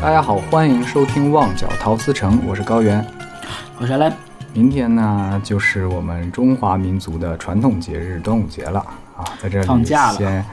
[0.00, 3.04] 大家好，欢迎收听《旺角陶瓷城》，我是高原。
[3.80, 4.12] 我是来，
[4.52, 8.78] 明天呢，就是我们中华民族的传统节日端午节了
[9.16, 10.44] 啊，在这里放假了先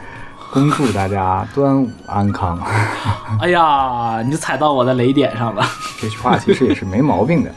[0.52, 2.60] 恭祝大家端午安康。
[3.40, 5.64] 哎呀，你踩到我的雷点上了。
[6.02, 7.52] 这句话其实也是没毛病的。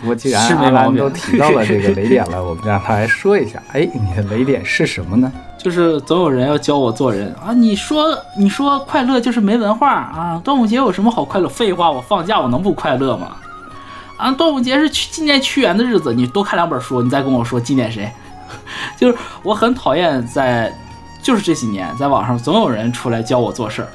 [0.00, 3.62] 不过既然阿兰毛病都 提到了这个雷点了，我们让他来说一下。
[3.72, 5.30] 哎，你的雷点是什么呢？
[5.58, 7.52] 就是总有人要教我做人啊！
[7.52, 8.06] 你说
[8.38, 10.40] 你说快乐就是没文化啊！
[10.42, 11.46] 端午节有什么好快乐？
[11.48, 13.36] 废话，我放假我能不快乐吗？
[14.16, 18.10] 啊，端午节是去纪念屈原的日子，你多看两本书，你再跟我说纪念谁？
[18.96, 20.72] 就是我很讨厌在，
[21.22, 23.88] 就是这几年在网上总有人出来教我做事儿，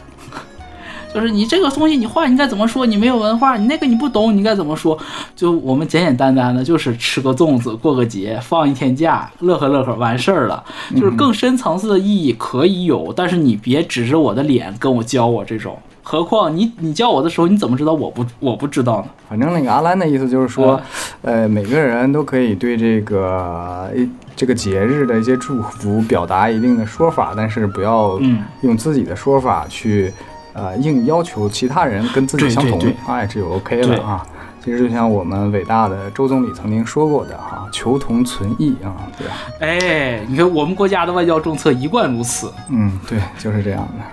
[1.16, 2.86] 就是你这个东西你话你该怎么说？
[2.86, 4.98] 你没有文化，你那个你不懂，你该怎么说？
[5.34, 10.62] 就我们简简单单的，就是吃个粽子，过个节，放一天假，乐呵乐呵，完事儿了。
[10.94, 15.78] 就是更深层次的意义可以有，但是你别指着我的脸跟我教我这种。
[16.08, 19.08] 何况你你教我的时候，你怎么知道我不我不知道呢？
[19.28, 20.80] 反正那个阿兰的意思就是说，
[21.24, 30.14] 呃，每个人都可以对这个一这个节日的一些祝福表达一定的说法，但是不要嗯用自己的说法去
[30.56, 34.26] 呃硬要求其他人跟自己相同对对对，哎，这就 OK 了啊。
[34.64, 39.34] 其实就像我们伟大的周总理曾经说过的哈、求同存异啊，对吧？
[39.60, 42.52] 哎，你看我们国家的外交政策一贯如此。
[42.70, 44.04] 嗯，对，就是这样的。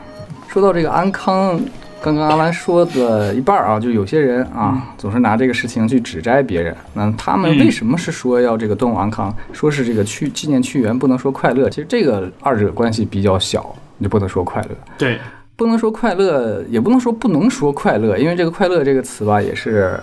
[0.48, 1.58] 说到这个安康，
[2.02, 6.76] 刚刚阿兰说的一半儿啊，就有些人啊，总是拿这个事情去指摘别人。
[6.92, 9.34] 那他们嗯为什么是说要这个端午安康？
[9.54, 11.70] 说是这个去纪念屈原，不能说快乐。
[11.70, 14.68] 其实这个二者关系比较小，你就不能说快乐。
[14.98, 15.18] 对，
[15.62, 19.98] 不能说快乐，也不能说不能说快乐，因为这个快乐这个词吧，也是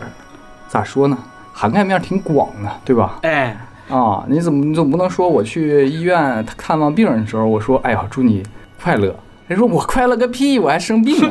[0.69, 1.17] 咋说呢？
[1.51, 3.19] 涵盖面挺广的，对吧？
[3.23, 3.57] 哎，
[3.89, 8.41] 啊，你怎么你总不能说我去医院看望病人的时候，我说哎呀祝你
[8.81, 9.13] 快乐，
[9.47, 11.29] 人说我快乐个屁，我还生病了，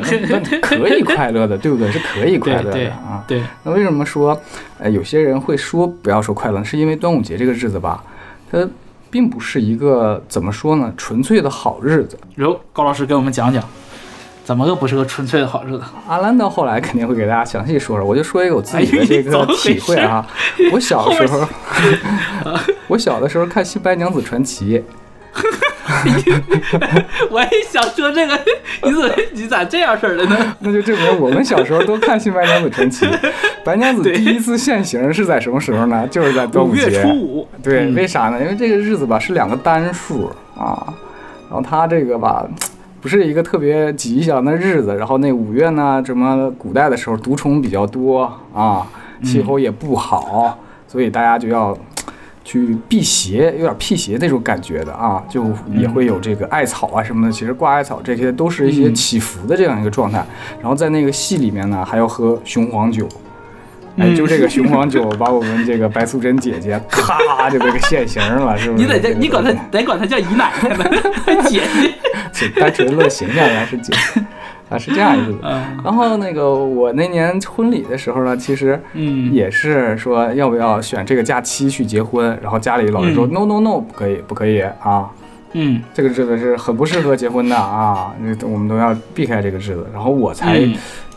[0.60, 1.90] 可以快乐的，对不对？
[1.90, 3.24] 是可以快乐的啊。
[3.26, 4.38] 对，那为什么说，
[4.78, 8.04] 呃，有些人会说不要说快乐，是因为端午节这个日子吧，
[8.52, 8.68] 它
[9.10, 12.18] 并不是一个怎么说呢，纯粹的好日子。
[12.34, 13.64] 有高老师给我们讲讲，
[14.48, 15.82] 怎么个不是个纯粹的好日子？
[16.08, 20.26] 阿兰到后来肯定会给大家详细说说，我就说一个我自己的这个体会啊。
[20.72, 21.46] 我小时候，
[22.88, 24.82] 我小的时候看《新白娘子传奇》，
[27.30, 28.40] 我也想说这个，
[28.84, 30.38] 你怎么你咋这样式儿的呢？
[30.60, 33.04] 那就证明我们小时候都看《新白娘子传奇》。
[33.62, 36.08] 白娘子第一次现形是在什么时候呢？
[36.10, 37.02] 就是在端午五月节。
[37.02, 38.40] 初五，对，嗯为啥呢？
[38.40, 40.82] 因为这个日子吧是两个单数啊，
[41.50, 42.46] 然后它这个吧
[43.00, 44.94] 不是一个特别吉祥的日子。
[44.96, 48.86] 然后那五月呢，什么古代的时候毒虫比较多啊，
[49.22, 51.76] 气候也不好，所以大家就要。
[52.44, 57.30] 去辟邪，有点辟邪那种感觉的啊，就也会有这个艾草啊什么的。
[57.30, 60.24] 其实挂艾草这些都是一些嗯祈福的这样一个状态。
[60.58, 63.06] 然后在那个戏里面呢，还要喝雄黄酒，
[63.98, 68.84] 哎，嗯就这个雄黄酒把我们这个白素贞姐姐咔就这个现形了，是不是？
[68.84, 70.84] 你得叫这你管她得管她叫姨奶奶呢，
[71.48, 71.94] 姐姐。
[72.30, 73.92] 就单纯论形象来是姐
[74.68, 75.38] 啊，是这样一个。
[75.42, 85.08] 嗯然后那个我那年婚礼的时候呢，其实嗯，也是说要不要选这个假期去结婚，然后家里老人说、嗯 no no no 不可以不可以啊，
[85.54, 89.84] 嗯这个日子是很不适合结婚的啊，那我们都要避开这个日子。
[89.92, 90.74] 然后我才、嗯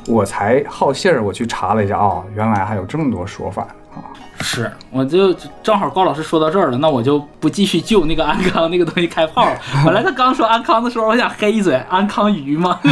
[0.08, 3.64] 我才好信儿，我去查了一下哦，原来还有这么多说法
[3.94, 4.02] 啊。
[4.44, 5.32] 是，我就
[5.62, 9.56] 正好高老师说到这儿了，那我就不继续就那个安康那个东西开炮了。
[9.86, 12.80] 本来他刚说安康的时候，我想黑一嘴，安康鱼嘛。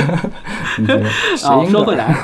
[1.44, 2.16] 啊，说回来，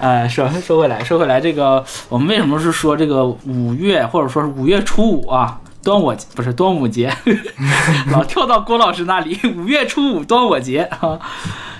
[0.00, 5.60] 呃，说说回来，说回来，这个我们为什么是说这个五月或者说是五月初五啊？
[5.82, 7.12] 端午不是端午节，
[8.12, 9.38] 老跳到郭老师那里。
[9.56, 11.18] 五月初五端午节啊，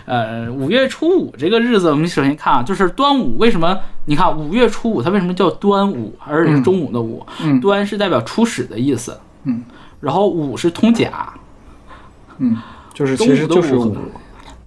[0.05, 3.79] 呃，五月初五这个日子，我们首先看啊，就是端午为什么？
[4.07, 7.25] 你看五月初五，它为什么叫端午，而且是中午的午？
[7.41, 9.63] 嗯端是代表初始的意思，嗯，
[10.01, 11.33] 然后午是通假，
[12.39, 12.59] 嗯，
[12.93, 13.97] 就是中其实就是五，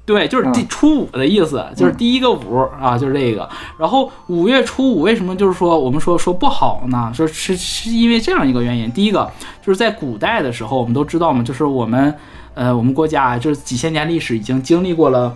[0.06, 3.50] 对，就是第嗯初五的意思，就是第一个五啊，就是这个。
[3.78, 7.12] 然后五月初五为什么就是说我们说说不好呢？
[7.13, 8.92] 说是是因为这样一个原因。
[8.92, 9.31] 第一个
[9.62, 12.13] 就是在古代的时候，我们都知道嘛，就是我们
[12.54, 15.36] 呃我们国家就是几千年历史已经经历过了。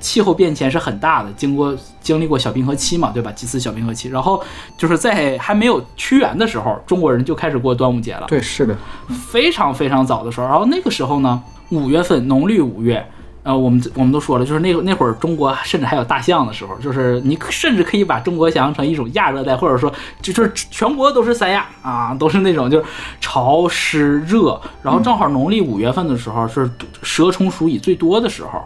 [0.00, 3.32] 气候变迁是很大的，经过经历过小冰河期嘛，对吧？
[3.32, 4.40] 几次小冰河期，然后
[4.76, 8.24] 就是在还没有屈原的时候，中国人就开始过端午节了。
[8.28, 8.76] 对，是的，
[9.08, 13.04] 非常非常早的时候，然后那个时候呢，五月份农历五月，
[13.48, 19.90] 呃，我们我们都说了，就是那个那会儿中国甚至还有大象的时候，就是你甚至可以把中国想象成一种亚热带，或者说
[20.20, 22.84] 就是全国都是三亚啊，都是那种就是
[23.22, 26.70] 潮湿热，然后正好农历五月份的时候是
[27.02, 28.62] 蛇虫鼠蚁最多的时候。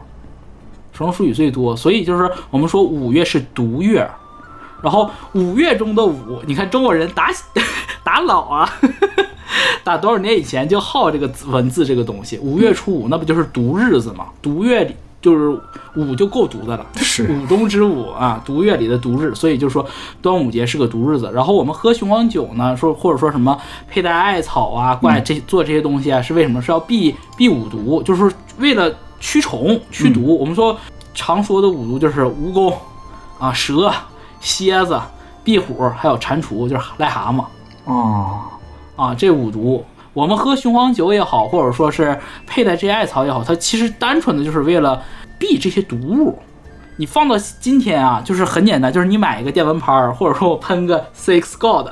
[0.92, 4.10] 蛇虫鼠蚁最多，所以就是我们说五月是毒月，
[4.82, 7.30] 然后五月中的五，你看中国人打
[8.02, 9.24] 打老啊，呵呵
[9.84, 14.26] 打多少年以前就好这个文字这个东西，五月初五那不就是毒日子嘛？
[14.40, 15.60] 毒月里就是
[15.94, 19.86] 五就够毒的了，是五中之五啊，毒月里的毒日，所以就说
[20.20, 21.30] 端午节是个毒日子。
[21.32, 23.56] 然后我们喝雄黄酒呢，说或者说什么
[23.88, 26.60] 佩戴艾草啊，怪这做这些东西啊，是为什么？
[26.60, 30.36] 是要避避五毒，就是说为了驱虫驱毒。
[30.36, 30.76] 我们说
[31.14, 32.74] 常说的五毒就是蜈蚣
[33.38, 33.92] 啊、蛇、
[34.40, 35.00] 蝎子、
[35.44, 37.44] 壁虎，还有蟾蜍，就是癞蛤蟆。
[37.84, 38.40] 哦，
[39.02, 45.02] 啊，这五毒，我们喝雄黄酒也好，或者说是佩戴这些艾草也好，它其实单纯的就是为了
[45.38, 46.38] 避这些毒物。
[46.96, 51.88] 你放到今天啊，就是很简单，就是你买一个电蚊拍儿，或者说我喷个 Six God，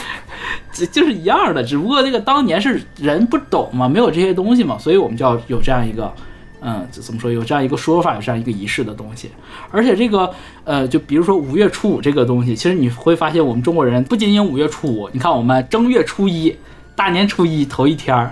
[0.72, 1.62] 这就是一样的。
[1.62, 6.12] 只不过那个当年是人不懂嘛，没有这些东西嘛，所以我们就要有这样一个，
[6.60, 9.30] 嗯，就怎么说，有这样一个说法，有这样一个仪式的东西。
[9.70, 10.32] 而且这个，
[10.64, 16.56] 呃，就比如说五月初五这个东西，其实你会发现，我们中国人不仅仅五月初五，你看我们正月初一、
[16.94, 18.30] 大年初一头一天儿，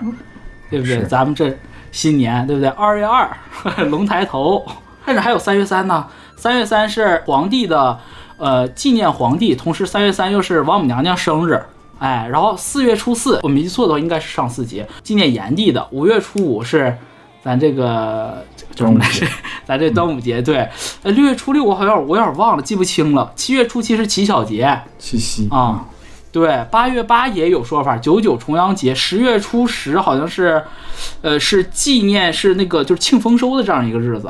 [0.69, 1.03] 对不对？
[1.03, 1.55] 咱们这
[1.91, 2.69] 新年，对不对？
[2.69, 3.29] 二月二
[3.89, 4.65] 龙抬头，
[5.05, 6.05] 甚至还有三月三呢。
[6.35, 7.97] 三月三是皇帝的，
[8.37, 11.61] 呃，纪念皇帝，同时三月三又是王母娘娘生日。
[11.97, 15.87] 哎，然后四月初四，我没记错的话，应该是上巳节，纪念炎帝的。
[15.91, 16.97] 五月初五是
[17.45, 18.43] 咱这个
[18.73, 19.27] 叫什么来着？
[19.67, 20.41] 咱这端午节。
[20.41, 20.67] 对，
[21.03, 23.31] 呃，六月初六我好像我有点忘了，记不清了。
[23.35, 25.85] 七月初七是乞巧节七夕啊，
[26.31, 28.95] 对，八月八也有说法，九九重阳节。
[28.95, 30.63] 十月初十好像是，
[31.21, 34.27] 呃，是纪念是那个就是庆丰收的这样一个日子，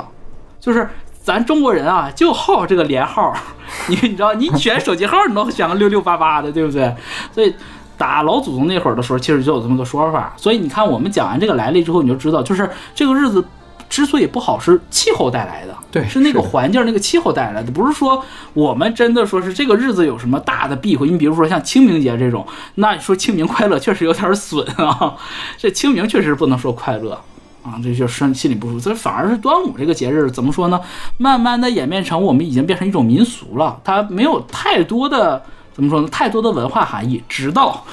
[0.60, 0.90] 就是
[1.24, 3.34] 咱中国人啊就好这个连号，
[3.88, 6.94] 你你知道，你选手机号你都选个六六八八的，对不对？
[7.32, 7.56] 所以
[7.98, 10.34] 打老祖宗那会儿的时候，其实就有这么个说法。
[10.38, 13.44] 所以你看，我们讲完这个来历之后，你就知道，就是这个日子
[13.90, 15.76] 之所以不好，是气候带来的。
[15.92, 18.22] 对是那个环境、那个气候带来的，不是说
[18.54, 21.10] 我们真的说是这个日子有什么大的避讳。
[21.10, 22.46] 你比如说像清明节这种，
[22.76, 25.16] 那你说清明快乐确实有点损啊，
[25.58, 27.20] 这清明确实不能说快乐。
[27.64, 30.80] 啊，这就身心里不舒服，这反而是端午这个节日怎么说呢？
[31.18, 35.42] 慢慢的演变成我们已经变成一种民俗了，它没有太多的
[35.76, 36.08] 怎么说呢？
[36.08, 37.84] 太多的文化含义，直到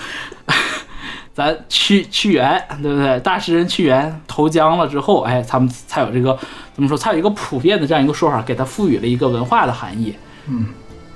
[1.35, 3.19] 咱屈屈原，对不对？
[3.21, 6.39] 大诗人屈原投江了之后，哎，他们才有这个
[6.73, 6.97] 怎么说？
[6.97, 10.15] 才有一个普遍的这样一个说法，给他赋予了一个文化的含义。
[10.49, 10.67] 嗯，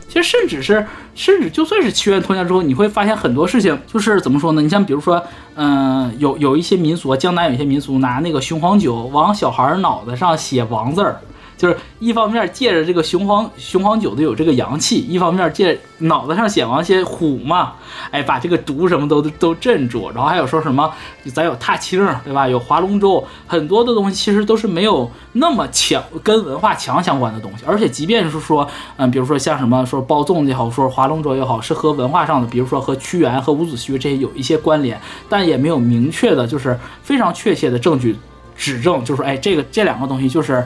[0.09, 0.85] 其实甚至是，
[1.15, 4.61] 甚至就算是屈原投江之后，你会发现很多事情就是怎么说呢？
[4.61, 5.23] 你像比如说，
[5.55, 11.21] 嗯、有有一些民俗，江南有一些民俗拿那个雄黄酒往小孩儿脑袋上写王字儿。
[11.57, 17.73] 就是一方面借着这个雄黄雄黄酒的有这个阳气，一方面借脑袋上写王些虎嘛，
[18.11, 20.11] 哎，把这个毒什么都都镇住。
[20.15, 20.93] 然后还有说什么，
[21.33, 22.47] 咱有踏青，对吧？
[22.47, 27.65] 有划龙舟，很多的东西其实都是没有那么强跟文化强相关的东西。
[27.67, 28.69] 而且即便是说，
[28.99, 38.15] 嗯，比如说像什么说包粽子也好，说划龙舟也好，是和文化上的，比如说和屈原和伍子胥这些有一些关联，但也没有明确的，就是非常确切的证据
[38.55, 40.63] 指证，就是说哎，这个这两个东西就是。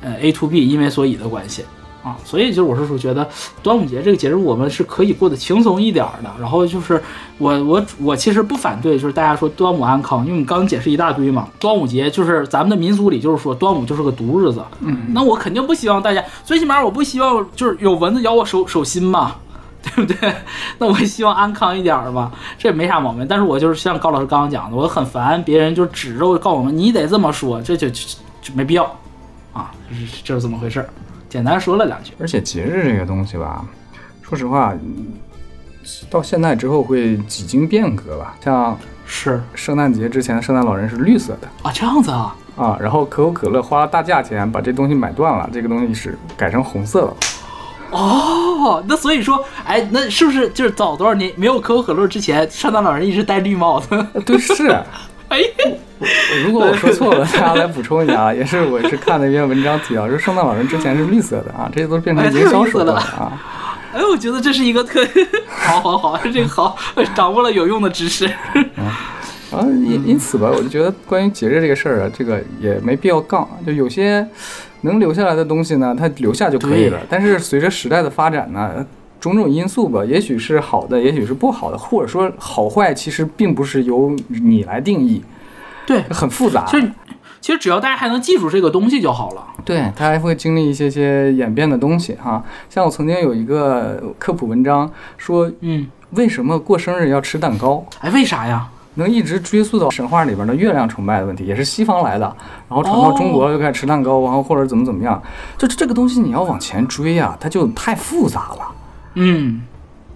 [0.00, 1.64] 呃 A to B 因为所以的关系
[2.02, 3.28] 啊，所以就是我是说觉得
[3.62, 6.30] 端午节这个节日我们是可以过得轻松一点儿的。
[6.40, 7.02] 然后就是
[7.36, 11.48] 我我我其实不反对，就是大家说端午安康，因为你刚刚解释一大堆嘛。
[11.58, 19.36] 端午节就是咱们的民俗里就是说端午就是个毒日子，嗯，那我肯定不希望大家，最起码我不希望就是有蚊子咬我手手心嘛。
[19.82, 20.30] 对不对？
[20.76, 23.26] 那我希望安康一点儿吧，这也没啥毛病。
[23.26, 28.02] 但是我就是像高老师刚刚讲的，我很烦别人就指着我告诉我们你得这么说，这就就
[28.42, 28.94] 就没必要。
[29.52, 30.88] 啊，就是就是这么回事儿，
[31.28, 32.12] 简单说了两句。
[32.18, 33.64] 而且节日这个东西吧，
[34.22, 34.74] 说实话，
[36.08, 38.36] 到现在之后会几经变革吧。
[38.44, 47.16] 像是圣诞节之前圣诞老人是绿色的啊，这样子啊，啊，然后可口可乐花了大价钱把这东西买断了，这个东西是改成红色了。
[47.90, 54.06] 哦，那所以说，哎，那是不是就是早多少年没有可口可乐之前，圣诞老人一直戴绿帽子？
[54.24, 54.68] 对，是。
[55.28, 55.40] 哎，
[56.44, 58.32] 如果我说错了，大家来补充一下啊。
[58.34, 63.40] 也是我是看了一篇文章提到，说圣诞老人之前是绿色的啊，这些都变成营销手段了啊。
[63.92, 65.06] 哎，我觉得这是一个特
[65.46, 66.76] 好好 好，这个好，
[67.14, 68.26] 掌握了有用的知识。
[69.52, 73.46] 啊，因因此吧，我就觉得关于节日这个事儿啊，这个也没必要杠。
[73.66, 74.24] 就有些
[74.82, 76.98] 能留下来的东西呢，它留下就可以了。
[77.08, 78.86] 但是随着时代的发展呢，
[79.20, 85.20] 种种因素吧，也许是好的，也许是不好的，或者说好坏其实并不是由你来定义，
[85.90, 86.64] 对，很复杂。
[86.68, 86.92] 其实
[87.40, 89.44] 其实只要大家还能记住这个东西就好了。
[89.64, 92.40] 对，它还会经历一些些演变的东西哈。
[92.68, 97.84] 像我曾经有一个科普文章说，嗯，为什么过生日要吃蛋糕？
[98.02, 98.68] 哎，为啥呀？
[98.94, 102.26] 能一直追溯到神话里边的月亮崇拜的问题，也是西方来的，
[102.68, 105.20] 然后传到中国就开始吃蛋糕，然后或者怎么怎么样，
[105.58, 108.68] 就这个东西你要往前追啊，它就太复杂了。
[109.14, 109.62] 嗯，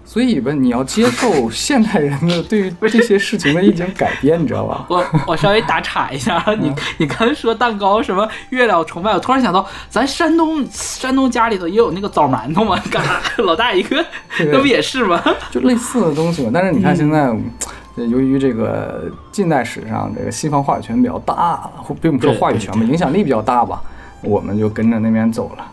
[0.05, 4.85] 所以吧，你要接受现代人的对于这些事情的一种改变，你知道吧？
[4.89, 13.19] 我我稍微打岔一下， 你你刚才说蛋糕什么月亮崇拜，我突然想到，咱山东山东家里头也有那个枣馒头 嘛，干啥？
[13.39, 14.05] 老大一个，
[14.51, 15.21] 那不也是吗？
[15.49, 16.51] 就类似的东西嘛。
[16.53, 17.25] 但是你看现在，
[17.95, 23.81] 呃由于这个近代史上这个西方话语权比较大，或并不是说话语权吧，影响力比较大吧，
[24.21, 25.65] 我们就跟着那边走了，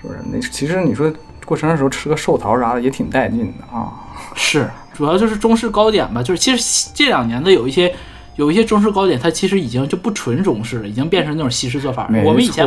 [0.00, 0.20] 是不是？
[0.32, 1.12] 那其实你说
[1.44, 3.92] 过生日时候吃个寿桃啥的也挺带劲的啊。
[4.34, 7.94] 是，主要就是中式糕点吧，就是其实这两年的有一些
[8.36, 12.22] 有一些中式糕点，它其实已经就不纯中式了，已经变成那种西式做法了。
[12.24, 12.66] 我们以前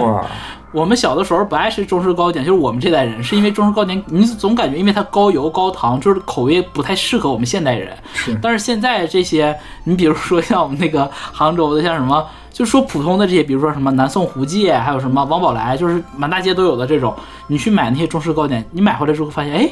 [0.71, 7.95] 我们小的时候不爱吃中式糕点，就是我们这代人是因为中式糕点，你总感觉因为它高油高糖，就是口味不太适合我们现代人。
[8.13, 12.25] 是但是现在这些，你比如说像我们那个杭州的，像什么，
[12.57, 19.69] 就说普通的这些，比如说什么南宋胡记，还有什么王宝来，就是满大街都有的这种，你去买那些中式糕点，你买回来之后发现，哎，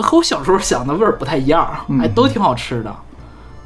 [0.00, 1.68] 和我小时候想的味儿不太一样，
[2.00, 2.94] 哎，都挺好吃的。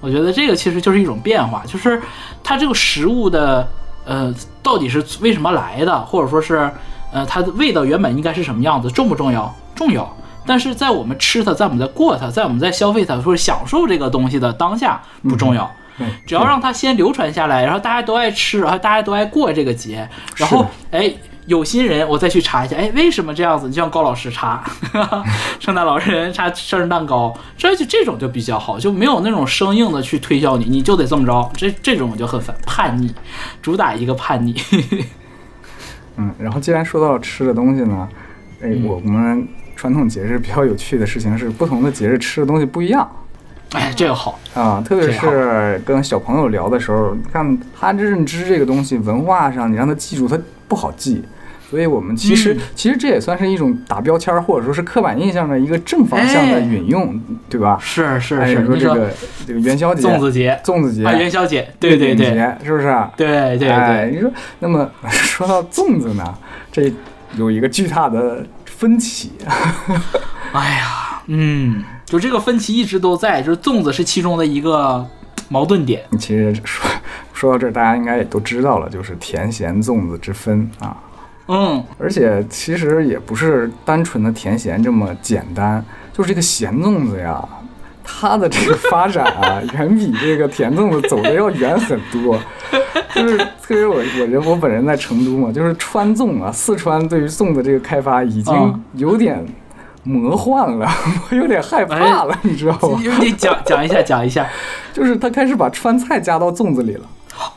[0.00, 2.00] 我觉得这个其实就是一种变化，就是
[2.42, 3.68] 它这个食物的
[4.06, 6.70] 呃到底是为什么来的，或者说是
[7.12, 9.54] 呃它的味道原本应该是什么样子，重不重要？
[9.74, 10.10] 重要。
[10.46, 15.70] 但是在我们吃它，在我们在过它，在我们在消费它，或者享受这个东西的当下不重要，对，
[16.26, 21.14] 只要让它先流传下来，然后大家都爱吃，然后大家都爱过这个节，然后哎。
[21.46, 23.68] 有心人，我再去查一下，哎，为什么这样子？
[23.68, 24.64] 就像高老师查，
[25.60, 33.12] 圣诞老人查生日蛋糕，这就这种就比较好，就没有那种生硬的去推销你，你就得这么着，这这种我就很烦，叛逆，
[33.60, 34.54] 主打一个叛逆。
[36.16, 38.08] 嗯，然后既然说到了吃的东西呢，
[38.62, 39.46] 哎，嗯我们
[39.76, 43.06] 传统节日比较有趣的事情是，不同的节日吃的东西不一样
[43.74, 44.82] 哎，这个好，啊。
[44.86, 51.22] 特别是跟小朋友聊的时候，你看他认知这个东西，文化上你让他记住，他不好记。
[51.70, 57.76] 所以我们其实、嗯其实这也算是一种打标签儿，或者说是刻板印象的一个正方向的哎引用，对吧？
[57.80, 59.10] 是是哎，是，你说这个
[59.46, 62.94] 这个元宵节、粽子节粽子节、啊，元宵节，对对对节，是不是？
[63.16, 66.22] 对对哎，对，你说，那么 说到粽子呢，
[66.70, 66.92] 这
[67.36, 69.32] 有一个巨大的分歧。
[70.52, 75.04] 哎呀，嗯，就这个分歧一直都在，就是粽子是其中的一个
[75.48, 76.02] 矛盾点。
[76.18, 76.90] 其实说
[77.32, 80.96] 说到这儿，大家应该也都知道了，就是甜咸粽子之分啊。
[81.48, 87.46] 嗯，而且其实也不是单纯的甜咸这么简单，就是这个咸粽子呀，
[88.02, 92.38] 它的这个发展啊，远比这个甜粽子走的要远很多。
[93.14, 99.44] 就是特别我我人我本人在成都嘛，就是川粽啊，四川对于粽子这个开发已经嗯有点
[100.04, 100.88] 魔幻了，
[101.30, 103.00] 我有点害怕了，你知道吗？
[103.20, 104.46] 你讲讲一下，讲一下。
[104.92, 107.06] 就是他开始把川菜加到粽子里了。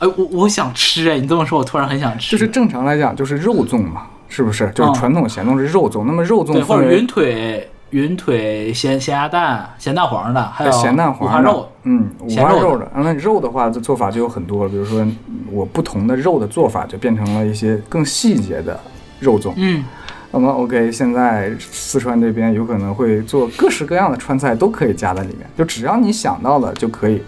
[0.00, 2.32] 哎，我我想吃哎，你这么说，我突然很想吃。
[2.32, 4.68] 就是正常来讲，就是肉粽嘛，是不是？
[4.74, 12.90] 就是嗯传统咸粽是肉粽，那么肉粽对，或者云腿、云腿咸咸鸭蛋、咸蛋黄的，还有咸蛋黄的五花肉。，嗯，五咸肉的花肉的。
[12.96, 15.06] 那肉的话，这做法就有很多了，比如说
[15.52, 18.78] 我不同的肉的做法，就变成了一些更细节的
[19.20, 19.52] 肉粽。
[19.56, 19.84] 嗯，
[20.30, 27.22] 那么 OK，现在四川这边有可能会做各式各样的川菜，都可以加在里面，就只要你想到了就可以。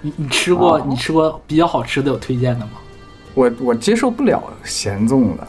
[0.00, 2.72] 你你吃过哦你吃过比较好吃的有推荐的吗？
[3.34, 5.46] 我我接受不了咸粽的，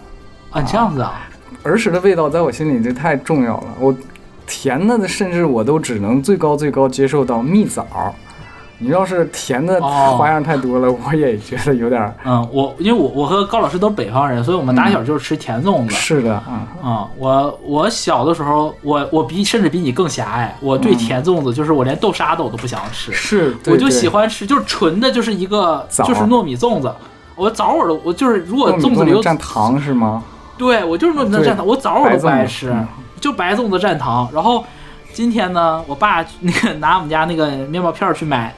[0.50, 1.30] 啊，这样子啊，
[1.62, 3.68] 儿时的味道在我心里这太重要了。
[3.80, 3.96] 我
[4.48, 7.86] 甜的甚至我都只能最高最高接受到蜜枣。
[8.80, 12.14] 你要是甜的哦花样太多了， 我也觉得有点儿。
[12.26, 15.94] 嗯，我因为我我和高老师都是北方人，所以我们打小就是吃甜粽子。
[15.94, 26.92] 是的，啊、啊、我我小的时候，我我比甚至比你更狭隘，我对甜粽子就是我连豆沙的我都不想吃，是，对我就喜欢吃就是纯的，就是一个就是糯米粽子。
[27.36, 30.24] 我枣我都我就是如果粽子里有蘸糖是吗？
[30.58, 32.88] 对我就是糯米粽蘸糖，我枣我都不爱吃白，
[33.20, 34.30] 就白粽子蘸糖。
[34.34, 34.64] 然后
[35.14, 38.54] 今天呢，我爸那个拿我们家那个面包片儿去买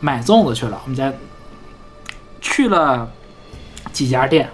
[0.00, 1.12] 买粽子去了，我们家
[2.40, 3.10] 去了
[3.92, 4.50] 几家店，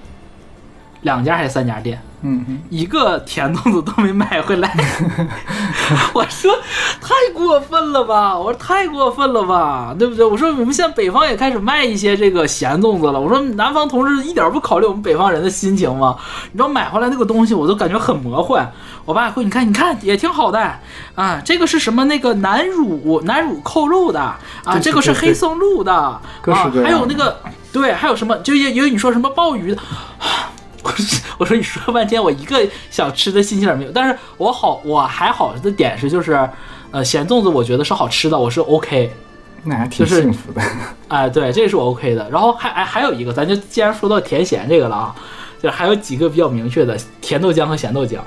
[1.03, 4.75] 两家还是三家店，嗯嗯，一个甜粽子都没买回来。
[6.15, 6.55] 我说
[7.01, 8.39] 太过分了吧！
[8.39, 10.25] 我说太过分了吧，对不对？
[10.25, 13.21] 我说我们现在北方也开始卖一些这个咸粽子了。
[13.21, 16.17] 我说南方同志一点不考虑我们北方人的心情吗？
[16.53, 18.71] 你知道买回来那个东西，我都感觉很魔幻。
[19.05, 20.79] 我爸会，你看，你看也挺好的
[21.17, 21.43] 啊。
[21.45, 22.05] 这个是什么？
[22.05, 26.21] 那个南乳南乳扣肉的啊，这个是黑松露的啊
[26.85, 27.41] 还有那个
[27.73, 28.37] 对，还有什么？
[28.39, 29.83] 就也有你说什么鲍鱼的。
[30.85, 32.61] 我说我说你说半天，我一个
[32.91, 33.93] 想吃的心情也没有。
[33.93, 36.49] 但是我好，我还好的点是就是，
[36.91, 39.13] 呃，咸粽子我觉得是好吃的，我是 OK。
[39.65, 40.61] 那还挺幸福的。
[41.07, 42.29] 哎，对，这是我 OK 的。
[42.31, 45.15] 然后还哎还有一个，咱就既然说到甜咸这个了啊，
[45.63, 48.19] 就还有几个比较明确的，甜豆浆和咸豆浆，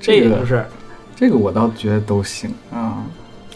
[0.00, 0.64] 这这个就是
[1.16, 3.02] 这个我倒觉得都行啊。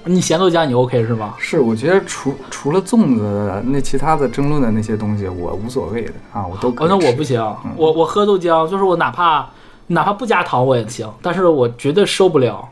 [0.05, 1.35] 你咸豆浆你 OK 是吗？
[1.39, 6.73] 是，我觉得除除了粽子那其他的争论的那些东西，我无所谓的啊，我都。
[6.87, 7.41] 那我不行，
[7.77, 9.49] 我我喝豆浆就是我哪怕
[9.89, 12.67] 哪怕不加糖我也行，但是我绝对受不了，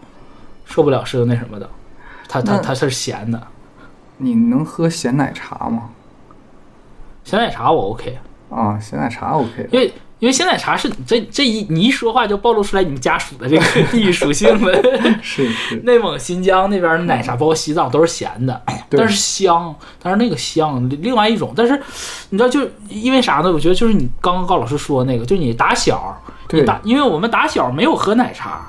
[0.65, 1.69] 受不了是那什么的，
[2.29, 3.41] 它它那它是咸的，
[4.17, 5.91] 你能喝咸奶茶吗？
[7.25, 8.19] 咸奶茶我 OK，
[8.49, 9.69] 啊，咸奶茶 OK。
[9.71, 14.83] 因为因为鲜奶茶是这这一你一说话就暴露出来你们家属的这个 地域属性了。
[15.23, 18.61] 是 是，内蒙、新疆那边的奶茶，包括西藏都是咸的，
[18.91, 21.53] 但是香，但是那个香，另外一种。
[21.55, 21.81] 但是
[22.31, 23.53] 你知道，就因为啥呢？
[23.53, 26.21] 我觉得就是你刚刚高老师说那个，就是你打小，
[26.51, 28.67] 你对打，因为我们打小没有喝奶茶，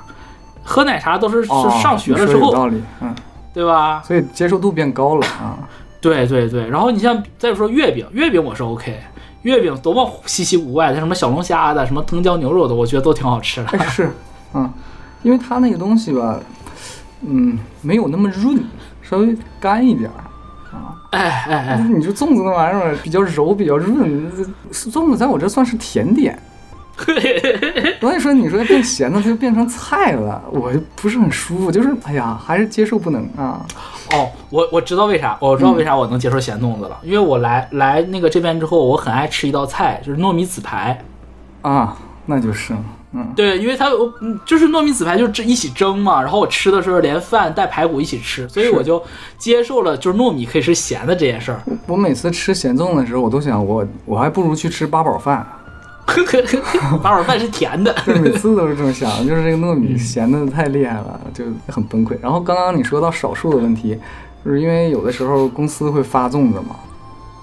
[0.62, 3.14] 喝奶茶都是是哦上学了你之后，道理，嗯，
[3.52, 4.00] 对吧？
[4.06, 5.58] 所以接受度变高了啊。
[6.00, 6.68] 对对对。
[6.70, 9.00] 然后你像再说月饼，月饼我是 OK，
[9.42, 13.68] 月饼多么稀奇古怪的，像什么小龙虾的，什么藤椒牛肉的，我觉得都挺好吃的。
[13.70, 14.10] 哎，是，
[14.54, 14.70] 嗯，
[15.22, 16.38] 因为它那个东西吧，
[17.22, 18.62] 嗯，没有那么润，
[19.02, 20.24] 稍微干一点儿。
[21.10, 24.30] 哎哎哎，你说粽子那玩意儿比较柔，比较润，
[24.72, 26.38] 粽子在我这算是甜点。
[27.98, 33.64] 所以说，你说变咸的，它就变成菜了，我就不是很舒服，就是哎呀，还是接受不能啊。
[34.12, 41.00] 哦，我我知道为啥，我知道为啥我能接受咸粽子了，因为我来来那个这边之后，我很爱吃一道菜，就是糯米紫排。
[41.62, 42.74] 啊，那就是，
[43.12, 49.02] 嗯，对，因为它我嗯就是糯米紫排就是一起蒸嘛，然后我吃的时候连饭带排骨一起吃，所以我就
[49.36, 51.60] 接受了就是糯米可以是咸的这件事儿。
[51.86, 55.46] 我每次吃咸粽的时候，我都想我我还不如去吃八宝饭，
[57.02, 57.94] 八碗饭是甜的。
[58.06, 62.16] 就是每次都是这么想，就是这个糯米咸的太厉害了，就很崩溃。
[62.20, 63.98] 然后刚刚你说到少数的问题，
[64.44, 66.76] 就是因为有的时候公司会发粽子嘛，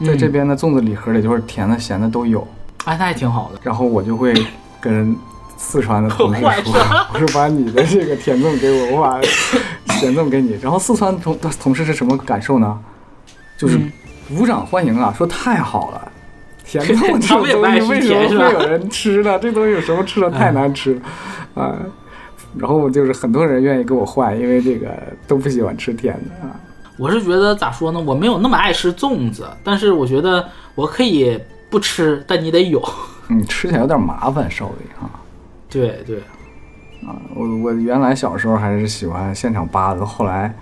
[0.05, 2.47] 在这嗯边的粽子礼盒里就是甜的、咸的都有，
[2.85, 3.59] 哎，那还挺好的。
[3.63, 4.33] 然后我就会
[4.79, 5.15] 跟
[5.57, 6.73] 四川的同事说，
[7.13, 9.21] 我说把你的这个甜粽给我，我把
[9.95, 10.57] 咸粽给你。
[10.61, 12.79] 然后四川同同事是什么感受呢？
[13.57, 13.91] 就是嗯
[14.37, 16.11] 鼓掌欢迎啊，说太好了。
[16.67, 19.39] 甜粽 这东西为什么会有人吃呢？
[19.39, 20.93] 这东西有时候吃的太难吃
[21.55, 21.75] 了，啊、
[22.57, 24.87] 然后就是很多人愿意给我换，因为这个
[25.25, 26.59] 都不喜欢吃甜的啊。
[26.97, 32.83] 我是觉得咋说呢，我没有那么爱吃粽子，但是我觉得我可以不吃，但你得有。
[33.29, 35.09] 嗯，吃起来有点麻烦，稍微哈。
[35.69, 36.17] 对对，
[37.07, 40.53] 啊，我我原来小时候还是喜欢现场扒的，后来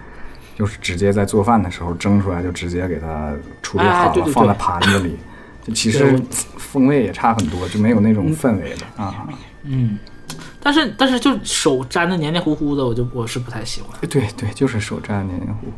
[0.56, 5.16] 就是直接在做饭的时候蒸出来，就直接给它处理哎好了，对对对放在盘子里。
[5.66, 6.16] 就其实
[6.58, 9.28] 风味也差很多，就没有那种氛围的啊。
[9.64, 9.98] 嗯，
[10.62, 13.90] 但是但是就手粘的黏黏糊糊的，我就我是不太喜欢。
[14.10, 15.74] 对对，就是手粘黏黏糊糊。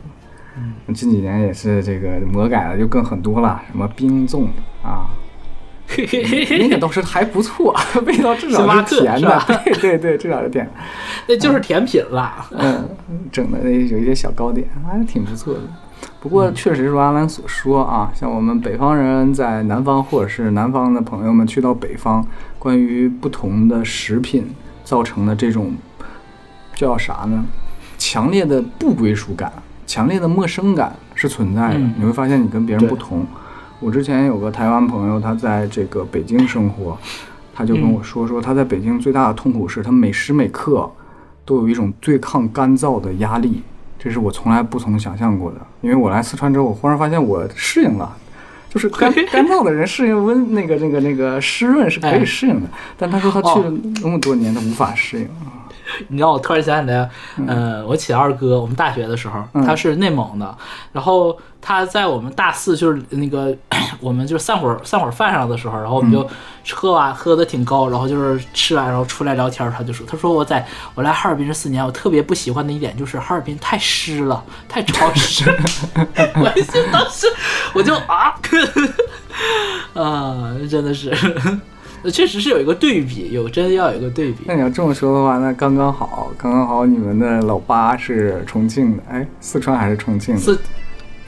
[0.57, 4.47] 嗯，近几年也是这个魔改的就更很多了，什么冰粽
[4.83, 5.07] 啊，
[6.59, 7.73] 那个倒是还不错，
[8.05, 9.41] 味道至少是甜的。
[9.63, 10.71] 对对对，至少是甜的。
[11.27, 12.45] 那就是甜品啦。
[12.51, 12.89] 嗯，
[13.31, 15.61] 整的有一些小糕点，还是挺不错的。
[16.19, 22.25] 不过确实如阿兰所说啊，像我们北方人在南方，或者是南方的朋友们去到北方，
[22.57, 24.47] 关于不同的食品
[24.83, 25.73] 造成的这种
[26.75, 27.45] 叫啥呢？
[27.97, 29.51] 强烈的不归属感，
[29.85, 31.79] 强烈的陌生感是存在的。
[31.79, 33.25] 嗯你会发现你跟别人不同。
[33.79, 36.97] 我之前有个台湾朋友，他在这个北京生活，
[37.53, 40.89] 他就跟我说说他在北京最大的痛苦是他每时每刻
[41.45, 43.61] 都有一种对抗干燥的压力，
[44.07, 45.57] 这是我从来不曾想象过的。
[45.81, 48.15] 因为我来四川之后，我忽然发现我适应了。
[48.69, 52.67] 就是干 干燥的人适应温那个那个那个湿润是可以哎适应的，
[52.97, 55.66] 但他说他去哦了那么多年，他无法适应啊。
[56.09, 57.09] 你让我突然想起来，
[57.47, 59.65] 呃，我起二哥，我们大学的时候，嗯。
[59.65, 60.57] 他是内蒙的，
[60.91, 63.53] 然后他在我们大四就是那个
[63.99, 66.27] 我们就是散伙散伙饭上的时候，然后我们就
[66.73, 75.43] 喝完喝的挺高，然后就是吃完然后出来聊天，他就说，他说我在我来哈尔滨这四年，我特别不喜欢的一点就是哈尔滨太湿了，太潮湿，
[76.35, 77.27] 我就当时
[77.73, 78.33] 我就啊，
[79.93, 81.11] 啊， 真的是。
[82.11, 84.55] 确实是有一个对比，有真的要有一个对比那。
[84.55, 90.39] 你要这么说的话，那刚刚好，刚刚好，你们的老八是重庆的，哎，四川还是重庆的？
[90.41, 90.57] 四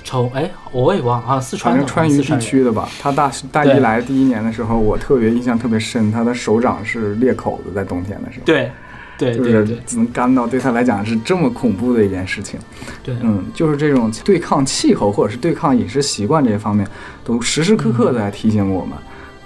[0.03, 2.87] 重哎，我也忘了啊，四川的反正川渝地区的吧。
[3.01, 8.71] 他大大一来第一年的时候，我特别印象特别深，他的手掌是裂口子，在冬天的时候，对
[9.17, 12.57] 对就是能干到对他来讲是这么恐怖的一件事情。
[13.03, 16.87] 对，嗯，就是这种对抗气候或者是对抗饮食习惯这些方面，
[17.23, 18.97] 都时时刻刻在提醒我们，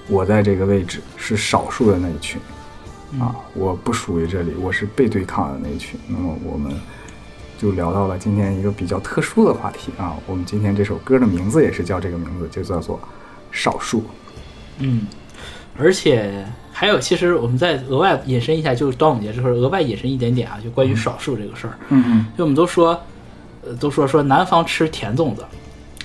[0.07, 2.39] 我在这个位置是少数的那一群。
[3.11, 5.99] 嗯啊，我不属于这里，我是被对抗的那一群。
[6.07, 6.73] 那么我们
[7.59, 10.15] 就聊到了今天一个比较特殊的话题啊。
[10.25, 12.97] 我们今天这首歌的名字也是叫这个名字，就叫做
[13.51, 13.99] 《少数》。
[14.79, 15.05] 嗯，
[15.77, 21.77] 而且还有，其实我们再额外引申一下，就是端午节这块儿额外引申一点点啊，就关于少数这个事儿。
[21.89, 22.99] 嗯嗯就我们都说，
[23.63, 25.45] 呃，都说说南方吃甜粽子，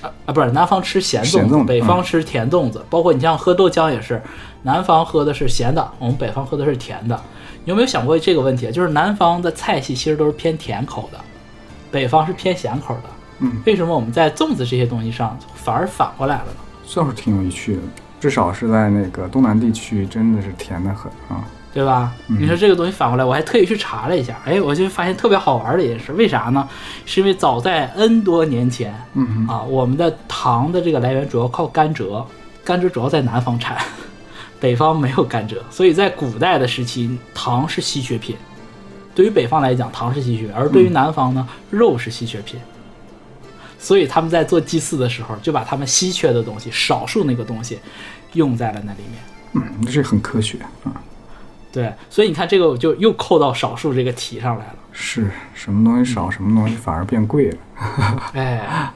[0.01, 2.83] 啊啊，不是南方吃咸粽子，北方吃甜粽子。
[2.89, 4.21] 包括你像喝豆浆也是，
[4.63, 7.19] 南方喝的是咸的，我们北方喝的是甜的。
[7.65, 8.71] 你有没有想过这个问题？
[8.71, 11.19] 就是南方的菜系其实都是偏甜口的，
[11.91, 13.03] 北方是偏咸口的。
[13.39, 16.51] 嗯，为什么我们在粽子这些东西上反而反过来了呢？
[16.95, 17.81] 倒是挺有趣的，
[18.19, 21.43] 至少是在那个东南地区，真的是甜的很啊。
[21.79, 22.11] 对吧？
[22.27, 26.67] 你说这个东西反过来，我还特意去查了一下，哎，我就发现特别好玩的一件事，为啥呢？
[27.05, 32.21] 是因为早在 N 多年前嗯，啊，我们的糖的这个来源主要靠甘蔗，
[32.65, 33.77] 甘蔗主要在南方产，
[34.59, 38.35] 北方没有甘蔗，所以在古代的时期，糖是稀缺品。
[39.15, 42.59] 对于北方来讲，糖是稀缺，而对于南方呢，肉是稀缺品。
[43.79, 47.79] 所以他们在做祭祀的时候，就把他们稀缺的东西，少数那个东西，
[48.33, 49.23] 用在了那里面。
[49.53, 50.91] 嗯，这很科学啊。
[51.71, 54.75] 对，所以你看这个我就又扣到少数这个题上来了。
[54.91, 57.57] 是什么东西少，什么东西反而变贵了？
[58.33, 58.91] 哎，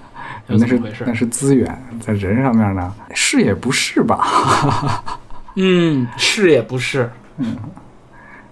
[0.48, 1.14] 有那是那？
[1.14, 5.20] 是资源，在人上面呢，是也不是吧？
[5.56, 7.10] 嗯，是也不是。
[7.38, 7.56] 嗯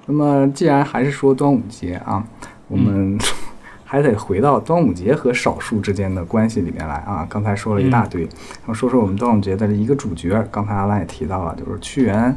[0.07, 2.23] 那么既然还是说端午节啊，
[2.67, 3.17] 我们
[3.85, 7.25] 还得回到端午节和少数之间的关系里面来啊。
[7.29, 12.35] 刚才说了一大堆，然后说说我们端午节的一个主角，刚才阿兰也提到了，就是屈原，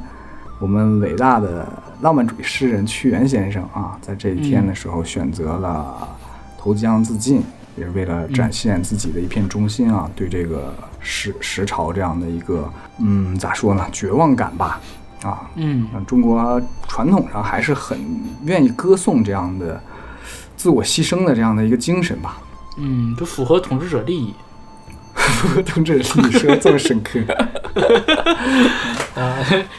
[0.58, 1.66] 我们伟大的
[2.00, 6.08] 浪漫主义诗人屈原先生啊，在这一天的时候选择了
[6.56, 7.42] 投江自尽，
[7.76, 14.80] 也是为了展现自己的一片忠心啊，对这个时时朝这样的一个嗯咋说呢，绝望感吧
[15.22, 17.98] 啊，嗯嗯，中国传统上还是很
[18.44, 19.80] 愿意歌颂这样的
[20.56, 22.38] 自我牺牲的这样的一个精神吧。
[22.78, 24.32] 嗯，就符合统治者利益。
[25.64, 27.20] 同志，你说得这么深刻。
[29.20, 29.36] 啊，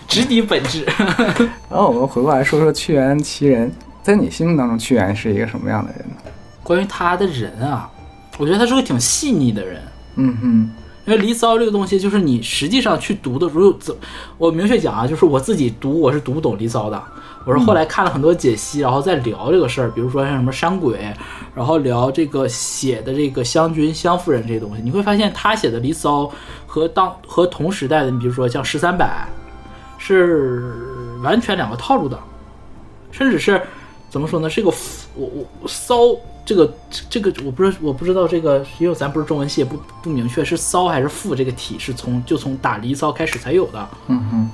[0.07, 0.85] 直抵本质。
[1.69, 6.15] 然后我们回过来说说屈原其人，在你心目当中，屈原是一个什么样的人呢？
[6.63, 7.89] 关于他的人啊，
[8.37, 9.81] 我觉得他是个挺细腻的人。
[10.15, 10.69] 嗯哼，
[11.05, 13.95] 因为《离骚》这个东西，就是你实际上去读的，如果怎，
[14.37, 17.03] 我明确讲啊，就是我自己读，我是读不懂《离骚》的。
[17.45, 21.13] 我是后来看了很多解析，然后再聊这个事儿，比如说像什么山鬼，
[21.53, 26.23] 然后聊这个写的这个湘君、湘夫人这些东西，你会发现他写的《离骚》
[26.65, 29.27] 和当和同时代的，你比如说像十三百，
[29.99, 30.73] 是
[31.21, 32.19] 完全两个套路的，
[33.11, 33.61] 甚至是
[34.09, 34.49] 怎么说呢？
[34.49, 34.73] 是一个
[35.15, 35.29] 我
[35.61, 35.97] 我骚
[36.43, 36.73] 这个
[37.09, 43.87] 这个我不知道我不知道这个，因为咱不是中文系，不不明确是骚还是赋这个体是从就从打离骚开始才有的。
[44.07, 44.49] 嗯哼，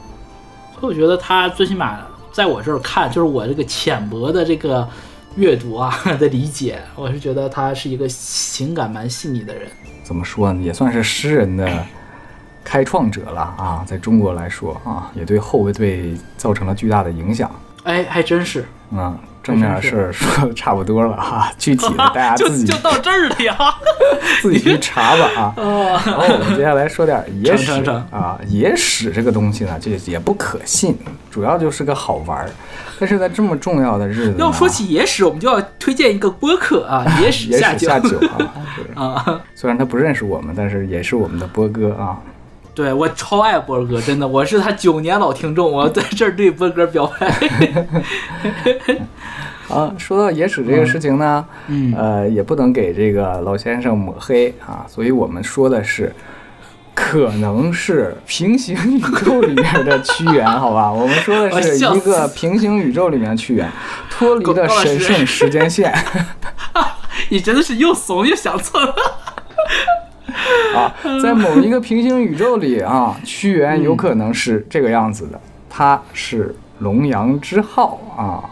[0.73, 1.99] 所以我觉得他最起码
[2.31, 4.87] 在我这儿看，就是我这个浅薄的这个
[5.35, 9.67] 阅读啊 的理解，我是觉得他是一个情感蛮细腻的人。
[10.03, 10.61] 怎么说呢？
[10.61, 11.85] 也算是诗人的
[12.63, 17.49] 开创者了啊，在中国来说啊，也对后辈造成了巨大的影响。
[17.83, 23.55] 哎，还真是，嗯，正面的事儿说的差不多了哈，具体的大家就 自己 就到这儿了呀。
[24.41, 25.53] 自己去查吧啊。
[26.05, 27.71] 然后我们接下来说点野史
[28.11, 30.97] 啊，野史这个东西呢，这也不可信，
[31.29, 32.49] 主要就是个好玩儿。
[32.99, 38.19] 但是在这么重要的日子，要说起野史，我们就要推荐一个播客啊，野史野下酒史下酒
[38.95, 39.41] 啊。
[39.55, 42.19] 虽然他不认识我们，但是也是我们的波哥啊。
[42.81, 47.27] 对我超爱波哥，真的，我是他九年老听众，我在这儿对波哥表白。
[49.69, 56.11] 啊，说到野史这个事情呢，嗯呃，也不能给这个老先生抹黑啊，所以我们说的是，
[56.95, 60.91] 可能是平行宇宙里面的屈原，好吧？
[60.91, 63.69] 我们说的是一个平行宇宙里面的屈原，
[64.09, 65.93] 脱离了高老师神圣时间线
[67.29, 68.81] 你真的是又怂又想蹭。
[70.75, 75.39] 啊，在某一个平行宇宙里啊，屈原有可能是这个样子的，
[75.69, 78.43] 他是龙阳之好啊。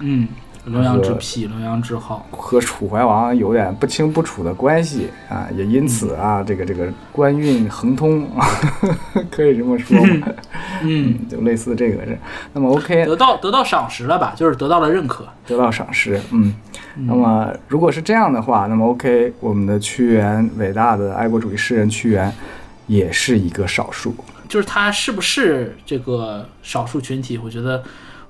[0.00, 0.26] 嗯，
[0.66, 2.26] 龙阳之癖，龙阳之好。
[2.30, 8.46] 和楚怀王有点不清不楚的关系啊，也因此啊，这个这个官运亨通啊，
[9.30, 10.28] 可以这么说吗？
[10.82, 12.18] 嗯，就类似这个是。
[12.52, 14.34] 那么 OK，得到得到赏识了吧？
[14.36, 15.26] 就是得到了认可。
[15.46, 16.54] 得到赏识，嗯。
[17.06, 22.32] 那么如果是这样的话，那么 OK，我们的屈原，伟大的爱国主义诗人屈原，
[22.86, 24.14] 也是一个少数。
[24.46, 27.38] 就是他是不是这个少数群体？
[27.42, 27.82] 我觉得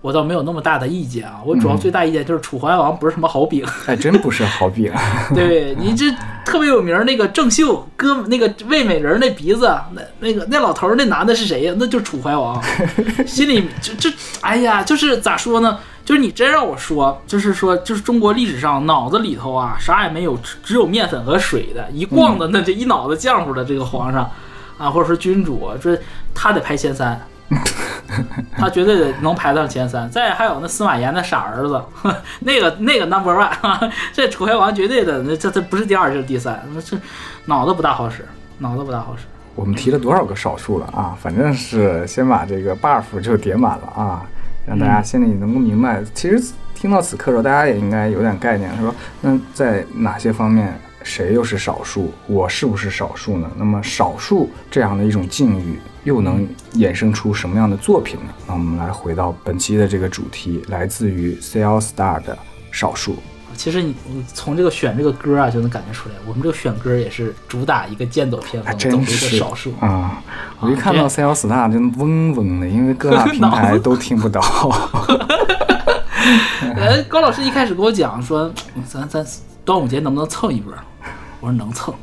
[0.03, 1.41] 我倒没有那么大的意见啊。
[1.47, 3.65] 我主要最大意见就是楚怀王不是什么好饼。
[3.87, 4.93] 哎，真不是好饼。
[5.35, 11.75] 对你这特别有名儿那个郑袖哥那个魏美人那鼻子，那那个那老头儿那男的是谁呀？
[11.79, 12.63] 那就是楚怀王。
[13.27, 14.11] 心里就这
[14.43, 15.79] 哎呀，就是咋说呢？
[16.05, 24.31] 就就是你真让我说，就是说，就是中国历史上脑子里头啊，啥也没有，只只有面粉和水的，一逛的那这一脑子浆糊的这个皇上
[24.77, 25.99] 啊，或者说君主，这
[26.35, 27.19] 他得排前三，
[28.57, 30.09] 他绝对得能排到前三。
[30.11, 31.83] 再还有那司马炎那傻儿子，
[32.41, 36.97] 那个那个 number one，这楚怀王绝对的，那这这不是第二就是第三，那这
[37.47, 38.25] 脑子不大好使，
[38.59, 39.25] 脑子不大好使。
[39.55, 41.17] 我们提了多少个少数了啊？
[41.21, 44.23] 反正是先把这个 buff 就叠满了啊，
[44.67, 46.03] 让大家心里能够明白。
[46.15, 53.51] 其实听到此刻的时候，大家也应该有点概念，说那在哪些方面谁又是少数，我是不是少数呢？
[53.57, 58.33] 那么少数这样的一种境遇，又能衍生出什么样的作品呢？
[58.47, 62.37] 那我们来回到本期的这个主题，来自于 C L Star 的
[62.71, 63.17] 少数。
[63.55, 70.23] 其实你你从这个选这个歌啊，就能感觉出来，我们这个选歌也是主打一个剑走偏锋，走一个少数啊。
[70.59, 74.41] 我一看到 C L Star 就嗡嗡的，因为各大平台 都听不到。
[76.77, 78.51] 哎，高老师一开始跟我讲说，
[78.89, 79.27] 咱咱
[79.65, 80.73] 端午节能不能蹭一波？
[81.43, 81.95] 我说能蹭。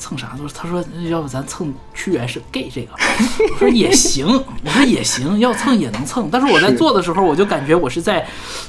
[0.00, 0.30] 蹭啥？
[0.32, 2.88] 他说：“他说要不咱蹭屈原是 gay 这个。
[3.54, 6.28] ”我说也行，我说也行，要蹭也能蹭。
[6.32, 8.26] 但是我在做的时候，我就感觉我是在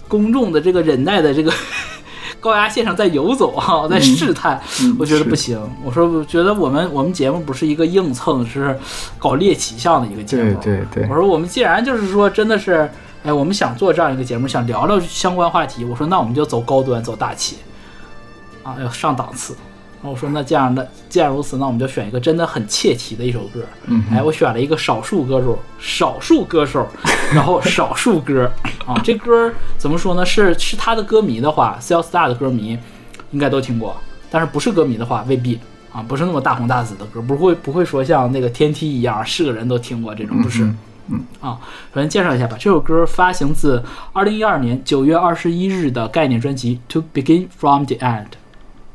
[0.08, 1.52] 公众的这个忍耐的这个
[2.40, 4.62] 高压线上在游走啊，在试探。
[5.00, 5.60] 我觉得不行。
[5.84, 8.78] 我说我觉得我们我们节目不是一个硬蹭，是
[9.18, 10.54] 搞猎奇向的一个节目。
[10.62, 11.10] 对对对。
[11.10, 12.88] 我说我们既然就是说真的是，
[13.24, 15.84] 哎，我们想做这样一个节目，想聊聊相关话题。
[15.84, 17.58] 我说那我们就走高端，走大气
[18.62, 19.56] 啊，要上档次。
[20.10, 23.62] 我说那这样的，既然如此，那我们就选一个真的很切题的一首歌。
[23.86, 26.86] 嗯，哎，我选了一个少数歌手，少数歌手，
[27.34, 28.52] 然后 少数歌
[28.86, 29.00] 啊。
[29.04, 30.26] 这歌怎么说呢？
[30.26, 32.78] 是是他的歌迷的话，C L Star 的歌迷
[33.32, 33.96] 应该都听过，
[34.30, 35.58] 但是不是歌迷的话未必
[35.92, 40.64] 啊，不是那么大红大紫的歌，不会不会说像那个天梯一样是个人都听过这种，不是。
[41.10, 41.60] 嗯啊，
[41.94, 48.26] 首先介绍一下吧，这首歌发行自二零一二年九月二十一日的概念专辑《To Begin From the End》。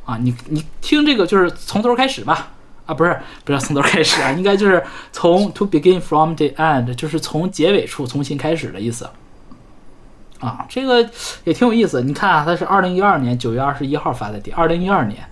[0.08, 2.48] 啊，你你听这个就是从头开始吧？
[2.86, 9.06] 啊，不是，不是从头开始啊，应该就是从 to begin from the end，就是从结尾处重新开始的意思。
[10.40, 11.06] 啊，这个
[11.44, 12.00] 也挺有意思。
[12.00, 15.22] 你看啊，它是二零一二年九月二十一号发的，第二零一二年，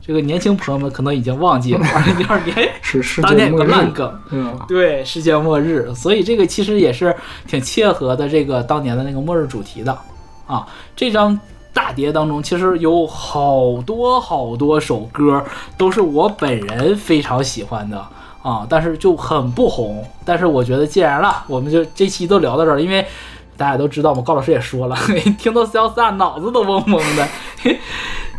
[0.00, 7.12] 这个年轻朋友们可能已经忘记了，二零一二年 是世界有个烂梗，嗯，对，世界末日，所以这个其实也是
[7.48, 9.98] 挺切合的这个当年的那个末日主题的
[10.46, 10.64] 啊，
[10.94, 11.36] 这张。
[11.74, 15.44] 大碟当中其实有好多好多首歌
[15.76, 18.06] 都是我本人非常喜欢的
[18.42, 20.04] 啊，但是就很不红。
[20.24, 23.06] 但是我觉得既然了，我们就这期都聊到这儿，因为
[23.56, 24.96] 大家都知道嘛，高老师也说了，
[25.38, 27.28] 听到潇洒脑子都嗡嗡的。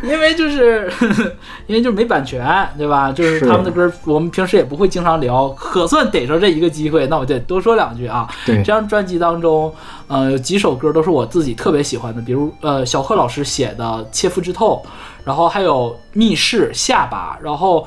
[0.03, 0.91] 因为就是，
[1.65, 2.45] 因为就是没版权，
[2.77, 3.11] 对吧？
[3.11, 8.27] 就是他们的歌，我们平时也不会经常聊，可算逮着这一个机会，那我就多说两句啊。
[8.45, 9.73] 对，这张专辑当中，
[10.07, 14.79] 呃，有几首歌都是我自己特别喜欢的，比如呃，小贺老师写的《切肤之痛》，
[15.23, 17.81] 然后还有《密室》《下巴》，然后《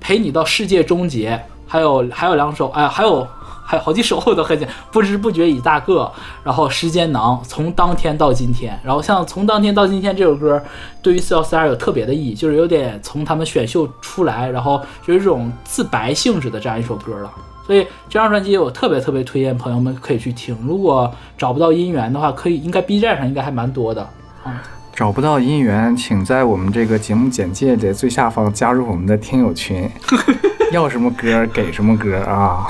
[0.00, 1.30] 陪你到世界终结》，
[1.66, 3.26] 还有还有两首，哎，还有。
[3.72, 6.12] 还有好几首我都很喜不知不觉已大个，
[6.44, 10.62] 然后时间囊，从当天到今天，然后像从当天到今天这首歌，
[11.00, 17.32] 对于四幺四二有特别的意义，就是有点从他们选秀出来，然后就是这种自白性质的这样一首歌了。
[17.66, 20.54] 所以这张专辑我特别特别推荐朋友们可以去听。
[20.62, 24.02] 如果找不到音源的话，可以应该 B 站上应该还蛮多的
[24.44, 24.62] 啊。
[24.94, 29.88] 找不到音源，请在我们这个节目简介的最下方加入我们的听友群。
[30.72, 32.66] 要什么歌给什么歌啊！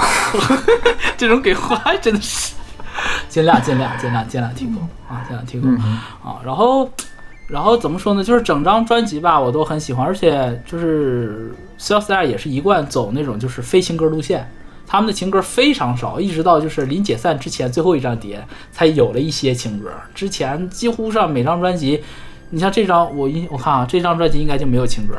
[1.17, 2.53] 这种给花真的是
[3.29, 6.41] 尽量尽量尽量尽量提供啊，尽量提供啊。
[6.45, 6.91] 然后
[7.47, 8.25] 然后怎么说呢？
[8.25, 14.51] 就是整张专辑吧，我都很喜欢，而且就是 s e l s t a r 也是一贯走那种就是非情歌路线，
[14.87, 19.91] 他们的情歌非常少，一直到就是临解散之前最后一张碟才有了一些情歌。
[20.15, 22.03] 之前几乎上每张专辑，
[22.51, 25.15] 你像这张我一我看啊，这张专辑应该就没有情歌。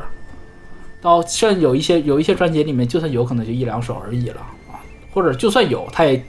[1.03, 4.39] 到甚至有一些有一些专辑里面，就算有可能就一两首而已了
[4.71, 4.79] 啊，
[5.11, 6.25] 或者就算有，它也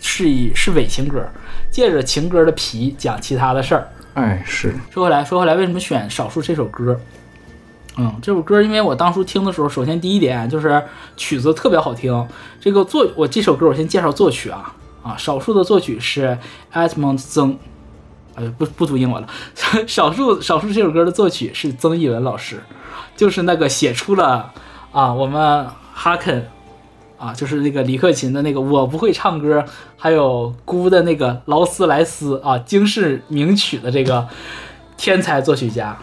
[0.00, 1.24] 是以是伪情歌，
[1.70, 3.88] 借着情歌的皮讲其他的事儿。
[4.14, 4.74] 哎，是。
[4.90, 7.00] 说回来，说回来，为什么选少数这首歌？
[7.98, 10.82] 嗯，这首歌因为我当初听的时候，首先第一点就是
[11.16, 12.28] 曲子特别好听。
[12.60, 16.36] 这个作我这首歌我先介绍作曲啊啊，少数的作曲是
[16.74, 17.56] Edmund 曾，
[18.34, 19.28] 呃不不读英文了，
[19.86, 22.60] 少数少数这首歌的作曲是曾轶文老师。
[23.16, 24.52] 就是那个写出了
[24.92, 26.48] 啊，我们哈肯
[27.18, 29.64] 啊，就是那个李克勤的那个我不会唱歌，
[29.96, 34.28] 还有姑的那个劳斯莱斯啊，惊世名曲的这个
[34.96, 35.96] 天才作曲家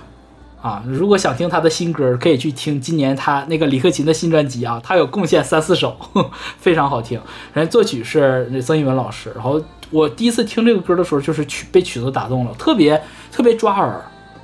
[0.62, 5.96] 啊，如果想听他的新歌，可以去听今年他那个李克勤的新专辑啊，他有贡献三四首，
[6.58, 7.22] 非常好听。
[7.54, 13.00] 人作曲是那曾轶文老师，然后我第一次听这个歌的时候，就是曲被曲子打动了，特别
[13.32, 14.02] 特别抓耳，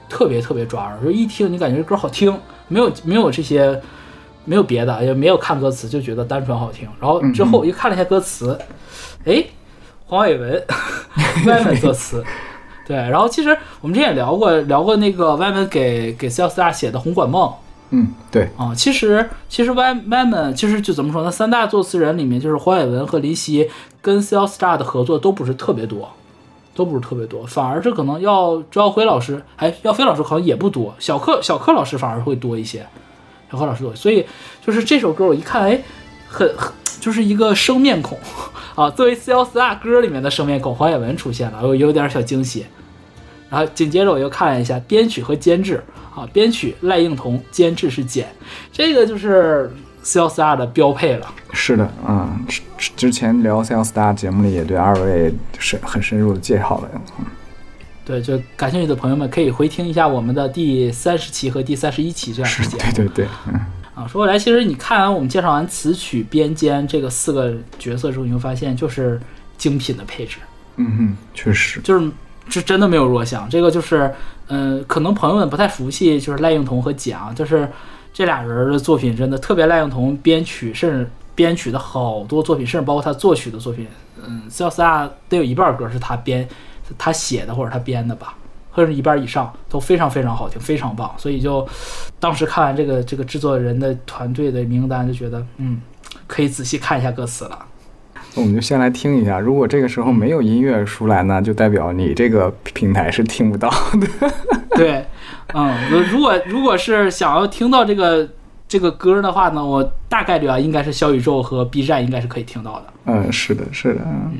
[0.07, 2.37] 特别特别抓耳，就一听你感觉这歌好听，
[2.69, 3.81] 没有没有这些，
[4.45, 6.87] 没有别的，也没有看歌词，就觉得单纯好听。
[7.01, 8.57] 然后之后我又看了一下歌词，
[9.25, 9.43] 哎，
[10.05, 10.63] 黄伟文
[11.45, 12.23] 歪门作词，
[12.87, 12.95] 对。
[12.95, 13.49] 然后其实
[13.81, 17.49] 我们之前也聊过，聊过那个歪门给给 C L Star 写的《红馆梦》。
[17.91, 21.31] 嗯，对啊，其实其实 Y Y 们其实就怎么说呢？
[21.31, 23.67] 三大作词人里面，就是黄伟文和林夕
[23.99, 26.07] 跟 C L Star 的合作都不是特别多，
[26.79, 32.87] 都不是特别多，反而是可能要周耀辉老师，哎，耀飞老师好像也不多，小克小克老师反而会多一些，
[33.51, 34.25] 小克老师多，所以
[34.65, 35.81] 就是这首歌我一看，哎，
[36.29, 38.17] 很很就是一个生面孔
[38.75, 42.65] 啊，作为 C L Star 歌里面的生面孔，黄伟文出现了，我有点小惊喜。
[43.49, 45.83] 然后紧接着我又看了一下编曲和监制
[46.15, 48.27] 啊，编曲赖应彤，监制是简，
[48.71, 49.69] 这个就是
[50.03, 51.27] C L Star 的标配了。
[51.53, 52.45] 是的，嗯，
[52.77, 56.89] 之之前聊 C L Star 节目里也对二位深很深入的介绍了。
[57.19, 57.25] 嗯，
[58.05, 63.59] 对，就感兴趣的朋友们可以回听一下我们的第三十期和第三十一期这样的节目， 对对对，嗯。
[63.95, 69.19] 啊，说回来，其实你看完我们介绍完词曲编监这个四个角色之后，你会发现就是
[69.57, 70.37] 精品的配置。
[70.77, 72.09] 嗯哼，确实，就是。
[72.51, 74.11] 是真的没有弱项，这个就是，
[74.47, 77.69] 嗯，可能朋友们不太熟悉，就是赖应彤和蒋，就是
[78.19, 79.65] 这俩人的作品真的特别。
[79.65, 83.87] 赖用同编曲，甚至编曲的好多作品，甚至包括他作曲的作品，
[84.21, 86.45] 嗯，C L S R 得有一半歌是他编、
[86.97, 88.35] 他写的或者他编的吧，
[88.71, 91.15] 或者一半以上都非常非常好听，非常棒。
[91.17, 91.65] 所以就
[92.19, 95.81] 当时看完这个这个制作人的团队的名单，就觉得，嗯，
[96.27, 97.65] 可以仔细看一下歌词了。
[98.35, 104.31] 那我们就先来听一下，如果这个时候没有音乐出来呢，就代表你这个平台是听不到的。
[104.77, 105.05] 对，
[105.53, 105.75] 嗯，
[106.11, 108.29] 如果如果是想要听到这个
[108.67, 112.85] 这个歌的话呢，我大概率啊，应该是小宇宙和 B 站应该是可以听到的。
[113.05, 114.37] 嗯，是的，是的，嗯，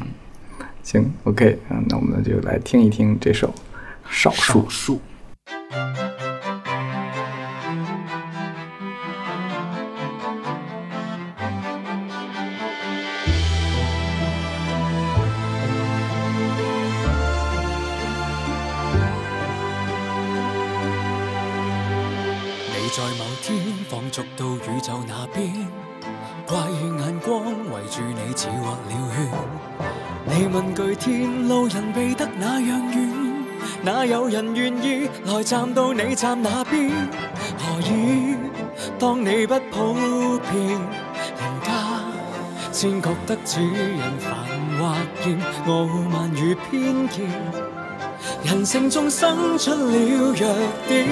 [0.84, 3.48] 行，OK，嗯，那我们就来听一听这首
[4.08, 4.62] 《少数》。
[4.86, 5.02] 逐
[30.52, 33.10] 问句天，路人避得那样远，
[33.84, 36.90] 哪有人愿意来站到你站那边？
[37.58, 38.36] 何以
[38.98, 40.70] 当你不普遍，
[41.38, 41.70] 人家
[42.72, 44.34] 先觉得主人繁
[44.80, 47.26] 或厌，傲慢与偏见，
[48.44, 50.34] 人性中生出了弱
[50.88, 51.08] 点。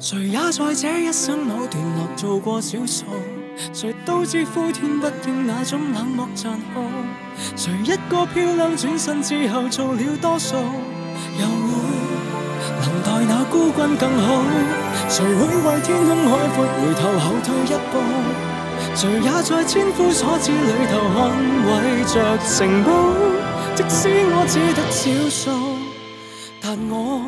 [0.00, 3.04] 谁也在这一生某段落做过少数，
[3.72, 6.84] 谁都知呼天不应那种冷漠残酷。
[7.56, 11.72] 谁一个漂亮转身之后做了多数，又会
[12.80, 14.42] 能待那孤军更好？
[15.08, 17.94] 谁会为天空海阔回头后退一步？
[18.94, 21.18] 谁也在千夫所指里头捍
[21.66, 22.90] 卫着城堡。
[23.74, 25.42] 即使我只得少数，
[26.60, 27.22] 但我。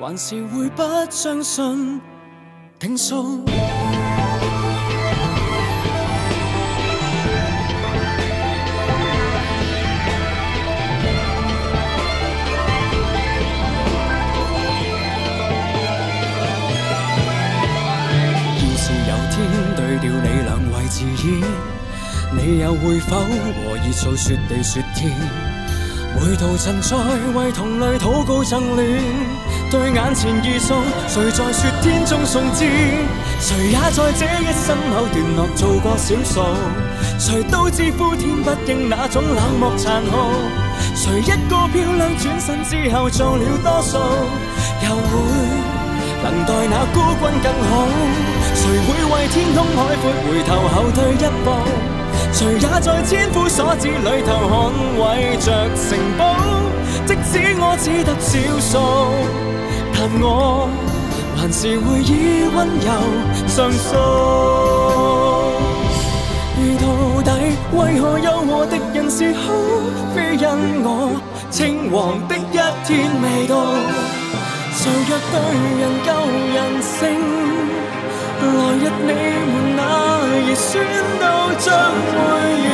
[0.00, 2.00] 还是会不相信
[2.78, 3.44] 定数。
[19.94, 21.42] 天对调你两位自演，
[22.32, 25.12] 你又会否和热诉说地说天？
[26.16, 26.96] 每道尘在
[27.34, 28.78] 为同类祷告赠暖。
[29.70, 30.74] 对眼前异数，
[31.08, 32.64] 谁在说天中送枝？
[33.40, 36.42] 谁也在这一生某段落做过少数，
[37.18, 40.16] 谁都知呼天不应那种冷漠残酷。
[40.94, 43.98] 谁一个漂亮转身之后做了多数，
[44.84, 45.10] 又会
[46.24, 47.72] 能待那孤军更好？
[48.54, 51.46] 谁会为天空海阔回头后退一步？
[52.32, 54.52] 谁也在千夫所指里头捍
[54.98, 56.22] 卫着城堡，
[57.04, 58.72] 即使我只得少数。
[59.92, 60.68] 但我
[61.36, 62.88] 还是会以温柔
[63.46, 63.88] 上诉。
[66.76, 67.30] 到底
[67.72, 69.52] 为何有我的人是好？
[70.14, 70.88] 非因我
[71.50, 74.23] 青黄的一天未到。
[74.76, 75.34] 谁若对
[75.78, 76.08] 人够
[76.52, 76.98] 人性，
[78.42, 78.44] 来
[78.74, 79.10] 日你
[79.52, 80.18] 们那儿
[80.56, 80.62] 孙
[81.20, 81.24] 都
[81.62, 81.64] 将
[82.10, 82.12] 会
[82.58, 82.66] 遇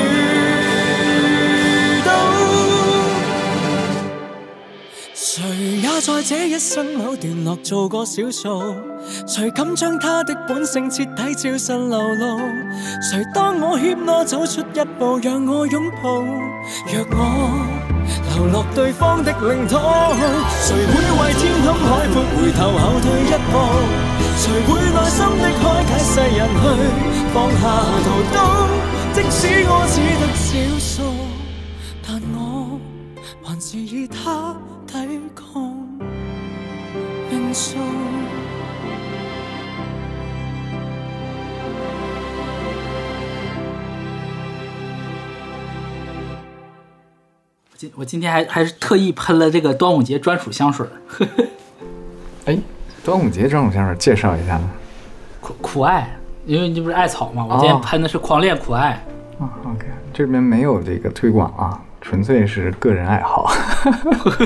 [5.32, 5.44] 谁
[5.76, 8.74] 也在这一生某段落做过少数，
[9.28, 12.40] 谁敢将他的本性彻底照实流露？
[13.00, 16.24] 谁当我怯懦走出一步，让我拥抱？
[16.90, 17.22] 若我
[18.34, 19.78] 流落对方的领土，
[20.66, 23.54] 谁会为天空海阔回头后退一步？
[24.34, 26.66] 谁会耐心的开解世人去
[27.32, 27.62] 放下
[28.02, 28.36] 屠刀？
[29.14, 30.50] 即使我只得少
[30.80, 31.14] 数，
[32.04, 32.80] 但我
[33.44, 34.56] 还是以他
[34.92, 35.62] 抵抗
[37.30, 37.78] 命数。
[47.76, 50.92] 今我今天还还是特意喷了这个端午节专属香水儿，
[52.46, 52.58] 哎，
[53.04, 54.68] 端午节专属香水介绍一下呢？
[55.40, 56.10] 苦苦艾，
[56.44, 59.02] 因为你不是艾草嘛，我今天哦喷的是狂恋苦艾。
[59.38, 63.50] 啊，OK，这边没有这个推广啊，纯粹是个人爱好。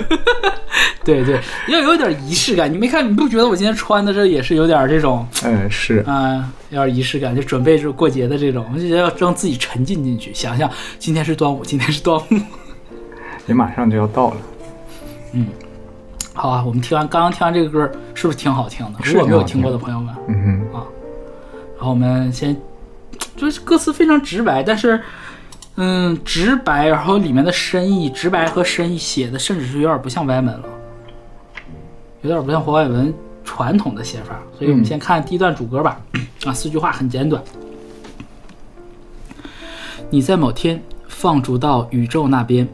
[1.04, 1.38] 对对，
[1.68, 2.72] 要有点仪式感。
[2.72, 12.24] 你没看，你不觉得我今天穿的这也是有点这种， 嗯，是，啊、有点仪式感，就准备着过节的这种，我就觉得要让自己沉浸进去，想想今天是端午，今天是端午。
[13.46, 14.36] 也马上就要到了。
[15.32, 15.48] 嗯
[16.32, 19.04] 好啊，我们听完刚刚听完这个歌，是不是挺好听的？
[19.04, 20.34] 是如果没有听过的朋友们，嗯
[20.72, 20.82] 哼啊
[21.76, 22.56] 然后我们先，
[23.36, 25.00] 就是歌词非常直白，但是，
[25.76, 30.68] 嗯，直白，然后里面的深意，直白和深意写的甚至是有点不像歪门了，
[32.22, 33.12] 有点不像黄海文
[33.42, 34.40] 传统的写法。
[34.56, 36.00] 所以我们嗯先看第一段主歌吧。
[36.44, 37.42] 啊，四句话很简短。
[40.10, 42.68] 你在某天放逐到宇宙那边，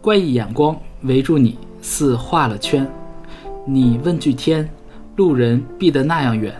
[0.00, 2.90] 怪异眼光围住你，似画了圈。
[3.66, 4.66] 你问句天，
[5.16, 6.54] 路人避得那样远，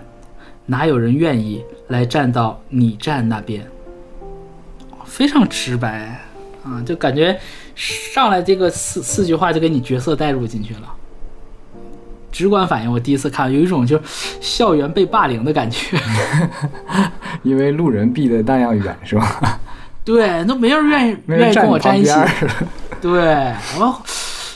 [0.67, 3.67] 哪有人愿意来站到你站那边？
[5.11, 6.25] 非常直白
[6.65, 7.39] 啊，就感觉
[7.75, 10.83] 上来这个四四句话就给你角色带入进去了。
[12.31, 14.03] 直观反应，我第一次看有一种就是
[14.41, 15.99] 校园被霸凌的感觉。
[17.43, 19.59] 因为路人避的那样远，是吧？
[20.05, 22.13] 对，都没人愿意 愿意跟我站一起。
[23.01, 24.01] 对，然后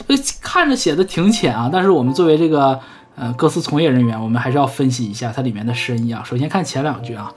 [0.07, 2.79] 呃看着写的挺浅啊，但是我们作为这个
[3.15, 6.23] 呃歌词从业人员，我们还是要分析一下它里面的深意啊。
[6.25, 7.33] 首先看前两句啊，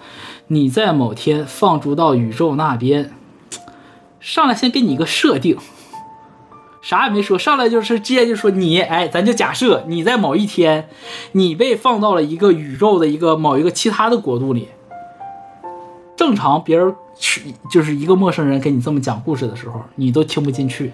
[0.49, 3.11] 你在某天放逐到宇宙那边，
[4.21, 5.57] 上来先给你一个设定，
[6.83, 10.89] 啥也没说，上来就是直接就说你，哎，咱就假设你在某一天，
[11.33, 14.69] 你被放到了一个宇宙的一个某一个其他的国度里。
[16.17, 20.93] 正常别人是就是一个陌生人给你这么讲故事的时候，你都听不进去。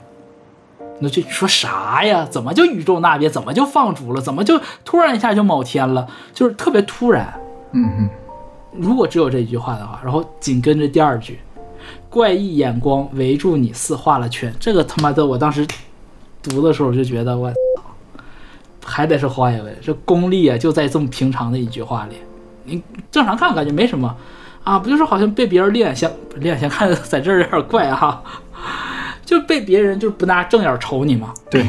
[1.01, 2.25] 你就说啥呀？
[2.25, 3.31] 怎么就宇宙那边？
[3.31, 4.21] 怎么就放逐了？
[4.21, 6.07] 怎么就突然一下就某天了？
[6.33, 7.35] 就是特别突然。
[7.73, 8.11] 嗯哼，
[8.73, 11.41] 如果只有这一句话的话，然后紧跟着第二句，
[12.09, 14.55] 怪异眼光围住你，似画了圈。
[14.61, 15.67] 这个他妈的，我当时
[16.43, 17.83] 读的时候就觉得我操，
[18.85, 22.17] 还得是黄海文，这功力啊就在这么平常的一句话里。
[22.65, 24.17] 你正常看感觉没什么
[24.63, 28.23] 啊，不就是好像被别人练眼相练眼相看，在这儿有点怪哈、
[29.25, 31.67] 就被别人就是不拿正眼瞅你嘛，对，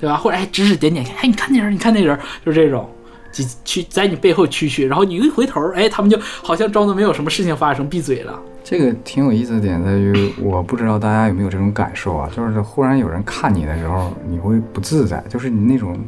[0.00, 0.16] 对吧？
[0.16, 2.88] 或者哎指指点点，哎你看那人，你看那人，就是这种。
[3.34, 8.40] 去去在你背后蛐蛐，然后你一回头，哎，他们就好像装作没有什么事情发生，闭嘴了。
[8.62, 15.98] 这个挺有意思的点在于，我不知道大家有没有这种感受啊，就是忽然有人看你的时候，你会不自在，就是你那种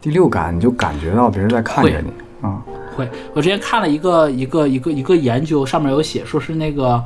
[0.00, 2.62] 第六感，你就感觉到别人在看着你啊。
[2.94, 7.02] 会，我之前看了一个一个一个一个研究，上面有写说是那个，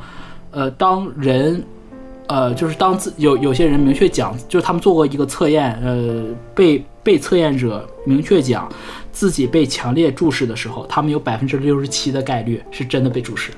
[0.51, 1.65] 呃，当人，
[2.27, 8.69] 呃，就是当自有有些人明确讲，就是他们做过一个测验，呃，被被测验者明确讲
[9.13, 13.51] 自己被强烈注视的时候，他们有百分之六十七的概率是真的被注视。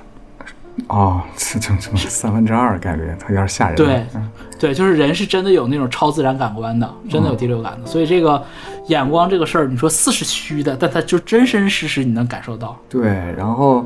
[0.89, 3.75] 哦，这这这三分之二概率，它有点吓人。
[3.75, 7.87] 对嗯对，就是人是真的有那种超自然感官的，真的有第六感的。
[7.87, 8.43] 所以这个
[8.87, 12.77] 眼光这个事儿，你说似是虚的，但它就真真实实你能感受到。
[12.87, 13.85] 对，然后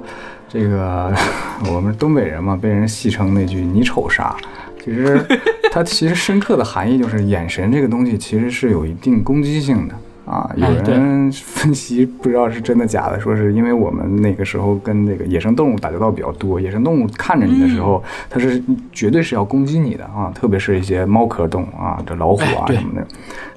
[0.49, 1.13] 这个
[1.73, 4.35] 我们东北人嘛，被人戏称那句“你瞅啥”，
[4.83, 5.23] 其实
[5.71, 9.93] 它其实深刻的含义就是眼神这个东西其实是有一定攻击性的
[10.25, 10.49] 啊。
[10.55, 18.61] 有人分析不知道是真的假的，说是因为我们那个时候跟那个野生动物打交道比较多，野生动物看着你的时嗯候，它是
[18.91, 23.07] 绝对是要攻击你的啊，特别是一些猫科动物啊，这老虎啊什么的，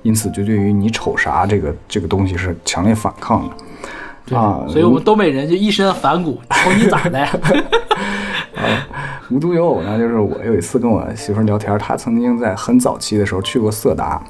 [0.03, 3.55] 因此就对于你瞅啥这个这个东西是强烈反抗的。
[4.27, 7.27] 对，啊所以我们东北人就一身反骨，瞅你咋的？
[9.31, 14.23] 无独有偶呢，就是我有一次跟我媳妇儿聊天，她曾经在很早期的时候去过色达，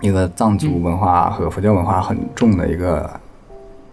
[0.00, 3.08] 一个藏族文化和佛教文化很重的一个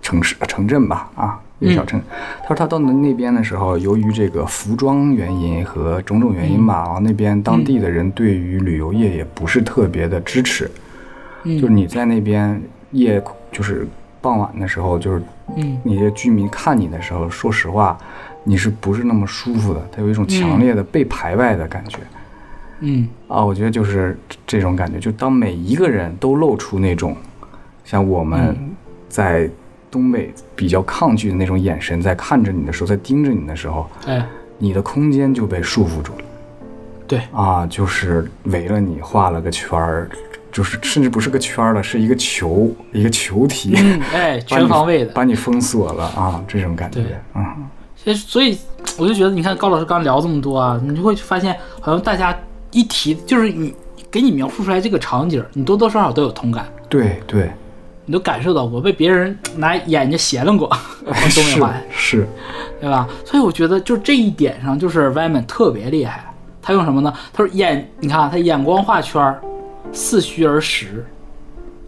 [0.01, 1.99] 城市城镇吧，啊，一个小镇。
[2.41, 10.69] 她说她到那边的时候，由于这个服装原因和种种原因吧，然后那边当地的人对于旅游业也不是特别的支持，
[11.43, 11.59] 嗯。
[11.59, 12.61] 就是你在那边
[12.91, 13.87] 夜就是
[14.21, 15.23] 傍晚的时候，就是
[15.55, 15.77] 嗯。
[15.83, 17.97] 那些居民看你的时候，说实话，
[18.43, 19.87] 你是不是那么舒服的？
[19.91, 21.97] 它有一种强烈的被排外的感觉。
[22.81, 23.07] 嗯。
[23.27, 27.15] 啊，我觉得就是这种感觉，就当每一个人都露出那种
[27.83, 28.71] 像我们嗯。
[29.07, 29.49] 在
[29.91, 34.25] 东北比较抗拒的那种眼神，在看着你的时候，在盯着你的时候，哎。
[34.59, 36.23] 你的空间就被束缚住了。
[37.07, 37.21] 对。
[37.31, 40.09] 啊，就是围了你画了个圈儿，
[40.51, 45.11] 就是甚至不是个圈儿了，是一个球，一个球体，嗯哎 全方位的。
[45.11, 47.45] 把你封锁了啊，这种感觉对，嗯，
[48.03, 48.57] 所以所以
[48.97, 52.37] 我就觉得，你看高老师刚聊这么多啊，你就会发现，好像大家
[52.71, 53.73] 一提就是你
[54.11, 57.51] 给你描述出来这个场景，你多多少少都有同感，对对，
[58.05, 60.69] 你都感受到过被别人拿眼睛斜楞过，
[61.05, 62.27] 用东北是话，是，
[62.79, 63.07] 对吧？
[63.25, 66.29] 所以我觉得就这一点上，就是 Wyman 特别厉害。
[66.61, 67.13] 他用什么呢？
[67.33, 69.41] 他说眼，你看啊他眼光画圈儿，
[69.91, 71.05] 似虚而实，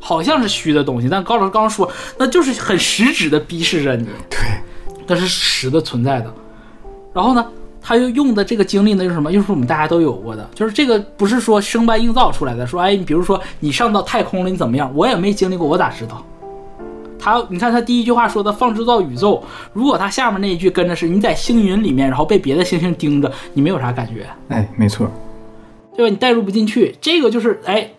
[0.01, 4.05] 好像是虚的东西，但高老师刚刚说，那就是很实质的逼视着你。
[4.29, 4.39] 对，
[5.07, 6.33] 它是实的存在的。
[7.13, 7.45] 然后呢，
[7.81, 9.31] 他又用的这个经历呢，就是什么？
[9.31, 12.65] 又是我们大家都有过的，就是这个不是说生搬硬造出来的。
[12.67, 14.91] 说，哎，你比如说你上到太空了，你怎么样？
[14.95, 16.23] 我也没经历过，我咋知道？
[17.17, 19.41] 他，你看他第一句话说的“放制造宇宙”，
[19.73, 25.09] 如果他下面那一句跟着是你在星云里面，然后被别的星星盯着，你没有啥感觉，哎，没错，
[25.95, 26.09] 对吧？
[26.09, 26.95] 你代入不进去。
[27.01, 27.89] 这个就是哎，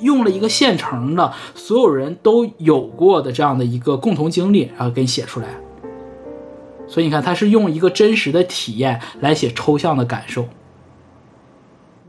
[0.00, 5.46] 用了一个现成的，所有人都有过的这样的一个共同经历，然后给你写出来。
[6.94, 10.46] 所以你看，他是用一个真实的体验来写抽象的感受，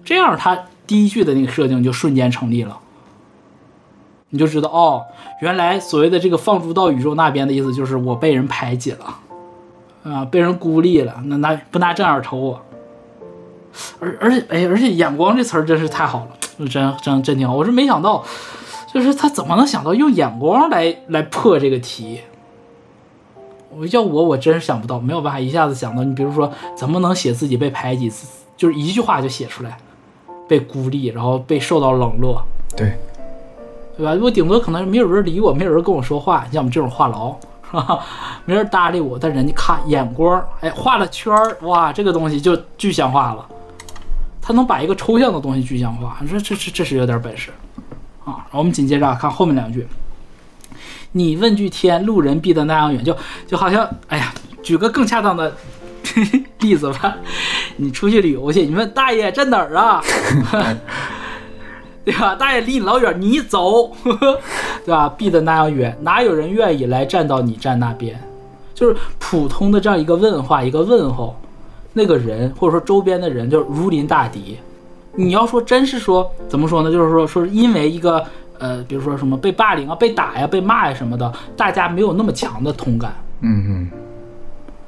[0.03, 2.77] 这样他第一句的那个设定就瞬间成立了。
[4.29, 5.03] 你就知道哦，
[5.41, 9.17] 原来所谓的这个放逐到宇宙那边的意思就是我被人排挤了，
[10.03, 12.61] 啊，被人孤立了，那拿不拿正眼瞅我？
[13.99, 16.27] 而而且哎，而且眼光这词儿真是太好
[16.59, 17.55] 了，真真真挺好。
[17.55, 18.23] 我是没想到，
[18.93, 22.19] 就是他怎么能想到用眼光来来破这个题？
[23.77, 26.03] 我要我我真是想不到，没有办法一下子想到。
[26.03, 28.11] 你比如说，怎么能写自己被排挤，
[28.55, 29.77] 就是一句话就写出来，
[30.47, 32.41] 被孤立，然后被受到冷落，
[32.77, 32.93] 对，
[33.97, 34.17] 对吧？
[34.23, 37.35] 我顶多可能没有人理我，没有人跟我说话，像我们这种话痨，
[37.69, 37.99] 是吧？
[38.45, 43.45] 没人搭理我，但人家看眼光，哎，画了圈儿，哇，这个东西就具象化了。
[44.41, 47.51] 他能把一个抽象的东西具象化，你说这这这是有点本事
[48.23, 48.45] 啊。
[48.45, 49.87] 然后我们紧接着啊看后面两句，
[51.17, 53.15] 你问句天，路人避得那样远，就
[53.47, 55.55] 就好像，哎呀，举个更恰当的
[56.59, 57.15] 例子吧，
[57.77, 60.03] 你出去旅游去，你问大爷这哪儿啊？
[62.03, 62.35] 对吧？
[62.35, 63.93] 大爷离你老远，你走，
[64.83, 65.07] 对吧？
[65.07, 68.21] 避得那样远，哪有人愿意来站到你站那边？
[68.73, 71.33] 就是普通的这样一个问话，一个问候，
[71.93, 74.57] 那个人或者说周边的人就如临大敌。
[75.15, 76.91] 你要说真是说怎么说呢？
[76.91, 78.21] 就是说说是因为一个
[78.59, 83.15] 呃，比如说什么被霸凌啊、被打呀、被骂呀什么的，大家没有那么强的同感。
[83.41, 83.91] 嗯嗯，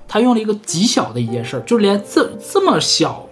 [0.07, 3.25] 他用了一个极小的一件事儿，就连这这么小、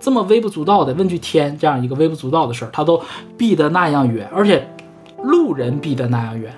[0.00, 3.00] 这么微不足道的问句天这样一个微不足道的事儿，他都
[3.36, 4.68] 避得那样远，而且
[5.22, 6.52] 路人避得那样远，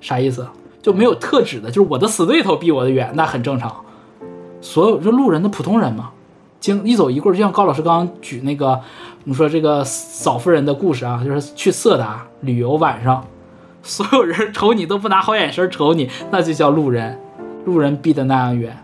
[0.00, 0.46] 啥意思？
[0.80, 3.74] 就没有特指的，就是我的死对头避我的远，那很正常。
[4.60, 6.10] 所有就路人的普通人嘛，
[6.68, 13.24] 经一走一过，就像高老师刚刚举那个，我们说这个嫂夫人的故事啊，就是去色达旅游晚上，
[13.82, 17.18] 所有人瞅你都不拿好眼神瞅你，那就叫路人，
[17.64, 18.76] 路人避得那样远。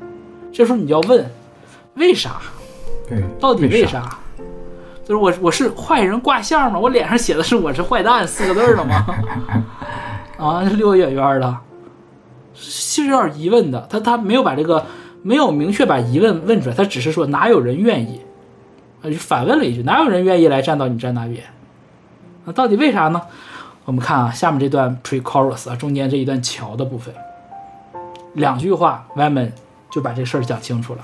[0.50, 1.30] 这时候你就要问，
[1.96, 2.40] 为啥？
[3.06, 3.86] 对，到底为为？
[3.86, 4.18] 啥？
[5.04, 6.78] 就是我我是坏人挂相吗？
[6.78, 9.06] 我脸上写的是我是坏蛋四个字儿了吗？
[10.38, 11.58] 啊，离我远远的，
[12.54, 13.86] 是有点疑问的。
[13.90, 14.86] 他他没有把这个
[15.26, 18.20] 没有明确把疑问问出来，他只是说哪有人愿意，
[19.02, 21.42] 啊，就反问了一句哪有人愿意来站到你站那边？
[22.44, 23.22] 那到底为啥呢？
[23.86, 27.14] 我们看啊，下面这段 pre-chorus 啊，中间这一段桥的部分，
[28.34, 29.52] 两句话，Wyman
[29.90, 31.00] 就把这事儿讲清楚了。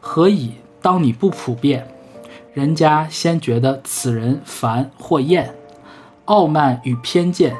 [0.00, 1.86] 何以当你不普遍，
[2.54, 5.54] 人家先觉得此人烦或厌，
[6.24, 7.54] 傲慢与偏见，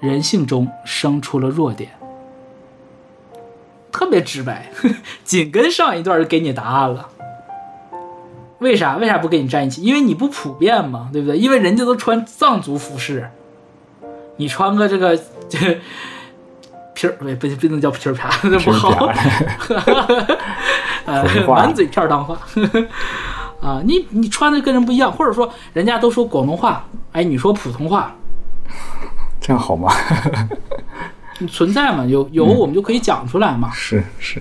[0.00, 1.97] 人性中生出了弱点。
[3.92, 4.70] 特别直白，
[5.24, 7.08] 紧跟上一段就给你答案了。
[8.58, 8.96] 为啥？
[8.96, 9.82] 为啥不跟你站一起？
[9.82, 11.38] 因为你不普遍嘛，对不对？
[11.38, 13.30] 因为人家都穿藏族服饰，
[14.36, 15.16] 你穿个这个
[15.48, 15.58] 这
[16.94, 19.12] 皮儿，不不不能叫皮儿啪，那不好。
[21.06, 22.36] 呃满嘴片儿脏话
[23.62, 23.80] 啊！
[23.84, 28.14] 你你穿的跟人不一样，或者说人家都说广东话，哎，你说普通话，
[29.40, 29.90] 这样好吗？
[31.38, 32.04] 你存在嘛？
[32.04, 34.40] 有有我们就可以讲出来嘛，是是，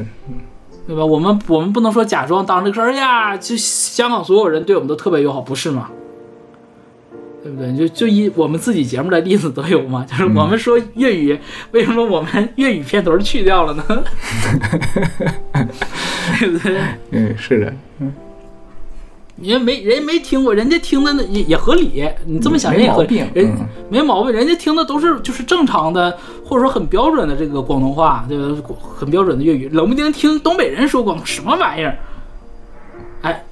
[0.88, 1.06] 对吧？
[1.06, 5.90] 我们我们不能说假装当这个事儿，哎呀，就香港所有人对我们都特别友好，不是吗？
[7.44, 7.74] 对对不对？
[7.78, 11.40] 就就以我们自己节目的例子都有嘛，就是我们说粤语，
[11.72, 13.84] 为什么我们粤语片头去掉了呢？
[16.40, 16.82] 对不对？
[17.12, 17.74] 嗯，是的，
[19.42, 22.04] 人家没人家没听过，人家听的那也也合理。
[22.26, 28.46] 你这么想，人也合理人嗯没毛病，人家听的都是就是正常的，或者说很标准的这个广东话，对吧？
[28.96, 31.98] 很标准的粤语，冷不丁听东北人说广东什么玩意儿？
[33.22, 33.44] 哎，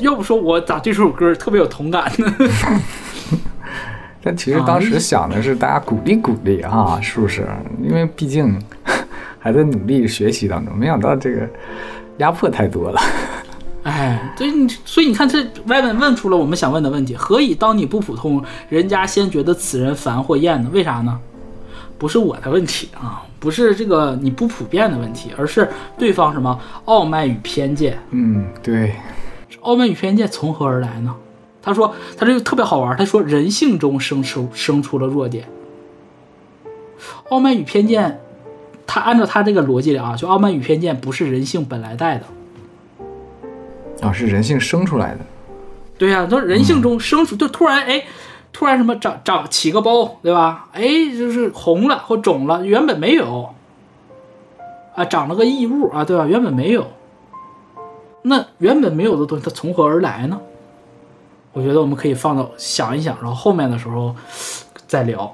[0.00, 2.34] 要不说我咋对这首歌特别有同感呢？
[4.24, 7.46] 但其实当时想的是大家鼓励鼓励啊，是不是？
[7.82, 8.56] 因为毕竟
[9.38, 11.48] 还在努力学习当中，没想到这个
[12.18, 13.00] 压迫太多了。
[13.84, 20.70] 哎，对，你所以你看，这歪文问出了我们想问的问题：何以当你不普通，人家先觉得此人烦或厌呢？
[20.72, 21.18] 为啥呢？
[21.98, 25.68] 不是我的问题啊，不是这个你不普遍的问题，而是
[25.98, 27.98] 对方什么傲慢与偏见。
[28.10, 28.94] 嗯，对，
[29.60, 31.14] 傲慢与偏见从何而来呢？
[31.60, 32.96] 他说，他这个特别好玩。
[32.96, 35.48] 他说，人性中生出生出了弱点。
[37.30, 38.20] 傲慢与偏见，
[38.86, 42.24] 他按照他这个逻辑里啊，就傲慢与偏见不是人性本来带的。
[44.02, 45.20] 啊，是人性生出来的。
[45.96, 48.04] 对呀、都人性中生出，就突然哎，
[48.52, 50.68] 突然什么长长起个包，对吧？
[50.72, 50.82] 哎，
[51.16, 53.54] 就是红了或肿了，原本没有。
[54.94, 56.26] 啊，长了个异物啊，对吧？
[56.26, 56.86] 原本没有。
[58.22, 60.40] 那原本没有的东西，它从何而来呢？
[61.52, 64.14] 我觉得我们可以放到想一想，然后后面的时候
[64.86, 65.32] 再聊。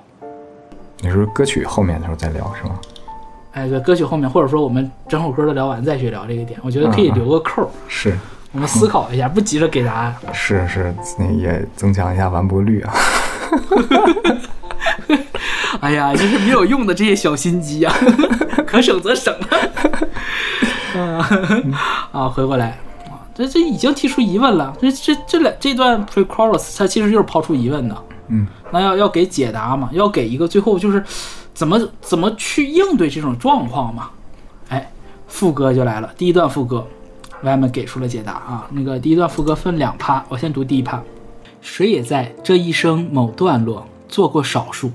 [1.00, 2.78] 你说歌曲后面的时候再聊是吗？
[3.52, 8.16] 哎，对，歌曲后面，或者说我们整首歌都聊完再去聊这个点，我觉得可以留个扣儿，是
[8.59, 10.12] 我们思考一下，不急着给答案。
[10.32, 12.92] 是是，那也增强一下完播率啊。
[15.80, 17.94] 哎呀，真是没有用的这些小心机呀、
[18.66, 19.48] 可省则省啊。
[20.96, 21.20] 嗯
[22.11, 22.70] 啊，回过来
[23.06, 24.76] 啊，这这已经提出疑问了。
[24.80, 27.96] 这这这两这段 pre chorus 它其实就是抛出疑问的。
[28.26, 31.00] 嗯，那要要给解答嘛，要给一个最后就是
[31.54, 34.11] 怎么怎么去应对这种状况嘛。
[34.68, 34.90] 哎，
[35.28, 36.84] 副歌就来了，第一段副歌，
[37.43, 38.68] 外面给出了解答啊。
[38.70, 41.03] 那个第一段副歌分两趴，我先读第一趴。
[41.61, 44.93] 谁也在这一生某段落做过少数，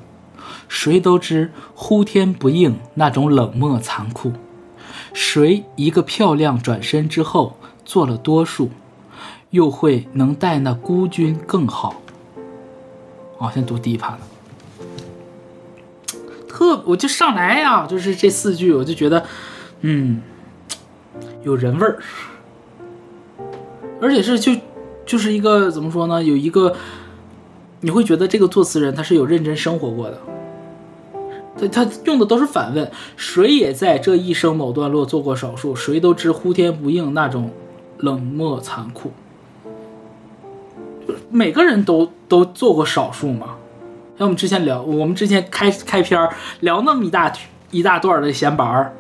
[0.69, 4.31] 谁都知呼天不应那种冷漠残酷。
[5.13, 8.71] 谁一个漂亮转身之后做了多数，
[9.51, 12.01] 又会能待那孤军更好？
[13.37, 14.19] 哦，先读第一趴了，
[16.47, 19.25] 特我就上来呀、就是这四句，我就觉得，
[19.81, 20.21] 嗯，
[21.43, 21.99] 有人味儿，
[24.03, 24.51] 而且是就
[25.05, 26.21] 就是一个怎么说呢？
[26.21, 26.75] 有一个
[27.79, 30.19] 你会觉得这个作词人他是有认真生活过的。
[31.57, 37.51] 他他用的都是反问，谁也在这一生某段落做过少数，谁都知呼天不应那种
[37.99, 39.11] 冷漠残酷。
[41.29, 43.55] 每个人都都做过少数嘛。
[44.17, 46.29] 像我们之前聊，我们之前开开篇
[46.59, 47.31] 聊那么一大
[47.71, 48.91] 一大段的闲白儿，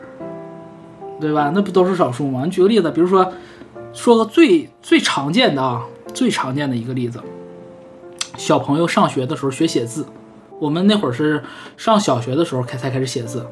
[1.19, 1.51] 对吧？
[1.53, 2.43] 那不都是少数吗？
[2.45, 3.33] 你举个例子，比如说
[3.93, 5.83] 说个最最常见的啊，
[6.13, 7.21] 最常见的一个例子，
[8.37, 10.05] 小朋友上学的时候学写字。
[10.59, 11.43] 我们那会儿是
[11.77, 13.45] 上小学的时候开才开始写字，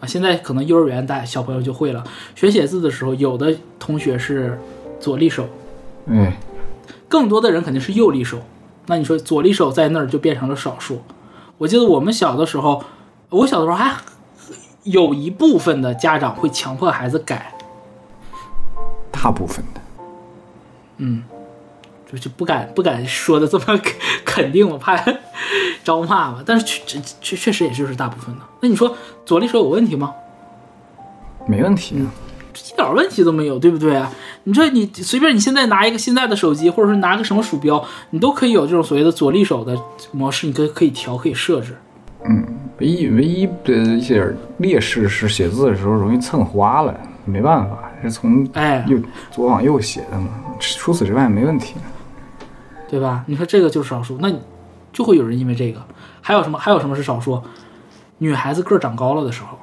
[0.00, 2.04] 啊，现在可能幼儿园带小朋友就会了。
[2.34, 4.58] 学写字的时候，有的同学是
[5.00, 5.46] 左利手，
[6.06, 6.32] 嗯，
[7.08, 8.38] 更多的人肯定是右利手。
[8.86, 11.02] 那你说左利手在那儿就变成了少数。
[11.58, 12.82] 我记得我们小的时候，
[13.30, 13.96] 我小的时候还
[14.84, 17.54] 有一部分的家长会强迫孩子改，
[19.22, 19.80] 大部分的。
[20.96, 21.22] 嗯，
[22.10, 23.94] 就就不敢不敢说的这么肯
[24.24, 25.02] 肯定，我怕
[25.84, 26.42] 招骂嘛。
[26.44, 28.40] 但是确确确实也就是大部分的。
[28.60, 30.12] 那你说左利手有问题吗？
[31.46, 32.06] 没问题啊，
[32.54, 34.12] 一点问题都没有，对不对啊？
[34.44, 39.76] 你说你随便你现在拿一个现在的手机，或者是拿个什么鼠标，你都可以有这种所谓的左利手的
[40.12, 41.76] 模式，你可以可以调，可以设置。
[42.24, 42.46] 嗯
[42.78, 46.94] 唯一唯一的一些劣势是写字的时候容易蹭花了，
[47.24, 48.98] 没办法，是从哎，右
[49.30, 50.28] 左往右写的嘛。
[50.58, 51.74] 除此之外没问题。
[52.88, 53.24] 对吧？
[53.26, 54.30] 你说这个就是少数，那
[54.92, 55.82] 就会有人因为这个。
[56.20, 56.58] 还有什么？
[56.58, 57.42] 还有什么是少数？
[58.18, 59.58] 女孩子个儿长高了的时候，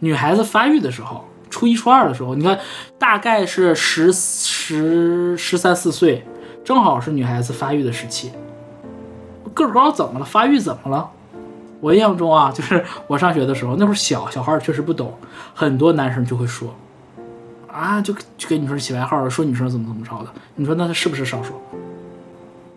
[0.00, 2.58] 女孩子发育的时候，初一初二的时候，你看
[2.98, 6.26] 大概是十十十三四岁，
[6.64, 8.32] 正好是女孩子发育的时期。
[9.54, 10.24] 个儿高怎么了？
[10.26, 11.08] 发育怎么了？
[11.84, 15.12] 我印象中啊，就是我上学的时候，那会儿小小孩儿确实不懂，
[15.52, 16.74] 很多男生就会说，
[17.70, 20.30] 啊，就就给女生起外号，说女生怎么怎么着的。
[20.54, 21.52] 你说那他是不是少数？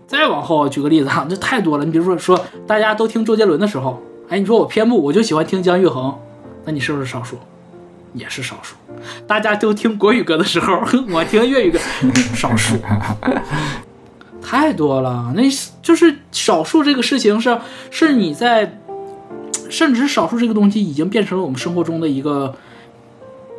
[0.07, 1.85] 再往后举个例子啊，这太多了。
[1.85, 6.13] 你比如说说大家都听周杰伦的时候，哎，你说我偏不，我就喜欢听姜育恒，
[6.65, 7.37] 那你是不是少数？
[8.11, 8.75] 也是少数。
[9.25, 10.81] 大家都听国语歌的时候，
[11.13, 11.79] 我听粤语歌，
[12.35, 12.75] 少数。
[14.43, 15.43] 太多了，那
[15.81, 17.57] 就是少数这个事情是
[17.91, 18.79] 是你在，
[19.69, 22.55] 甚至是少数这个东西已经变成了我们生活中的一个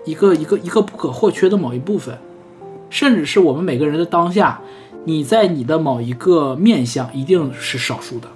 [0.05, 2.19] 一个一个一个不可或缺的某一部分，
[2.91, 4.61] 甚至是我们每个人的当下，
[5.05, 8.29] 你在你的某一个面相一定是少数的，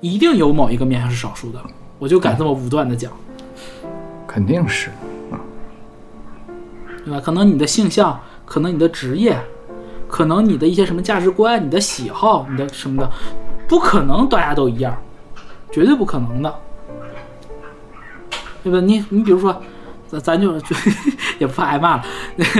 [0.00, 1.60] 一定有某一个面相是少数的，
[1.98, 3.12] 我就敢这么武断的讲，
[4.26, 4.90] 肯定是。
[7.04, 7.20] 对吧？
[7.20, 9.38] 可能你的性向，可能你的职业，
[10.08, 13.08] 可能你的一些什么价值观、你的喜好、你的什么的，
[13.68, 14.96] 不可能大家都一样，
[15.76, 16.54] 绝对不可能的，
[18.64, 18.80] 对吧？
[18.80, 19.62] 你你比如说，
[20.08, 20.74] 咱咱就就
[21.38, 22.02] 也不怕挨骂了，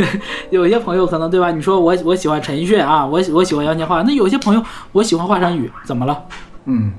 [0.51, 1.51] 有些朋友可能对吧？
[1.51, 4.63] 你说我我喜欢陈奕迅啊，我我喜欢杨千嬅，那有些朋友
[4.93, 6.25] 我喜欢华晨宇，怎么了？
[6.67, 6.93] 嗯，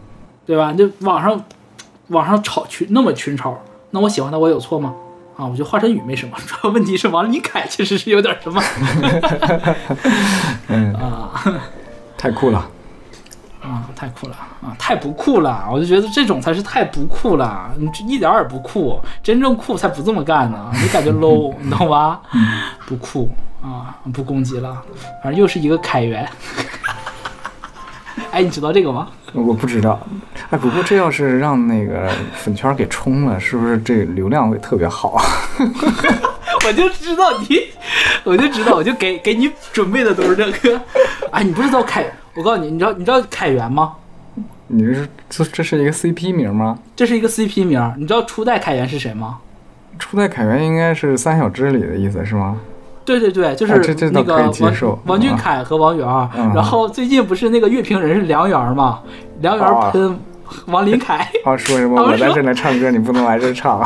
[0.43, 0.73] 对吧？
[0.73, 1.39] 就网上
[2.07, 3.53] 网上吵群那么群嘲，
[3.91, 4.95] 那我喜欢他，我有错吗？
[5.37, 8.59] 啊，我觉得华晨宇没什么，主要问题是王林凯其实是有点什么。
[10.69, 11.31] 嗯啊
[12.17, 12.67] 太酷了。
[13.67, 15.67] 啊，太酷了啊，太不酷了！
[15.69, 22.21] 我就觉得这种才是太不酷了，你这一点儿也不酷，真正酷才不这么干呢，你感觉 low， 你懂吧？
[22.85, 23.29] 不酷
[23.61, 24.81] 啊，不攻击了，
[25.21, 26.25] 反正又是一个凯源。
[28.31, 29.09] 哎，你知道这个吗？
[29.33, 29.99] 我不知道，
[30.49, 35.21] 哎，不过这要是让那个粉圈给冲了，是不是这流量会特别好？
[36.65, 37.59] 我就知道你，
[38.23, 40.81] 我就知道，我就给给你准备的都是这个。
[41.31, 42.05] 哎，你不知道凯？
[42.37, 43.93] 我告诉你，你知道你知道凯源吗？
[44.67, 46.77] 你是这这是一个 CP 名吗？
[46.95, 47.93] 这是一个 CP 名。
[47.97, 49.39] 你知道初代凯源是谁吗？
[49.97, 52.59] 初代凯源应该是三小只里的意思是吗？
[53.03, 53.73] 对对对，就是
[54.11, 56.05] 那个王王俊凯和王源。
[56.35, 58.99] 嗯然后最近不是那个乐评人是梁源儿吗？
[59.39, 60.19] 梁源喷
[60.67, 61.29] 王林凯。
[61.45, 63.85] 啊，说什么 啊我在这来唱歌，你不能来这唱？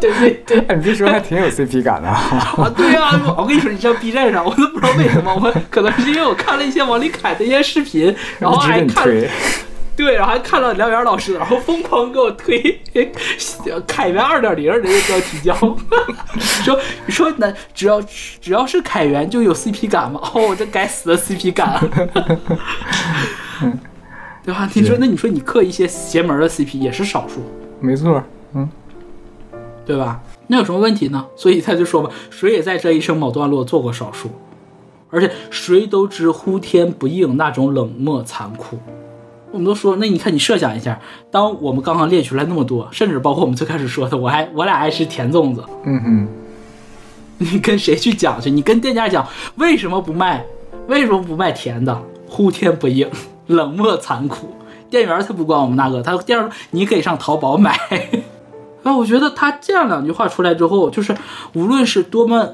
[0.00, 0.58] 对对对。
[0.68, 2.08] 哎，你别说，还挺有 CP 感的。
[2.08, 9.28] 啊，对呀、我跟你说，你上 B 站上，我都不知道为什么，我可能是因为我看了一些王林凯的一些视频，然后还看推。
[9.94, 12.80] 对，然后还看了梁源老师，然后疯狂给我推
[13.86, 15.54] 凯源二点零的这个标题叫，
[16.40, 21.78] 说说那只要只要是凯源就有 CP 感嘛，哦，这该死的 CP 感，
[24.44, 24.68] 对吧？
[24.74, 27.40] 你说那你说你磕一些邪门的 CP 也是少数，
[27.80, 28.22] 没错，
[28.54, 28.68] 嗯，
[29.86, 30.20] 对吧？
[30.48, 31.24] 那有什么问题呢？
[31.36, 34.28] 所以他就说嘛，谁也在这一生某段落做过少数，
[35.10, 38.78] 而且谁都知呼天不应那种冷漠残酷。
[39.52, 40.98] 我们都说，那你看，你设想一下，
[41.30, 46.28] 当我们刚刚列出来那么多，甚至包括我们最开始说的，我还我俩爱吃甜粽子，嗯哼，
[47.38, 48.50] 你跟谁去讲去？
[48.50, 49.26] 你跟店家讲
[49.56, 50.44] 为什么不卖？
[50.88, 52.02] 为什么不卖甜的？
[52.26, 53.06] 呼天不应，
[53.46, 54.54] 冷漠残酷。
[54.90, 57.72] 店员才不管我们那个，他店员说你可以上淘宝买。
[58.82, 61.16] 啊， 我觉得他这样两句话出来之后，就是
[61.54, 62.50] 无论是多么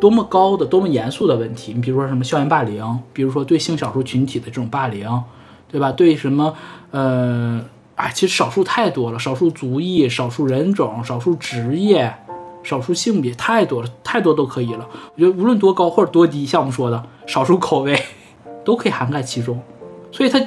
[0.00, 5.22] 多么高的、多么严肃的问题，你比如说什么校园霸凌，比如说对性少数群体的这种霸凌，
[5.70, 5.92] 对吧？
[5.92, 6.54] 对什么
[6.92, 7.62] 呃
[7.96, 12.14] 哎，其实少数太多了，少数族裔、少数人种、少数职业、
[12.62, 14.88] 少数性别太多了，太多都可以了。
[15.14, 18.02] 我觉得无论多高或者多低，像我们说的少数口味
[18.64, 19.60] 都可以涵盖其中。
[20.16, 20.40] 所以他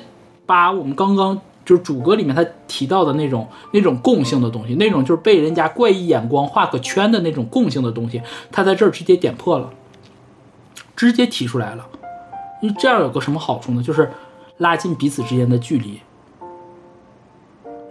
[0.48, 8.20] 把我们刚刚就是主歌里面他提到的那种那种共性的东西，那种就是被人家怪异眼光画个圈的那种共性的东西，
[8.52, 9.70] 他在这儿直接点破了，
[10.96, 11.86] 直接提出来了。
[12.64, 13.84] 因为这样有个什么好处呢？
[13.84, 14.12] 就是
[14.58, 16.02] 拉近彼此之间的距离。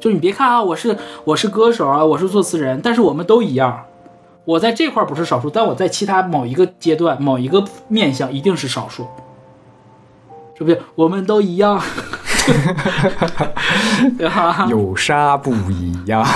[0.00, 3.84] 就你别看啊，我是我是歌手啊，我是作词人，但是我们都一样。
[4.44, 9.06] 我在这块不是少数，但我在其他某一个阶段、某一个面向一定是少数，
[10.58, 10.80] 对不对？
[10.96, 11.78] 我们都一样，
[14.18, 14.66] 对吧？
[14.68, 16.26] 有啥不一样？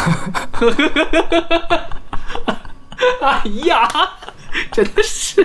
[3.20, 3.88] 哎呀，
[4.70, 5.44] 真的是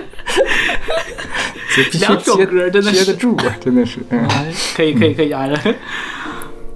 [1.98, 3.98] 两首接歌真的是接得住啊，真的是。
[4.10, 4.28] 嗯，
[4.76, 5.44] 可以可以可以啊！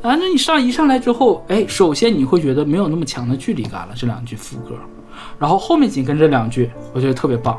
[0.03, 4.75] 啊，那你上一上来之后，哎，首先你会觉得没有那么强的距离感了，这两句副歌，
[5.39, 7.57] 然后后面紧跟这两句，我觉得特别棒。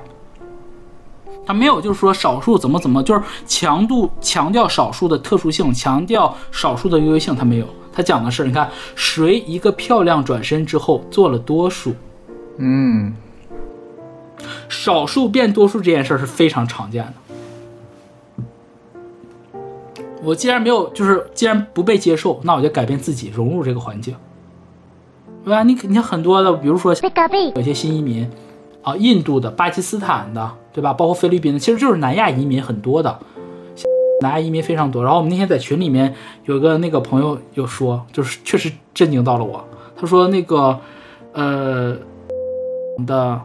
[1.46, 7.68] 他没有就是说少数怎么怎么，就是强度强调少数的特殊性，强调少数的优越性，他没有。
[7.91, 11.94] 他讲的是，你看谁一个漂亮转身之后做了多数，
[12.58, 13.14] 嗯，
[14.68, 17.14] 少数变多数这件事儿是非常常见的。
[20.24, 24.16] 我既然没有，就是既然不被接受，那我就改变自己，融入这个环境，
[25.44, 25.62] 对吧？
[25.64, 26.96] 你你看很多的，比如说
[27.56, 28.28] 有些新移民
[28.82, 30.91] 啊，印度的、巴基斯坦的，对吧？
[30.91, 33.19] 包括菲律宾的，其实就是南亚移民很多的，
[34.21, 35.03] 南亚移民非常多。
[35.03, 36.13] 然后我们那天在群里面
[36.45, 39.63] 有个那个朋友有说，就是确实震惊到了我。
[39.95, 40.80] 他说那个
[41.34, 41.95] 呃
[43.05, 43.39] 的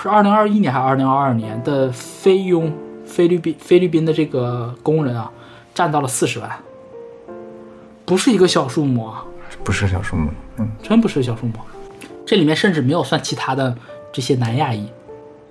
[0.00, 2.72] 是二零二一年还是二零二二年的菲佣
[3.04, 5.30] 菲律宾菲律宾的这个工人啊，
[5.74, 6.50] 占到了四十万，
[8.06, 9.24] 不是一个小数目啊，
[9.62, 11.52] 不是小数目，嗯，真不是小数目。
[12.24, 13.76] 这里面甚至没有算其他的
[14.12, 14.86] 这些南亚裔。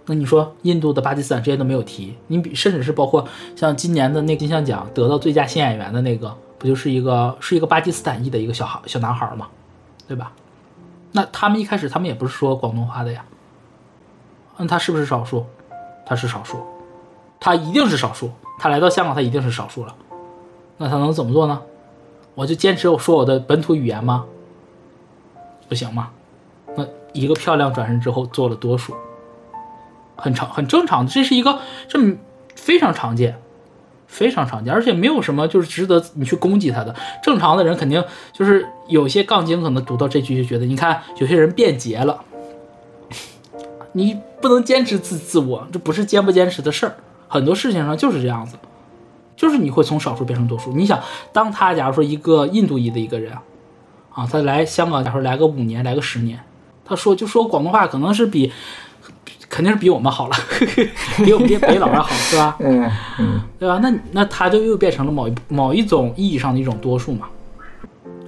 [0.10, 3.24] 那你说印度的巴基斯坦这些都没有提，你比甚至是包括
[3.56, 9.48] 像今年的那金像奖得到最佳新演员的那个，不就是一个是一个巴基斯坦裔的一个小孩小男孩吗？
[10.08, 10.32] 对吧？
[11.12, 13.24] 那他们一开始他们也不是说广东话的呀。
[14.58, 15.46] 那他是不是少数？
[16.08, 16.58] 他是少数，
[17.40, 18.32] 他一定是少数。
[18.58, 19.96] 他来到香港，他一定是少数了。
[20.78, 21.62] 那他能怎么做呢？
[22.34, 24.26] 我就坚持我说我的本土语言吗？
[25.68, 26.10] 不行吗？
[26.76, 26.84] 那
[27.14, 28.96] 一个漂亮转身之后做了多数，
[30.20, 32.00] 很常很正常的，这是一个这
[32.56, 33.40] 非常常见，
[34.08, 36.96] 非常常见，而且没有什么就是值得你去攻击他的。
[37.24, 38.04] 正常的人肯定
[38.34, 42.22] 就是有些杠精可能读到这句就觉得，你看有些人变节了，
[43.94, 46.96] 你不能坚持自自我，这不是坚不坚持的事儿。
[47.28, 48.58] 很多事情上就是这样子，
[49.36, 50.74] 就是你会从少数变成多数。
[50.74, 51.00] 你想，
[51.32, 53.34] 当他假如说一个印度裔的一个人。
[54.12, 56.44] 啊，他来香港，假如说来个五年，来个十年，
[56.84, 58.52] 他说就说广东话，可能是比，
[59.50, 60.36] 肯定是比我们好了，
[61.26, 62.56] 比我们这些北佬要好，是吧？
[62.62, 63.80] 嗯嗯，对吧？
[63.82, 67.28] 那那他就又变成了某一某一种意义上的一种多数嘛。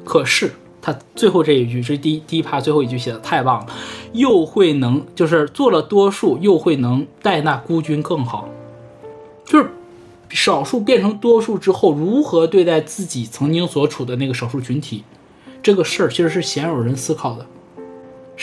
[0.03, 0.51] 可是
[0.81, 3.67] 他最后这一句，这第一第一趴最后一句写的太棒了，
[4.13, 8.49] 又会能就是做了多数，又会能待那孤军更好，
[9.45, 9.69] 就是
[10.29, 15.03] 少数变成多数之后，如何对待自己曾经所处的那个少数群体。
[15.61, 17.45] 这个事儿其实是鲜有人思考的，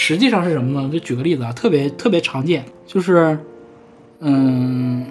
[0.01, 0.89] 实际上是什么呢？
[0.93, 3.37] 就举个例子啊，特别特别常见，就是，
[4.21, 5.05] 嗯，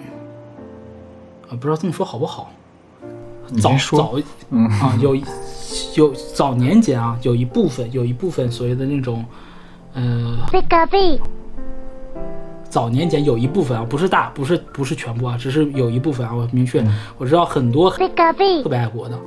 [1.46, 2.50] 啊，不知道这么说好不好？
[3.60, 4.14] 早早
[4.48, 5.14] 嗯啊，有
[5.94, 9.22] 有早年间啊，有一部分有一部分所谓的那种，
[9.92, 10.38] 呃，
[12.70, 16.82] 早年间有一部分啊，不是大，不是不是全部啊，只是有一部分啊，我明确
[17.18, 19.18] 我知道很多特别爱国的，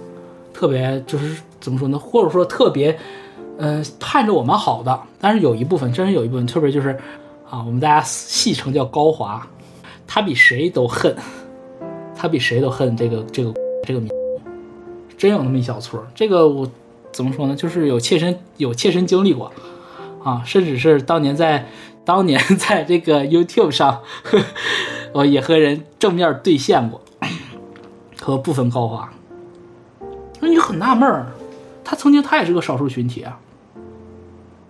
[0.52, 1.40] 特别就是。
[1.62, 2.00] 怎么说呢？
[2.00, 2.98] 或者说特别，
[3.62, 7.00] 呃，盼着我们好的，但是有一部分，真是有一部分，特别就是，
[7.48, 9.48] 啊，我们大家戏称叫高华，
[10.08, 11.16] 他比谁都恨，
[12.16, 13.54] 他比谁都恨这个这个
[13.84, 14.10] 这个民，
[15.16, 16.04] 真有那么一小撮。
[16.16, 16.68] 这个我
[17.12, 17.56] 怎么说呢？
[17.56, 19.52] 就是有切身有切身经历过，
[20.24, 21.68] 啊，甚至是当年在
[22.04, 24.40] 当年在这个 YouTube 上呵，
[25.14, 27.00] 我也和人正面对线过，
[28.20, 29.08] 和部分高华，
[30.40, 31.28] 那你很纳闷儿。
[31.84, 33.38] 他曾经，他也是个少数群体啊。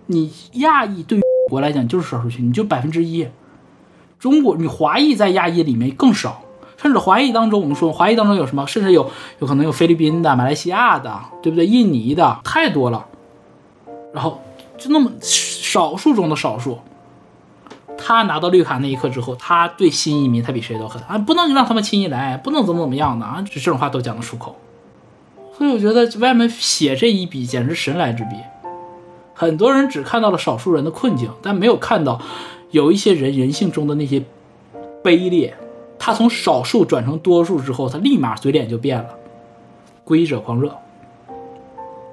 [0.06, 3.28] 你亚裔对于国来讲就是少数群，你就百分之一。
[4.18, 6.42] 中国，你华裔在亚裔里面更少，
[6.76, 8.66] 甚至华裔当中，我们说华裔当中有什么？
[8.66, 11.66] 甚至有有可能有菲律宾的、马来西亚的，对不对？
[11.66, 13.06] 印尼的太多了。
[14.14, 14.40] 然后
[14.76, 16.78] 就那么少数中的少数，
[17.96, 21.16] 他拿到绿卡那一刻之后，他对新移民他比谁都狠啊！
[21.18, 23.42] 不能让他们轻易来，不能怎么怎么样的啊！
[23.50, 24.56] 这种话都讲得出口。
[25.56, 28.36] 所以我觉得外面写这一笔简直神来之笔，
[29.42, 32.22] 很多人只看到了少数人的困境，但没有看到
[32.70, 34.22] 有一些人人性中的那些
[35.02, 35.52] 卑劣。
[35.98, 39.08] 他从少数转成多数之后，他立马嘴脸就变了，
[40.04, 40.72] 归者狂热。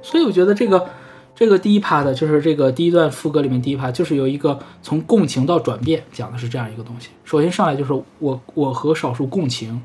[0.02, 0.90] 所以我觉得这个
[1.36, 7.10] 这个第一趴的就是这个第一段副歌里面第一趴，就是有一个从共情到转变，讲的是这样一个东西。
[7.24, 9.80] 首先上来就是我我和少数共情。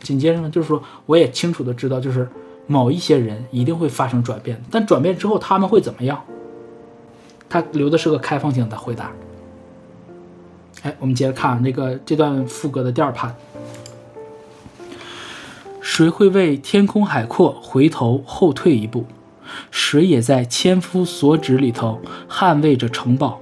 [0.00, 2.28] 紧接着呢，就是说，我也清楚的知道，就是
[2.70, 6.22] 某一些人一定会发生转变，但转变之后他们会怎么样？
[7.48, 9.10] 他留的是个开放性的回答。
[10.82, 13.34] 哎，我们接着看这个这段副歌的第二盘。
[15.80, 19.04] 谁会为天空海阔回头后退一步？
[19.72, 23.40] 谁也在千夫所指里头捍卫着城堡。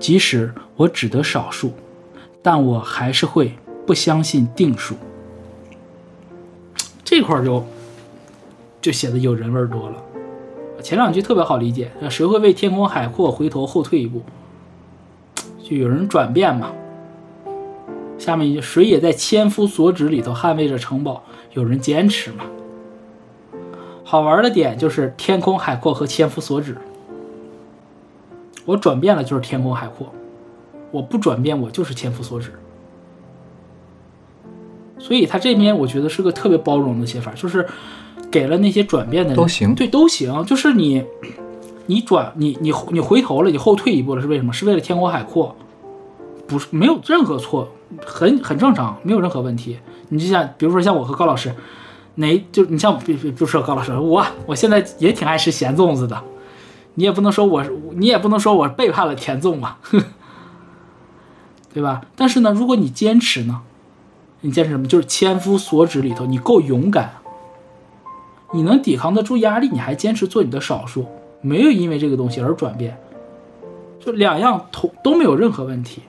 [0.00, 1.74] 即使我只得少数，
[2.42, 3.52] 但我还是会
[3.86, 4.96] 不相信定数。
[7.04, 7.62] 这块就
[8.80, 10.02] 就写的有人味多了，
[10.82, 14.22] 前两句特别好理解，谁会为天空海阔回头后退一步？
[15.62, 16.70] 就有人转变嘛。
[18.18, 21.22] 下面一句，谁也在千夫所指里头捍卫着城堡，
[21.52, 22.44] 有人坚持嘛。
[24.04, 26.76] 好玩的点就是天空海阔和千夫所指，
[28.64, 30.12] 我转变了就是天空海阔，
[30.90, 32.52] 我不转变我就是千夫所指。
[34.98, 37.68] 所以他这边我觉得是个特别包容的写法，就是
[38.30, 40.44] 给了那些转变的都行，对都行。
[40.44, 41.04] 就是你，
[41.86, 44.52] 你转你你你回头了，你后退一步了，是为什么？
[44.52, 45.56] 是为了天空海阔，
[46.46, 47.68] 不是没有任何错，
[48.04, 49.78] 很很正常，没有任何问题。
[50.08, 51.54] 你就像比如说像我和高老师，
[52.16, 56.22] 哪就你像比比如说高老师，我我现在也挺爱吃咸粽子的，
[56.94, 57.64] 你也不能说我
[57.96, 59.78] 你也不能说我背叛了甜粽啊，
[61.72, 62.02] 对吧？
[62.16, 63.60] 但是呢，如果你坚持呢？
[64.40, 64.86] 你坚持什么？
[64.86, 67.17] 就是千夫所指里头，你够勇敢，
[68.52, 71.06] 你能抵抗得住压力，你还坚持做你的少数，
[71.40, 72.98] 没有因为这个东西而转变，
[74.00, 76.02] 就两样同都没有任何问题。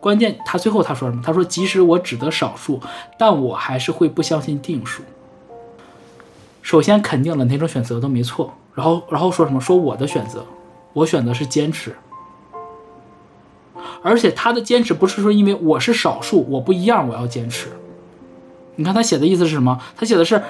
[0.00, 1.22] 关键他最后他说什么？
[1.24, 2.80] 他说即使我只得少数，
[3.18, 5.02] 但我还是会不相信定数。
[6.60, 9.60] 首先肯定了哪种选择都没错，然后然后说什么？
[9.60, 10.44] 说我的选择，
[10.92, 11.94] 我选择是坚持。
[14.02, 17.68] 而且他的坚持不是说因为我是少数，我不一样，我要坚持。
[18.76, 19.80] 你看他写的意思是什么？
[19.96, 20.42] 他写的是，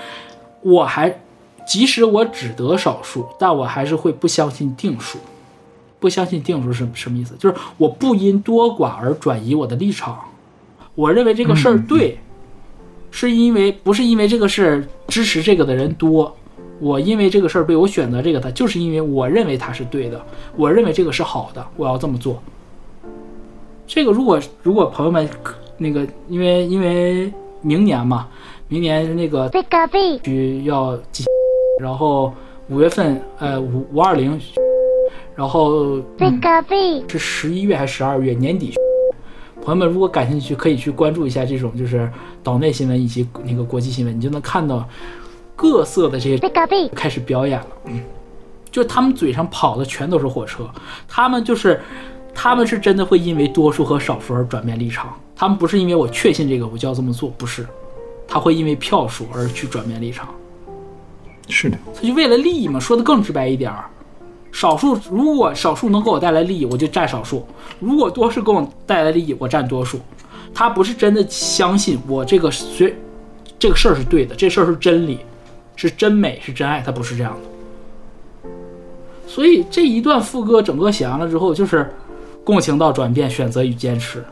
[0.64, 1.20] 我还
[1.64, 5.18] 即使我只得少数，但我还是会不相信定数。
[6.00, 7.34] 不相信定数是什么意思？
[7.38, 10.18] 就是我不因多寡而转移我的立场。
[10.94, 12.18] 我认为这个事儿对，
[13.10, 16.36] 是因为不是因为这个事儿支持这个的人多，
[16.78, 20.22] 我因为这个事儿被我选择这个的，就是因为我认为它是对的，
[20.56, 22.42] 我认为这个是好的，我要这么做。
[23.86, 25.26] 这个如果如果朋友们
[25.78, 28.28] 那个因为因为明年嘛，
[28.74, 29.48] 明年那个
[30.24, 31.24] 需要进，
[31.78, 32.34] 然后
[32.68, 34.40] 五月份呃五五二零。
[35.36, 36.02] 然后
[37.08, 38.74] 是十一月还是十二月年底？
[39.62, 42.10] 朋友们如果感兴趣，可以去关注一下这种就是
[42.42, 44.88] 岛内新闻以及那个国际新闻，你就能看到
[45.54, 46.36] 各色的这些
[46.96, 47.66] 开始表演了。
[47.84, 48.02] 嗯，
[48.72, 50.68] 就他们嘴上跑的全都是火车，
[51.06, 51.80] 他们就是
[52.34, 57.64] 他们是真的会因为多数和少数而转变立场，他们不是因为我确信这个我就要这么做，不是，
[58.26, 60.28] 他会因为票数而去转变立场。
[61.48, 63.84] 是的，他就为了利益嘛，说的更直白一点儿。
[64.50, 67.44] 少数如果少数能给我带来利益，我就占少数；
[67.80, 69.98] 如果多数给我带来利益，我占多数。
[70.54, 72.94] 他不是真的相信我这个学
[73.58, 75.18] 这个事儿是对的，这事儿是真理，
[75.74, 76.80] 是真美，是真爱。
[76.80, 78.48] 他不是这样的。
[79.26, 81.92] 所以这一段副歌整个写完了之后，就是
[82.44, 84.24] 共情到转变，选择与坚持。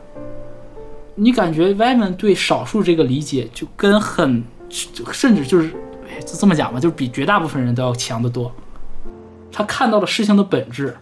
[1.15, 4.43] 你感觉 Y 们对少数这个理解，就跟很
[5.11, 5.69] 甚至就是
[6.25, 8.51] 就这么讲吧，就是比绝大部分人都要强得多。
[9.51, 10.97] 他看到了事情的本质，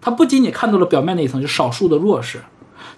[0.00, 2.42] 他不仅仅看到了表面那一层，就少数的弱势，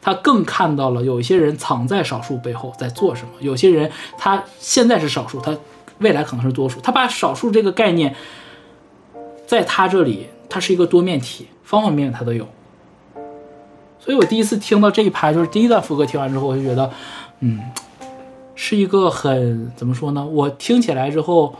[0.01, 3.31] 他更看到了有一些人藏在少数背后在做什么。
[3.39, 5.57] 有些人他现在是少数，他
[5.99, 6.81] 未来可能是多数。
[6.81, 8.17] 他把少数这个概念，
[9.47, 12.49] 在他这里，他是一个多面体，方方面面他都有。
[14.05, 16.91] 所以我第一次听到这一拍，就是第一段副歌听完之后，我就觉得，
[17.41, 17.61] 嗯，
[18.55, 20.27] 是一个很怎么说呢？
[20.27, 21.55] 我听起来之后，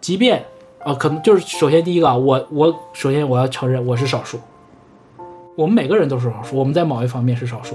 [0.00, 0.44] 即便。
[0.84, 4.38] 啊，可能就是首先第一个啊，我我首先我要承认我是少数，
[5.56, 7.74] 我们每个人都是少数，我们在某一方面是少数。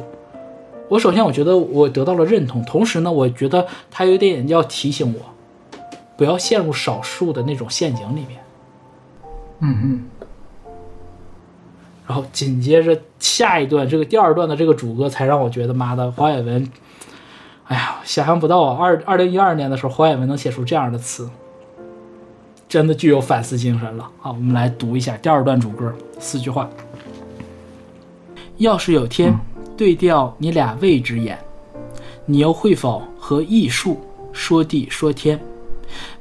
[0.89, 5.21] 我首先我觉得我得到了认同，同时呢，我觉得他有点要提醒我，
[6.15, 8.39] 不要陷入少数的那种陷阱里面。
[9.61, 10.08] 嗯嗯。
[12.09, 16.67] 然后紧接着下一段这个第二段的这个主歌才让我觉得妈的黄海文，
[17.65, 21.29] 哎呀，想象不到啊，二二零一二年的时候黄海文能写出这样的词。
[22.67, 24.31] 真的具有反思精神了啊！
[24.31, 26.67] 我们来读一下第二段主歌四句话：
[28.57, 29.31] 要是有天
[29.77, 31.37] 对调你俩位置演，
[32.25, 33.99] 你又会否和艺术
[34.33, 35.39] 说地说天？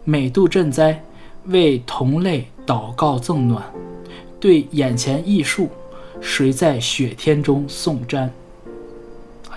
[0.05, 1.03] 每度赈灾，
[1.47, 3.63] 为同类祷告赠暖，
[4.41, 5.69] 对眼前艺术，
[6.21, 8.29] 谁在雪天中送毡？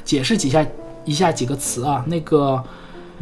[0.04, 0.66] 解释几下
[1.06, 2.64] 以下几个词啊，那个。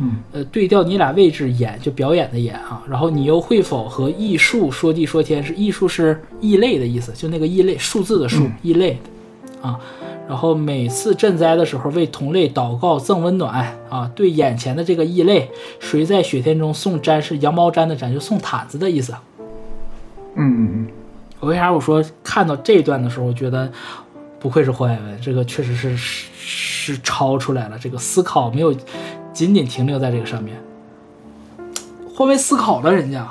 [0.02, 5.44] 嗯，呃，对调你俩位置演就表演的演啊，然后你又会否和艺术说地说天？
[5.44, 9.78] 是艺术是异类的意思，就那个异类数字的数，异类的啊。
[10.26, 15.52] 然后每次赈灾的时候为同类祷告赠温暖啊，对眼前的这个异类，
[15.82, 17.20] 谁在雪天中送毡？
[17.20, 19.14] 是羊毛毡的毡，就送毯子的意思。
[20.36, 20.88] 嗯嗯嗯。
[21.40, 23.72] 我为啥我说看到这段的时候，我觉得
[24.40, 28.76] 不愧是霍海文，这个确实是是超出来了，这个思考没有。
[29.32, 30.62] 仅仅停留在这个上面，
[32.14, 33.26] 换位思考了，人家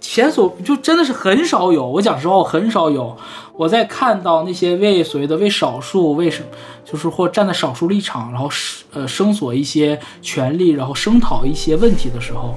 [0.00, 1.86] 前所就真的是很少有。
[1.86, 3.14] 我讲实话，很少有。
[3.52, 6.42] 我在看到那些为所谓的为少数，为什
[6.82, 8.48] 就是或站在少数立场，然后
[8.94, 12.54] 呃声索一些权利，然后声讨一些问题的时候，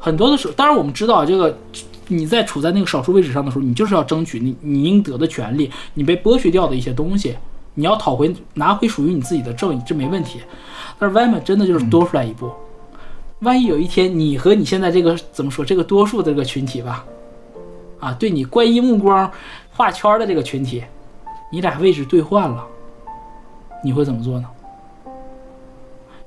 [0.00, 1.56] 很多的时候，当然我们知道这个，
[2.08, 7.36] 你在处在那个少数位置上的时候，你就是要争取你你应得的权利，你被剥削掉的一些东西。
[7.74, 10.40] 你要讨回拿回属于你自己的正义，这没问题。
[10.98, 12.50] 但是 Y 们真的就是多出来一步，
[13.40, 17.04] 万一有一天你和你现在这个怎么说这个多数的这个群体吧，
[18.00, 19.30] 啊，对你怪异目光
[19.70, 20.82] 画圈的这个群体，
[21.52, 22.66] 你俩位置兑换了，
[23.84, 24.48] 你会怎么做呢？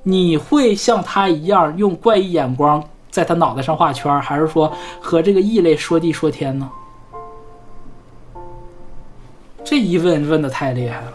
[0.01, 2.83] 你会像他一样用怪异眼光
[3.13, 6.67] 在他脑袋上画圈，还是说和这个异类说地说天呢？
[9.63, 11.13] 这一问问的太厉害了。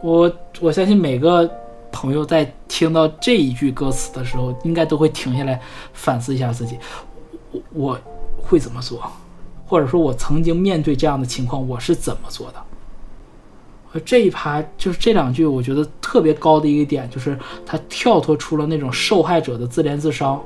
[0.00, 1.48] 我我相信每个
[1.92, 5.60] 朋友在听到这一句歌词的时候，应该都会停下来
[5.92, 6.76] 反思一下自己，
[7.52, 8.00] 我我
[8.42, 9.00] 会怎么做，
[9.64, 12.60] 或者说我曾经面对这样的情况，我是怎么做的。
[14.00, 20.42] 这一趴就是这两句，我觉得特别高的一个点，就是他跳脱出了那种受害者的自怜自伤，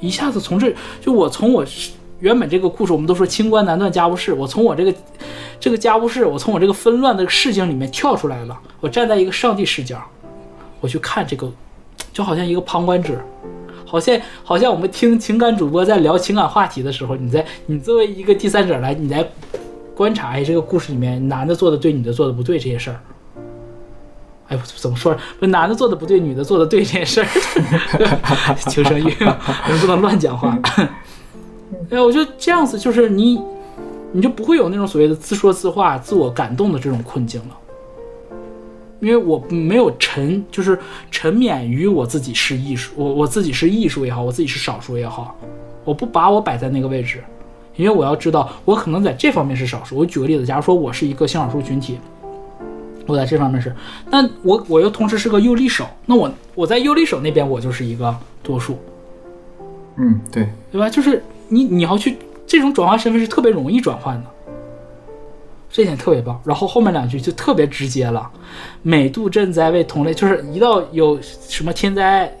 [0.00, 1.64] 一下子从这就我从我
[2.20, 4.94] 原本这个故事，我们都说清官难断家务事，我从我这个
[5.60, 10.02] 这个家务事，我从我这个纷乱的事情里面跳出来了，我站在一个上帝视角，
[10.80, 11.52] 我去看这个，
[12.12, 13.20] 就好像一个旁观者，
[13.84, 19.28] 好像好像我们听情感主播在聊情感话题的时候，你在你作为一个第三者来，你来。
[19.98, 23.00] 观察哎，这个故事里面男的做的对，女的做的不对这些事儿。
[24.46, 25.16] 哎，怎么说？
[25.40, 27.26] 不，男的做的不对，女的做的对这件事儿。
[28.70, 29.12] 求生欲，
[29.68, 30.56] 能不能乱讲话？
[31.90, 33.42] 哎，我觉得这样子就是你，
[34.12, 37.58] 你就不会有那种所谓的自说自话、自我感动的这种困境了。
[39.00, 40.78] 因为我没有沉，就是
[41.10, 45.36] 沉湎于我自己是艺术，我我自己是艺术也好，我自己是少数也好，
[45.84, 47.20] 我不把我摆在那个位置。
[47.78, 49.96] 因为我要知道，我可能在这方面是少数。
[49.96, 51.96] 我举个例子，假如说我是一个性少数群体，
[53.06, 53.72] 我在这方面是，
[54.10, 58.12] 那我我又同时是个右利手，那我我在右利手那边我就是一个
[58.42, 58.76] 多数。
[59.94, 60.90] 嗯，对，对吧？
[60.90, 62.18] 就是你你要去
[62.48, 64.26] 这种转换身份是特别容易转换的，
[65.70, 66.40] 这点特别棒。
[66.44, 68.28] 然后后面两句就特别直接了，
[68.82, 72.36] 美度赈灾为同类，就是一到有什么天灾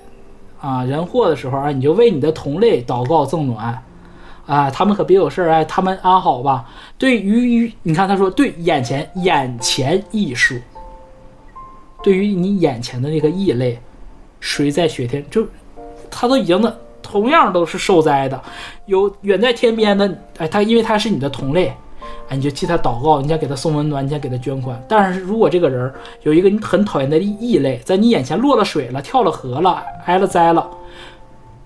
[0.60, 3.80] 啊人祸的时候啊，你就为你的同类祷告赠暖。
[4.48, 6.64] 啊，他们可别有事儿哎，他们安好吧？
[6.96, 10.54] 对于于你看，他说对眼前眼前艺术，
[12.02, 13.78] 对于你眼前的那个异类，
[14.40, 15.22] 谁在雪天？
[15.30, 15.46] 就
[16.10, 18.42] 他都已经的，同样都是受灾的，
[18.86, 21.68] 有远在天边的，哎，他因为他是你的同类，
[22.30, 24.82] 哎，你就替他祷告，你想给他送温暖，你想给他捐款。
[24.88, 25.92] 但是如果这个人
[26.22, 30.66] 有一个你很讨厌的异类，在你眼前落了水了，跳了河了，挨了灾了，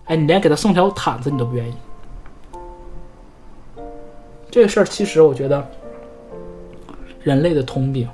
[0.07, 1.75] 哎，你连给他送条毯子你都不愿意。
[4.53, 5.67] 这个事儿其实我觉得，
[7.23, 8.07] 人类的通病，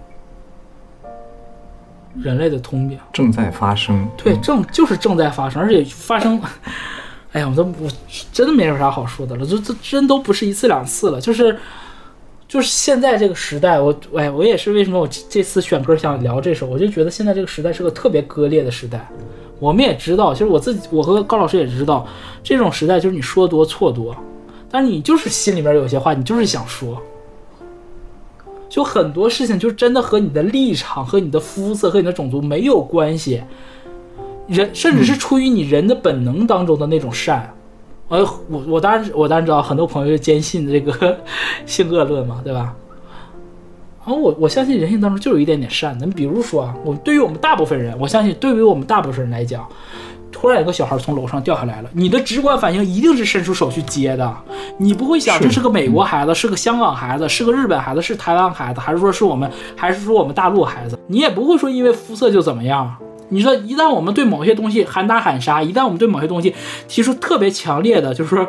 [2.23, 4.09] 人类的通病正在发生。
[4.17, 6.41] 对，正就是正在发生，而且发生，
[7.33, 7.91] 哎呀，我都我
[8.33, 11.59] 真的没有啥好说的了，这这真都不是一次两次了，就是
[12.47, 19.05] 就是现在这个时代，我哎，我也是为什么我这次选歌想聊这首，我就觉得现在这个时代是个特别割裂的时代。
[19.59, 22.07] 我们也知道，其实我自己，我和高老师也知道，
[22.45, 24.17] 这种时代就是你说多错多。
[24.71, 27.01] 但是你就是心里面有些话，你就是想说，
[28.69, 33.43] 就很多事情就真的和你的立场、和你的肤色、和你的种族没有关系，
[34.47, 37.55] 人甚至是出于你人的本能当中的那种善。
[38.09, 41.19] 呃，我我当然我当然知道，很多朋友坚信这个
[41.67, 42.75] 性恶论嘛，对吧？
[44.07, 46.07] 然后我我相信人性当中就有一点点善的。
[46.07, 49.67] 你比如说啊，我对于我们大部分人，我相信对于我们大部分人来讲。
[50.41, 54.37] 突然有个小孩从楼上掉下来了，你的直观反应一定是伸出手去接的，
[54.79, 60.97] 你不会想这是个美国孩子，是个香港孩子，是个日本孩子，是台湾孩子，还是说是我们，还是说我们大陆孩子？
[61.09, 62.95] 你也不会说因为肤色就怎么样。
[63.31, 66.55] 你说一旦我们对某些东西喊打喊杀，一旦我们对某些东西
[66.87, 68.47] 提出特别强烈的，就是说，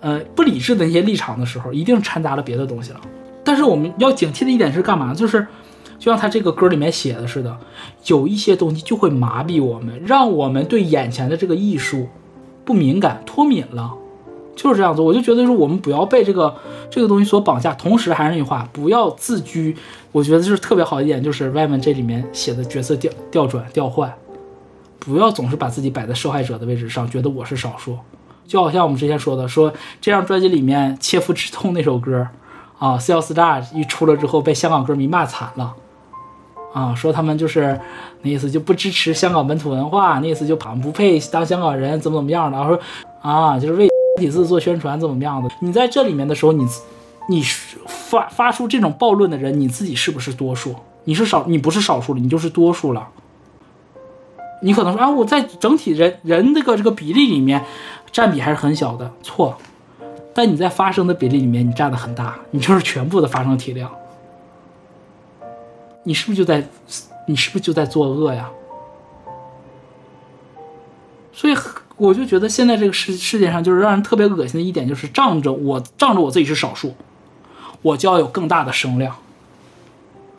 [0.00, 3.00] 呃，不理智的那些立场的时候，一定掺杂了别的东西了。
[3.42, 5.12] 但是我们要警惕的一点是干嘛？
[5.12, 5.44] 就是。
[6.02, 7.56] 就像他这个歌里面写的似的，
[8.06, 12.08] 有一些东西就会麻痹我们，让我们对眼前的这个艺术
[12.64, 13.94] 不敏感、脱敏了，
[14.56, 15.00] 就是这样子。
[15.00, 16.56] 我就觉得说，我们不要被这个
[16.90, 17.72] 这个东西所绑架。
[17.74, 19.76] 同时，还是那句话，不要自居。
[20.10, 24.12] 我觉得就是特别好一点，就是外面这里面写的角色调调转调换，
[24.98, 27.96] 不要总是把自己摆在受害者的位置上，觉得我是少数。
[28.44, 32.26] 就好像我们之前说的，说这张专辑里面《切肤之痛》那首歌
[32.80, 35.76] 啊，《C L Star》一出了之后，被香港歌迷骂惨了。
[36.72, 37.78] 啊，说他们就是
[38.22, 42.58] 那意思，就不支持香港本土文化，那意思就旁不配当香港人，怎么怎么样的？
[42.64, 42.78] 说
[43.20, 43.88] 啊，就是为
[44.18, 45.50] 体字做宣传，怎么怎么样的？
[45.60, 46.66] 你在这里面的时候，你
[47.28, 47.42] 你
[47.86, 50.74] 发发出这种暴论的人，你自己是不是多数？
[51.04, 53.08] 你是少，你不是少数了，你就是多数了。
[54.62, 57.64] 你可能说啊，我在整体人人这个这个比例里面
[58.12, 59.56] 占比还是很小的，错。
[60.34, 63.90] 但你在发生的比例里面，你占的很大，你就是全部的发生体量。
[66.04, 66.68] 你是不是就在，
[67.28, 68.50] 你是不是就在作恶呀？
[71.32, 71.56] 所以
[71.96, 76.94] 我就觉得现在这个世世界上，就是让人特别恶心的一点，就是仗着我仗着我自己是少数，
[77.82, 79.16] 我就要有更大的声量，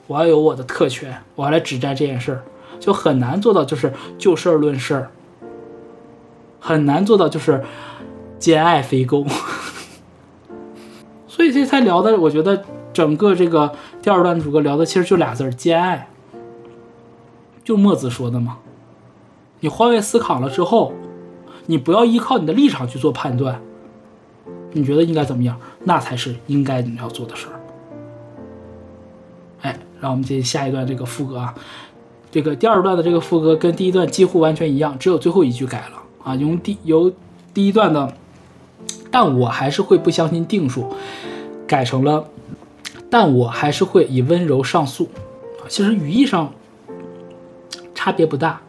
[0.08, 2.44] 我要有我的特权，我要来指摘这件事儿，
[2.80, 5.12] 就很难做到就是就事儿论事儿，
[6.60, 7.64] 很难做到就是
[8.38, 9.26] 兼爱非攻。
[11.28, 12.64] 所以这才聊的，我觉得。
[12.94, 13.74] 整个这个
[14.04, 16.10] 第二段主歌聊的其实就俩字儿兼爱，
[17.64, 18.58] 就墨子说的嘛。
[19.62, 20.92] 你换位思考了之后，
[21.68, 23.62] 你不要依靠你的立场去做判断，
[24.74, 27.56] 你觉得应该怎么样，那才是应该你要做的事儿。
[29.62, 31.56] 哎，让我们接下一段这个副歌啊，
[32.30, 36.04] 这个第二段的这个副歌跟第一段几乎完全一样，只有最后一句改了。
[36.26, 37.10] 啊，用第由
[37.54, 38.14] 第一段的，
[39.10, 40.94] 但我还是会不相信定数，
[41.66, 42.26] 改成了，
[43.14, 45.08] 但我还是会以温柔上诉，
[45.68, 46.52] 其实语义上
[47.94, 48.60] 差别不大，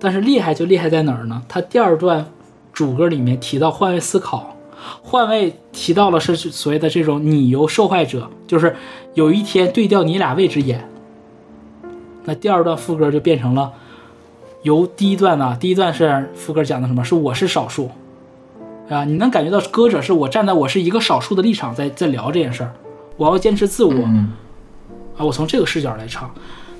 [0.00, 1.42] 但是厉害就厉害在哪儿呢？
[1.46, 2.24] 他第二段
[2.72, 4.56] 主歌里面提到换位思考，
[5.02, 8.74] 换位提到了是所谓的这种你由受害者，就是
[9.12, 10.88] 有一天对调你俩位置演。
[12.24, 13.74] 那第二段副歌就变成了
[14.62, 17.04] 由第一段呢，第一段是副歌讲的什么？
[17.04, 17.90] 是我是少数，
[18.88, 22.72] 啊，你能感觉到歌者是我站在我是一个少数的立场在在聊这件事儿，
[23.16, 24.32] 我要坚持自我，嗯
[25.16, 26.32] 啊，我从这个视角来唱。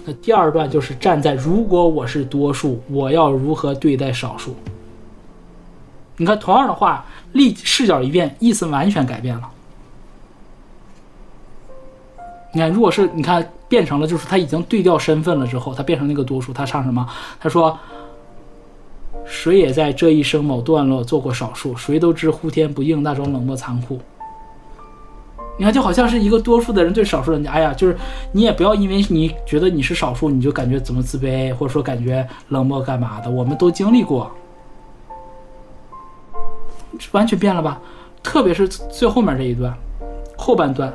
[0.05, 4.55] 那第二段就是站在如果我是多数，我要如何对待少数？
[6.17, 9.49] 你看，同样的话，立视角一变，意思完全改变了。
[12.53, 17.09] 你看，如果是你看变成了，就是他已经对调身份了之后，他变成那个多数，他唱什么？
[17.41, 17.77] 他说
[19.27, 23.99] ：“谁也在这一生某段落做过少数，谁都知呼天不应那种冷漠残酷。”
[25.57, 27.97] 你看，就好像是一个多数的人对少数人，哎呀，就是
[28.33, 33.31] 你也不要因为你觉得你是少数，你就感觉怎么自卑，或者说感觉冷漠干嘛的。
[33.31, 34.29] 我们都经历过，
[37.13, 37.81] 完全变了吧？
[38.21, 39.73] 特别是最后面这一段，
[40.37, 40.93] 后半段，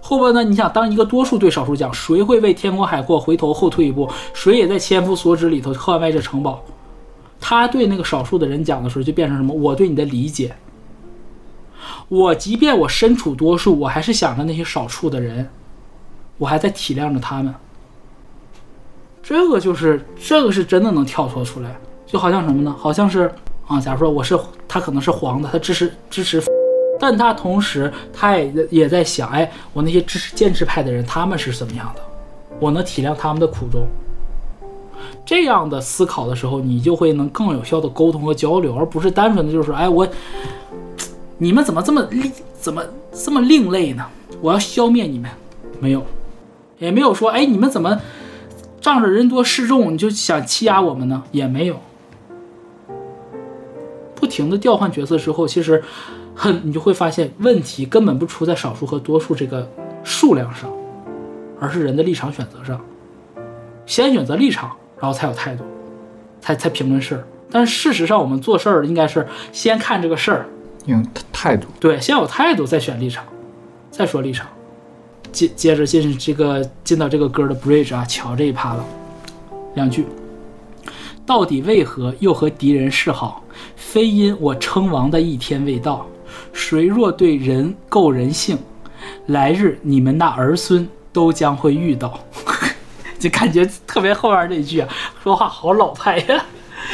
[0.00, 4.08] 后半段，你想当一个多数对少数讲，谁会为天空海阔回头后退一步？
[4.32, 6.62] 谁也在千夫所指里头捍卫着城堡？
[7.38, 9.52] 他对那个少数的人讲的时候，就变成什么？
[9.52, 10.54] 我对你的理解。
[12.08, 15.48] 我即便我身处多数，我还是想着那些少数的人，
[16.38, 17.54] 我还在体谅着他们。
[19.22, 21.76] 这个就是这个是真的能跳脱出来，
[22.06, 22.74] 就好像什么呢？
[22.78, 23.32] 好像是
[23.66, 24.38] 啊，假如说我是
[24.68, 26.40] 他可能是黄的，他支持支持，
[27.00, 32.00] 但他同时他也也在想，哎，我那些支持建制派的人他们是怎么样的？
[32.60, 33.84] 我能体谅他们的苦衷。
[35.24, 40.06] 这样的思考的时候，你就会能更有效的沟通和交流，而不是单纯的就是说哎我。
[41.38, 42.82] 你们怎么这么另怎么
[43.12, 44.06] 这么另类呢？
[44.40, 45.30] 我要消灭你们，
[45.80, 46.04] 没有，
[46.78, 48.00] 也没有说哎你们怎么
[48.80, 51.22] 仗着人多势众你就想欺压我们呢？
[51.32, 51.78] 也没有，
[54.14, 55.82] 不停的调换角色之后，其实
[56.34, 59.70] 很你就会发现问题根本不出在少数和多数这个
[60.02, 60.70] 数量上，
[61.60, 62.80] 而是人的立场选择上。
[63.84, 65.64] 先选择立场，然后才有态度，
[66.40, 67.26] 才才评论事儿。
[67.50, 70.46] 但事实上，我们做事儿应该是先看这个事儿。
[70.86, 73.24] 用态度，对，先有态度，再选立场，
[73.90, 74.46] 再说立场。
[75.32, 78.84] 接接着进这个进到这个歌的 bridge 啊，瞧这一趴了，
[79.74, 80.06] 两句。
[81.26, 83.42] 到底为何又和敌人示好？
[83.74, 86.06] 非因我称王的一天未到。
[86.52, 88.56] 谁若对人够人性，
[89.26, 92.18] 来日你们那儿孙都将会遇到。
[93.18, 94.88] 就感觉特别后边那句啊，
[95.22, 96.44] 说话好老派呀。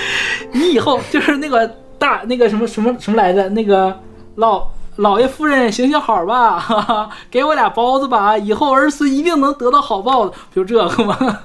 [0.50, 1.81] 你以后就是那个。
[2.02, 3.48] 大那个什么什么什么来着？
[3.50, 3.96] 那个
[4.34, 4.66] 老
[4.96, 11.38] 老爷夫人行行好吧，哈哈，给我俩包子吧，以后儿孙一定能得到好报的，就这个嘛。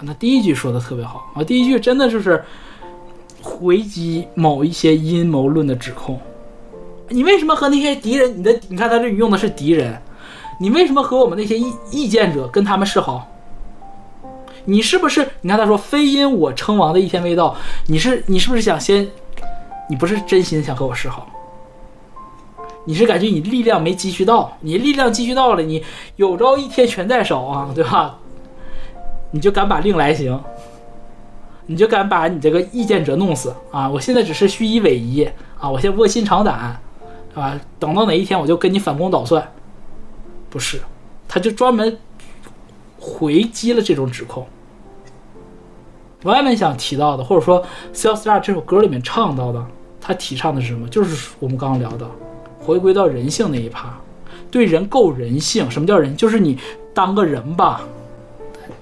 [0.00, 2.42] 那第一句说的特别好啊，第一句真的就是
[3.42, 6.18] 回击某一些阴谋论的指控。
[7.10, 8.38] 你为什么和那些敌人？
[8.38, 10.00] 你的你看他这里用的是敌人，
[10.58, 13.28] 你为什么和我们那些意意见者跟他们示好？
[14.64, 15.28] 你是不是？
[15.40, 17.56] 你看他说“非因我称王的一天未到”，
[17.86, 19.08] 你是你是不是想先？
[19.90, 21.26] 你不是真心想和我示好，
[22.84, 25.82] 你是感觉你力量没积蓄到，你力量积蓄到了，你
[26.16, 28.18] 有朝一天全在手啊，对吧？
[29.30, 30.38] 你就敢把令来行，
[31.66, 33.88] 你就敢把你这个意见者弄死啊！
[33.88, 36.78] 我现在只是虚以委蛇啊，我先卧薪尝胆，
[37.34, 37.58] 啊？
[37.78, 39.52] 等到哪一天我就跟你反攻倒算，
[40.50, 40.80] 不是？
[41.26, 41.98] 他就专门
[42.98, 44.46] 回击了这种指控。
[46.24, 47.62] 外面想提到的，或者说
[47.92, 49.64] 《s e l f Star》这首歌里面唱到的，
[50.00, 50.88] 他提倡的是什么？
[50.88, 52.04] 就是我们刚刚聊的，
[52.58, 53.96] 回归到人性那一趴，
[54.50, 55.70] 对人够人性。
[55.70, 56.16] 什么叫人？
[56.16, 56.58] 就是你
[56.92, 57.82] 当个人吧。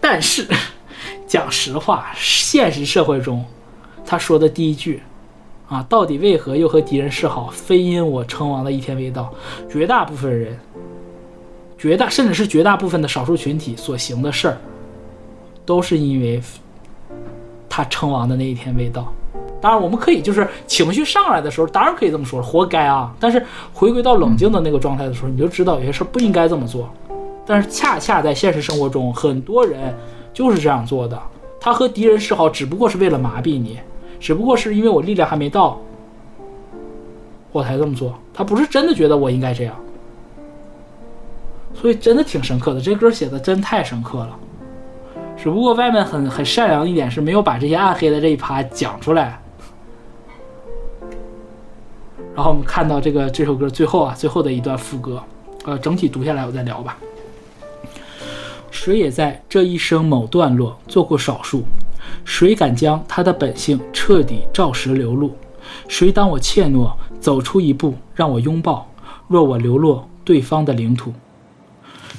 [0.01, 0.47] 但是
[1.29, 3.45] 讲实话，现实社会中，
[4.05, 5.03] 他说的第一句
[5.69, 7.51] 啊，到底为何又和敌人示好？
[7.53, 9.31] 非因我称王的一天未到。
[9.69, 10.59] 绝大部分人，
[11.79, 14.57] 绝大甚至是绝大部分的少数群体所行的事儿，
[15.65, 16.41] 都是因为。
[17.69, 19.13] 他称王的那一天未到，
[19.61, 23.15] 当然我们可以就是情绪上来的时候，当然可以这么说，活该啊。
[23.21, 23.45] 但是
[23.75, 26.89] 回归到冷静的那个状态的时候，你就知道有些事不应该这么做，
[27.45, 29.95] 但是恰恰在现实生活中，很多人
[30.33, 31.21] 就是这样做的。
[31.61, 33.79] 他和敌人示好，只不过是为了麻痹你，
[34.19, 35.79] 只不过是因为我力量还没到，
[37.53, 38.15] 我才这么做。
[38.33, 39.77] 他不是真的觉得我应该这样。
[41.81, 44.37] 所以真的挺深刻的，这歌写的真太深刻了。
[45.37, 49.39] 只不过外面很很善良一点是没有把这些暗黑的这一趴讲出来。
[52.35, 55.23] 然后我们看到这个这首歌最后啊，最后的一段副歌，
[55.65, 56.97] 呃，整体读下来我再聊吧。
[58.71, 61.63] 谁也在这一生某段落做过少数，
[62.25, 65.35] 谁敢将他的本性彻底照实流露？
[65.89, 68.87] 谁当我怯懦，走出一步让我拥抱？
[69.29, 71.13] 若我流落对方的领土，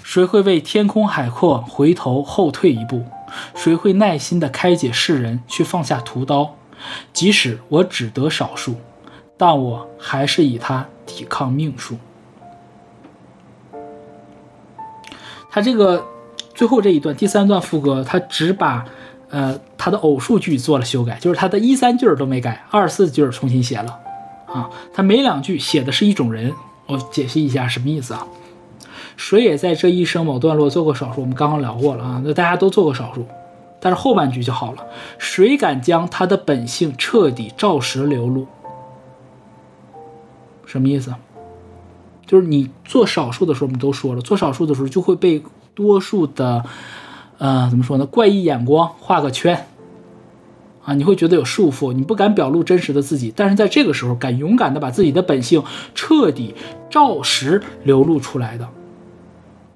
[0.07, 3.03] 谁会为天空海阔回头后退一步？
[3.53, 6.55] 谁会耐心地开解世人，去放下屠刀？
[7.11, 8.77] 即使我只得少数。
[9.35, 11.97] 但我还是以它抵抗命数。
[15.51, 16.05] 他这个
[16.55, 18.85] 最后这一段第三段副歌，他只把
[19.29, 23.99] 呃他的偶数句做了修改，就是他的一三句都没改，二四句重新写了
[24.45, 24.69] 啊。
[24.93, 26.53] 他每两句写的是一种人，
[26.85, 28.25] 我解析一下什么意思啊？
[29.17, 33.25] 谁也在这一生某段落做过少数，我们刚刚聊过了啊，那大家都做过少数，
[33.81, 34.85] 但是后半句就好了，
[35.17, 38.47] 谁敢将他的本性彻底照实流露？
[40.65, 41.13] 什么意思？
[42.25, 45.41] 就是你做少数的时候，我们都说了，做少数的时候就会被
[45.73, 46.63] 多数的，
[47.37, 48.05] 呃，怎么说呢？
[48.05, 49.65] 怪异眼光画个圈
[50.83, 53.33] 啊，你会觉得有束缚，你不敢表露真实的自己。
[53.35, 55.63] 但是在这个时候，敢勇敢的把自己的本性
[55.95, 56.53] 彻底
[56.89, 58.67] 照实流露出来的，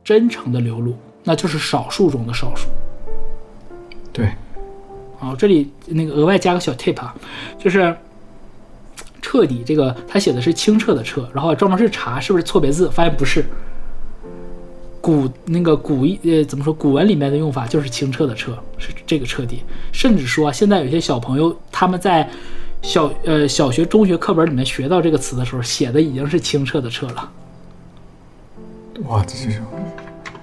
[0.03, 2.67] 真诚的流露，那就是少数中的少数。
[4.11, 4.31] 对，
[5.17, 7.15] 好，这里那个额外加个小 tip 啊，
[7.59, 7.95] 就是。
[9.23, 13.45] 彻底，这个他写的是清澈的澈，然后专门是查是不是错别字，发现不是。
[14.99, 16.73] 古那个古一呃怎么说？
[16.73, 19.61] 古文里面的用法就是清澈的澈，是这个彻底。
[19.93, 22.27] 甚至说现在有些小朋友他们在
[22.81, 27.31] 小呃小学、中学课本里面学到这个词的时候，写的已经是清澈的澈了。
[29.07, 29.61] 哇，这是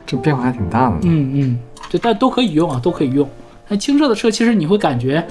[0.07, 0.97] 这变化还挺大的。
[1.03, 1.59] 嗯嗯，
[1.89, 3.29] 就但都可以用啊，都可以用。
[3.69, 5.25] 那清澈的澈其实你会感觉，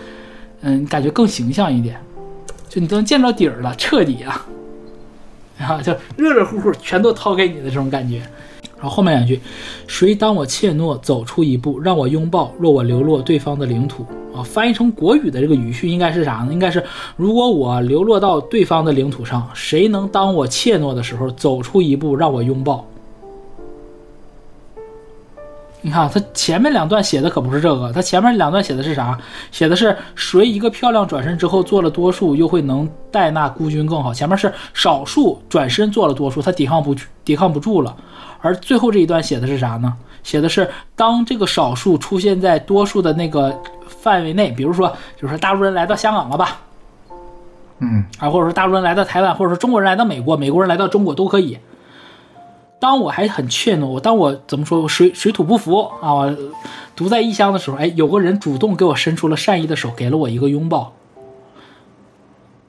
[0.61, 1.99] 嗯，感觉更形象一点。
[2.69, 4.45] 就你都能见着底儿了，彻底啊，
[5.57, 8.21] 然 后就热热乎乎全都掏给你的这种感觉。
[8.75, 9.39] 然后后面两句，
[9.87, 14.05] 谁当我怯懦走出一步，让我拥抱，若我流落对方的领土
[14.35, 16.53] 啊，翻译成国语的这个语序应该是啥呢？
[16.53, 16.83] 应该是
[17.15, 22.85] 如果我流落到对方的领土上，谁能当我怯懦的时候走出一步，让我拥抱？
[25.81, 29.17] 你看，他前面两段写的可不是这个，他前面两段写的是啥？
[29.51, 34.13] 写的是谁一个漂亮转身之后做了多数，又会能带那孤军更好。
[34.13, 37.95] 前面是少数转身做了多数，他抵抗不抵抗不住了。
[38.41, 39.93] 而最后这一段写的是啥呢？
[40.23, 46.57] 写的是当这个少数出现在多数的那个范围内，比如说，就是说大陆人来到香港了吧？
[47.79, 51.57] 嗯，啊，或者说大陆人来到台湾，或者说中国人来到美国，美国人来到中国都可以。
[52.79, 56.35] 当我还很怯懦，我当我怎么说水水土不服啊，
[56.95, 60.93] 独在异乡的时候，哎，有个人主动给我伸出了善意的手，给了我一个拥抱。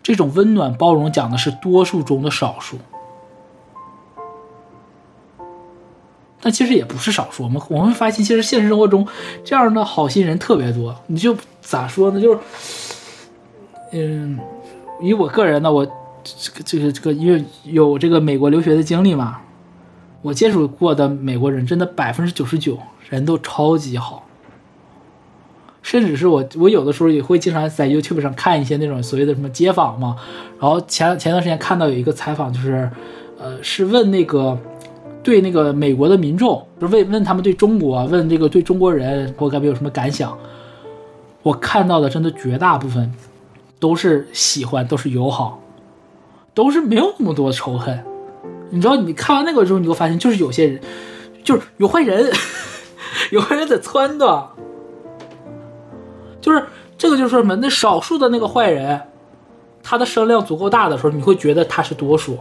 [0.03, 2.79] 这种温暖包容讲的是多数中的少数，
[6.41, 7.43] 但其实也不是少数。
[7.43, 9.07] 我们我们会发现，其实现实生活中
[9.45, 10.97] 这样的好心人特别多。
[11.09, 12.19] 你就咋说呢？
[12.19, 12.41] 就是，
[13.93, 14.39] 嗯，
[15.03, 15.85] 以我个人呢，我
[16.25, 19.43] 这个这个这个，因为有这个美国留学的经历嘛。
[20.23, 22.79] 我接触过的美国人，真的百分之九十九
[23.09, 24.25] 人都超级好，
[25.81, 30.17] 甚至是我，我有的时候也会经常在 YouTube 上看一些那种所谓的什么街访嘛。
[30.61, 32.91] 然后前前段时间看到有一个采访，就是，
[33.39, 34.59] 呃，是问那个
[35.23, 40.37] 对那个美国的民众，就问问他们对中国，问这个对中国人我该不有什么感想。
[41.45, 43.15] 我看到的真的绝大部分
[43.79, 45.61] 都是喜欢，都是友好，
[46.53, 48.05] 都是没有那么多仇恨。
[48.71, 50.81] 你知道，你看完那个之后，你会发现，就是有些人，
[51.43, 52.31] 就是有坏人，
[53.33, 54.47] 有坏人在撺掇，
[56.41, 56.65] 就是
[56.97, 57.57] 这个，就是说什么？
[57.57, 59.01] 那少数的那个坏人，
[59.83, 62.39] 他的声量足够大的时候，你会觉得他是多数。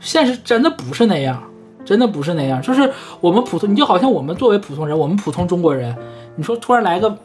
[0.00, 1.42] 现实真的不是那样，
[1.84, 2.60] 真的不是那样。
[2.60, 5.96] 就是我们普通，你就好像我们作为普通人，我们普通中国人，
[6.36, 7.16] 你说突然来个。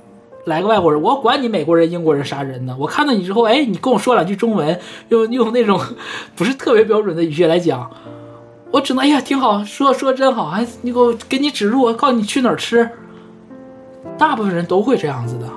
[0.45, 2.76] 来个外国人，我管你美国人、英国人啥人呢？
[2.80, 5.80] 我看到你之后，哎，你跟我说两句中文，用用那种
[6.35, 7.91] 不是特别标准的语气来讲，
[8.72, 12.89] 我只能哎呀，挺好，说说真好，还你给我给你指路，我告诉你去哪儿吃。
[14.18, 15.47] 大部分人都会这样子的，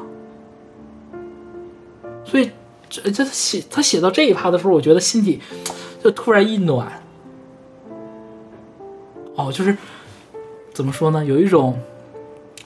[2.24, 2.50] 所以
[2.88, 5.40] 这这写他写到这一趴的时候，我觉得心底
[6.02, 7.02] 就突然一暖，
[9.34, 9.76] 哦，就是
[10.74, 11.24] 怎么说呢？
[11.24, 11.78] 有一种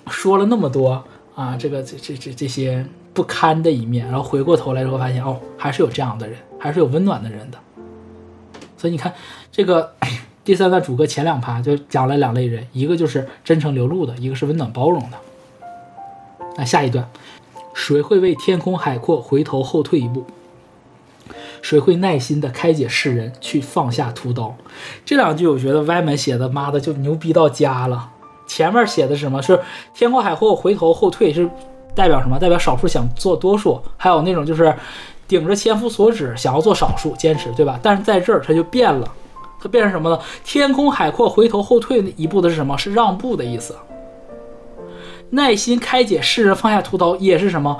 [0.08, 1.04] 说了那么多
[1.38, 2.84] 啊，这个这这这这些
[3.14, 7.58] 不堪的一面，然后回过头来之后发现，哦，还是有这样的人，还是有温暖的人的。
[8.76, 9.14] 所以你看，
[9.52, 9.94] 这个
[10.44, 15.16] 第三段主歌前两趴就讲了两类人，一个就是真诚流露的，一个是温暖包容的。
[16.56, 17.08] 那下一段，
[17.72, 20.26] 谁会为天空海阔回头后退一步？
[21.62, 24.56] 谁会耐心的开解世人，去放下屠刀？
[25.04, 28.10] 这两句我觉得歪门写的，妈的就牛逼到家了。
[28.48, 29.40] 前面写的是什么？
[29.40, 29.60] 是
[29.94, 31.48] 天空海阔回头后退，是
[31.94, 32.36] 代表什么？
[32.36, 34.74] 代表少数想做多数，还有那种就是
[35.28, 37.78] 顶着千夫所指想要做少数，坚持，对吧？
[37.80, 39.08] 但是在这儿它就变了，
[39.60, 40.18] 它变成什么呢？
[40.42, 42.76] 天空海阔回头后退一步的是什么？
[42.76, 43.76] 是让步的意思。
[45.30, 47.78] 耐心开解世人，放下屠刀也是什么？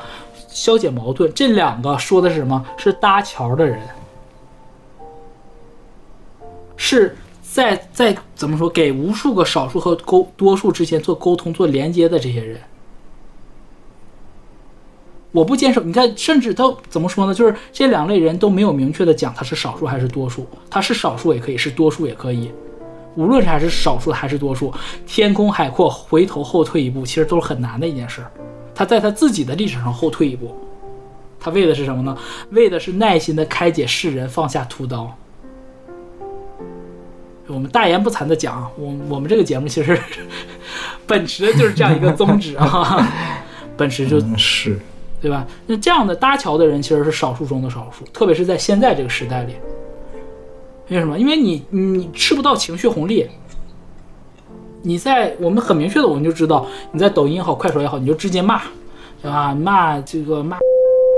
[0.49, 2.63] 消解矛盾，这两个说的是什么？
[2.77, 3.81] 是搭桥的人，
[6.77, 7.17] 是
[7.51, 8.69] 在在怎么说？
[8.69, 12.61] 给无数个少数和沟多数之间做沟通、做连接的这些人。
[15.33, 17.35] 我不坚守，你看，甚至都怎么说呢？
[17.35, 22.51] 就是这两类人都没有明确的讲他是少数还是多数，他是少数也可以，是多数也可以。
[23.17, 24.73] 无论是还是少数还是多数，
[25.07, 28.25] 天空海阔，回头后退一步，其实都是很难的一件事。
[28.75, 30.55] 他在他自己的历史上后退一步，
[31.41, 32.17] 他为的是什么呢？
[32.51, 35.13] 为的是耐心的开解世人，放下屠刀。
[37.49, 39.99] 我们大言不惭的讲，我我们这个节目其实
[41.07, 43.09] 本持的就是这样一个宗旨啊，
[43.77, 44.79] 本持就嗯是
[45.21, 45.47] 对吧？
[45.67, 49.55] 那这样的搭桥的人其实是少数中的少数，特别是在现在这个时代里。
[50.91, 51.19] 为什么？
[51.19, 53.27] 因为你你吃不到情绪红利。
[54.83, 58.63] 你在我们很明确的，我们就知道你在抖音也好，快手也好，你就直接骂，
[59.21, 59.53] 对吧？
[59.53, 60.57] 骂这个骂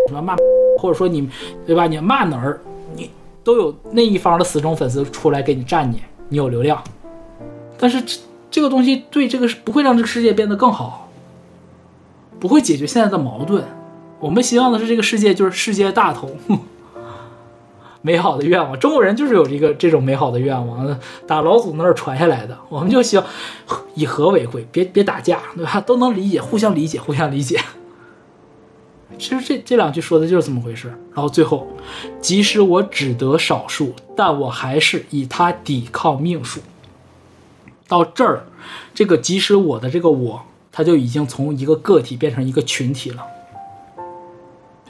[0.09, 0.35] 什么骂，
[0.79, 1.29] 或者说你
[1.67, 1.87] 对吧？
[1.87, 2.59] 你骂哪儿，
[2.97, 3.11] 你
[3.45, 6.83] 都有那一方的死忠粉丝出来给你站你，你有流量。
[7.79, 8.19] 但是这
[8.51, 11.11] 这个东西对这个不会让这个世界变得更好，
[12.41, 13.63] 不会解决现在的矛盾。
[14.19, 16.35] 我们希望的是这个世界就是世界大同。
[18.03, 22.57] 美好的愿望，中国人就是有这个这种美好的愿望，打老祖那儿传下来的。
[22.71, 23.27] 我们就希望
[23.95, 25.79] 以和为贵，别别打架，对吧？
[25.83, 27.61] 都能理解，互相理解，互相理解。
[29.19, 30.89] 其实这这两句说的就是这么回事。
[31.15, 31.67] 然后最后，
[32.21, 36.61] 即使我只得少数，但我还是以他抵抗命数。
[37.87, 38.47] 到这儿，
[38.95, 43.25] 这个即使我的这个我，他就已经从一个个体变成一个群体了。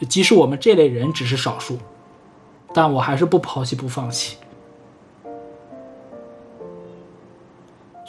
[0.09, 1.79] 即使我们这类人只是少数。
[2.73, 4.37] 但我还是不抛弃不放弃，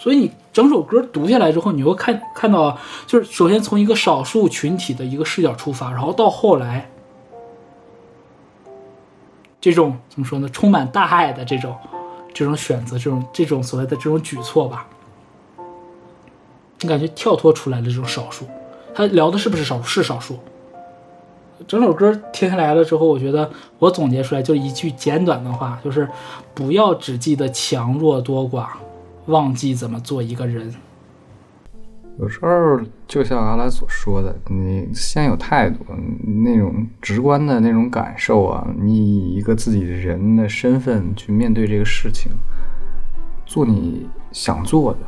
[0.01, 2.75] 所以你整首歌读下来之后，你会看看到，
[3.05, 6.89] 就是首先从一个少数群体的一个视角出发，然后到后来，
[9.61, 10.49] 这种怎么说呢？
[10.49, 11.77] 充满大爱的这种
[12.33, 14.87] 这种选择，这种这种所谓的这种举措吧，
[16.79, 18.47] 你感觉跳脱出来的这种少数，
[18.95, 19.83] 他聊的是不是少数？
[19.83, 20.39] 是少数。
[21.67, 23.47] 整首歌听下来了之后，我觉得
[23.77, 26.09] 我总结出来就一句简短的话，就是
[26.55, 28.65] 不要只记得强弱多寡，
[29.31, 30.71] 忘记怎么做一个人。
[32.19, 35.79] 有时候就像阿兰所说的，你先有态度，
[36.43, 42.31] 那种直观的那种感受啊，你以一个自己人的身份去面对这个事情，
[43.45, 44.99] 做你想做的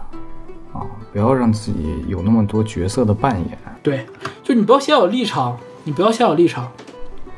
[0.80, 0.82] 啊，
[1.12, 3.58] 不要让自己有那么多角色的扮演。
[3.84, 4.06] 对，
[4.42, 5.56] 就你不要先有立场。
[5.86, 6.72] 你不要先有立场，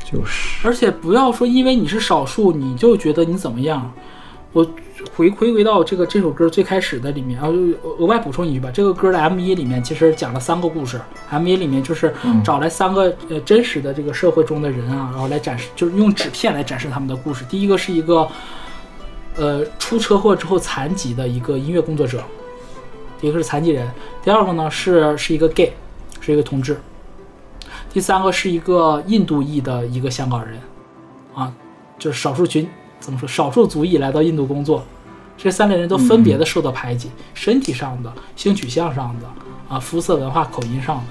[0.04, 3.92] 就是，而且不要说因为你是少数，你就觉得你怎么样。
[4.56, 4.66] 我
[5.14, 7.52] 回回归到这个这首歌最开始的里面，然后
[8.00, 10.98] 额外补充一句吧，这个歌的 M 一里面其实讲了三个故事
[11.30, 17.44] ，M 一里面就是找来三个呃真实的这个社会中的人啊，然后来展示，就是用纸片来展示他们的故事。
[17.50, 18.26] 第一个是一个
[19.36, 22.24] 呃出车祸之后残疾的一个音乐工作者，
[23.20, 23.86] 第一个是残疾人，
[24.24, 25.74] 第二个呢是是一个 gay，
[26.22, 26.80] 是一个同志。
[27.92, 30.58] 第三个是一个印度裔的一个香港人，
[31.34, 31.54] 啊，
[32.00, 32.66] 就是少数群
[33.06, 33.28] 怎么说？
[33.28, 34.84] 少数族裔来到印度工作，
[35.38, 39.28] 这三类人都分别的受到排挤，身体上的、性取向上的、
[39.70, 41.04] 啊肤色、文化、口音上的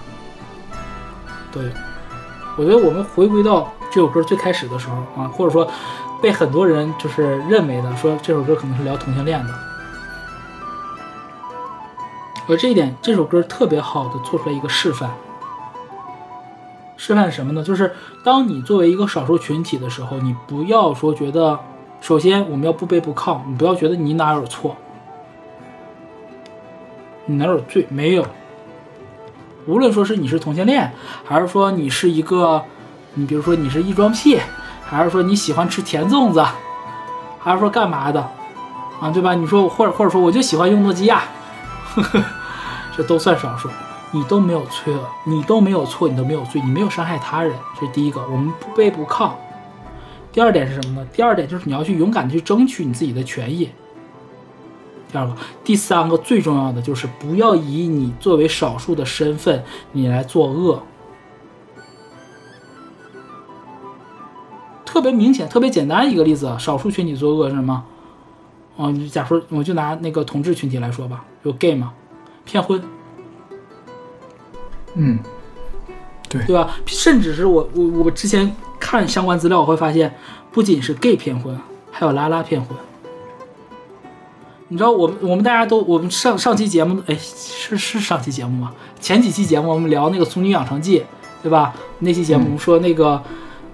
[1.53, 1.69] 都有。
[2.57, 5.71] 我觉得我们回归到这首歌最开始的时候啊，或者说
[6.21, 9.55] 被很多人就是认为的说这首歌可能是聊同性恋的，
[12.49, 15.11] 而这一点，这首歌特别好的做出来一个示范。
[16.97, 17.63] 示范什么呢？
[17.63, 17.93] 就是
[18.25, 21.59] 当你作为一个少数群体的时候，你不要说觉得，
[22.05, 24.77] 首先我们要不卑不亢，你不要觉得你哪有错，
[27.25, 27.87] 你哪有罪？
[27.89, 28.27] 没有。
[29.67, 30.93] 无论说是你是同性恋，
[31.25, 32.63] 还是说你是一个，
[33.15, 34.39] 你比如说你是异装癖，
[34.85, 36.45] 还是说你喜欢吃甜粽子，
[37.39, 38.21] 还是说干嘛的，
[39.01, 39.33] 啊，对吧？
[39.33, 41.23] 你说或者或者说我就喜欢用诺基亚，
[41.95, 42.23] 呵 呵
[42.95, 43.71] 这都算少数。
[44.11, 44.93] 你都没有错，
[45.25, 49.31] 你都没有错，你都没有罪，你没有伤害他人，这是第一个，我们不卑不亢。
[50.35, 51.07] 第二点是什么呢？
[51.13, 53.71] 第二点就是你要去勇敢的去争取你自己的权益。
[55.13, 59.63] 第二个，第三个最重要的就是不要以你作为少数的身份，
[59.93, 60.83] 你来作恶。
[64.85, 67.85] 特别明显、特别简单一个例子，少数群体作恶是什么？
[68.75, 71.93] 哦，你假说我就拿那个同志群体来说吧，有 gay 嘛，
[72.45, 72.83] 骗婚，
[74.95, 75.17] 嗯，
[76.29, 76.77] 对对吧？
[76.87, 78.53] 甚至是我我我之前
[78.85, 80.15] 看相关资料，我会发现，
[80.53, 81.59] 不仅是 gay 骗婚，
[81.91, 82.77] 还有拉拉骗婚。
[84.69, 88.75] 你知道我们我们大家都我们上上期节目，哎，是是上期节目吗？
[89.01, 91.01] 前几期节目我们聊那个《俗女养成记》，
[91.43, 91.75] 对吧？
[92.01, 93.23] 那期节目我们说那个，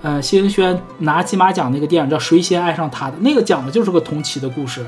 [0.03, 4.87] 呃，谢盈萱拿金马奖那个电影叫《谁先爱上他的》，那个讲的就是个同期的故事，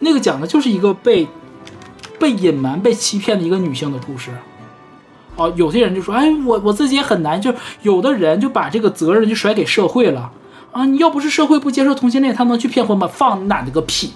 [0.00, 1.28] 那个讲的就是一个被
[2.18, 4.32] 被隐瞒、被欺骗的一个女性的故事。
[5.38, 10.32] 哦，有些人就说，哎，我我自己也很难，就有的人就把这个责任就甩给社会了
[10.72, 10.84] 啊！
[10.84, 13.08] 你要不是社会不接受同性恋，他能去骗婚吗？
[13.10, 14.12] 放你奶奶个屁！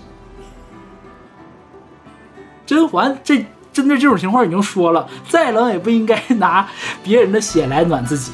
[2.67, 6.69] 甄嬛这针对这种情况已经说了，再冷也不应该拿
[7.05, 8.33] 别人的血来暖自己。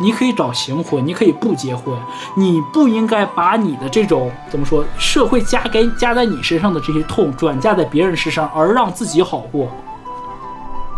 [0.00, 1.94] 你可以找行婚，你可以不结婚，
[2.36, 9.68] 你不应该把你的这种怎么说，社会加给加在你身上的这些痛转嫁在别人身上，而让自己好过。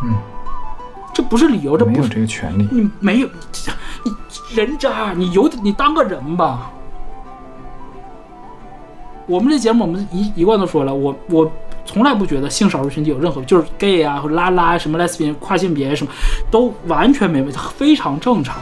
[0.03, 0.15] 嗯，
[1.13, 2.69] 这不是理由，这没有不是这个权利。
[2.71, 3.29] 你没有，
[4.05, 4.13] 你
[4.55, 6.71] 人渣，你有你当个人吧。
[9.27, 11.51] 我们这节目我们一一贯都说了，我我
[11.85, 16.13] 从来不觉得性少数群体有任何就是 gay 啊或者拉拉什么 lesbian 跨性别什么
[16.51, 18.57] 都完全没问题，非常正常。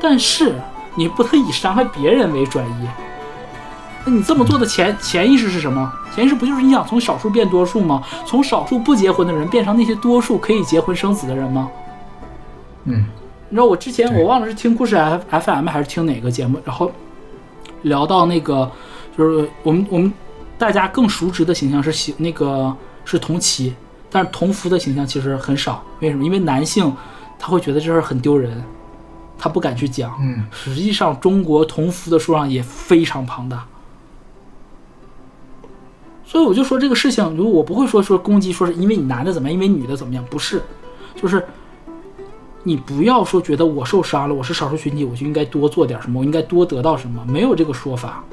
[0.00, 0.54] 但是
[0.94, 2.88] 你不能以伤害别人为转移。
[4.04, 5.92] 那你这么做的潜潜意识是什么？
[6.14, 8.02] 潜意识不就是你想从少数变多数吗？
[8.26, 11.70] 从少数不结婚的人变成那些多数可以结婚生子的人吗？
[12.84, 13.06] 嗯，
[13.48, 16.90] 你知道我之前我忘了是听故事 F F M 还是听哪个节目，然后
[17.82, 18.68] 聊到那个
[19.16, 20.12] 就是我们我们
[20.58, 23.72] 大家更熟知的形象是喜那个是同妻，
[24.10, 25.80] 但是同夫的形象其实很少。
[26.00, 26.24] 为什么？
[26.24, 26.92] 因为男性
[27.38, 28.62] 他会觉得这事儿很丢人，
[29.38, 30.12] 他不敢去讲。
[30.20, 33.64] 嗯，实际上中国同夫的数量也非常庞大。
[36.32, 40.62] 所以我就说这个事情，如果我不会说说攻击，说是因为你男的怎么样，因为女的怎么样，不是，
[41.14, 41.44] 就是
[42.62, 48.24] 你不要说觉得我受伤了，我是少数群体，我就应该多做点什么，我应该多得到什么，没有这个说法。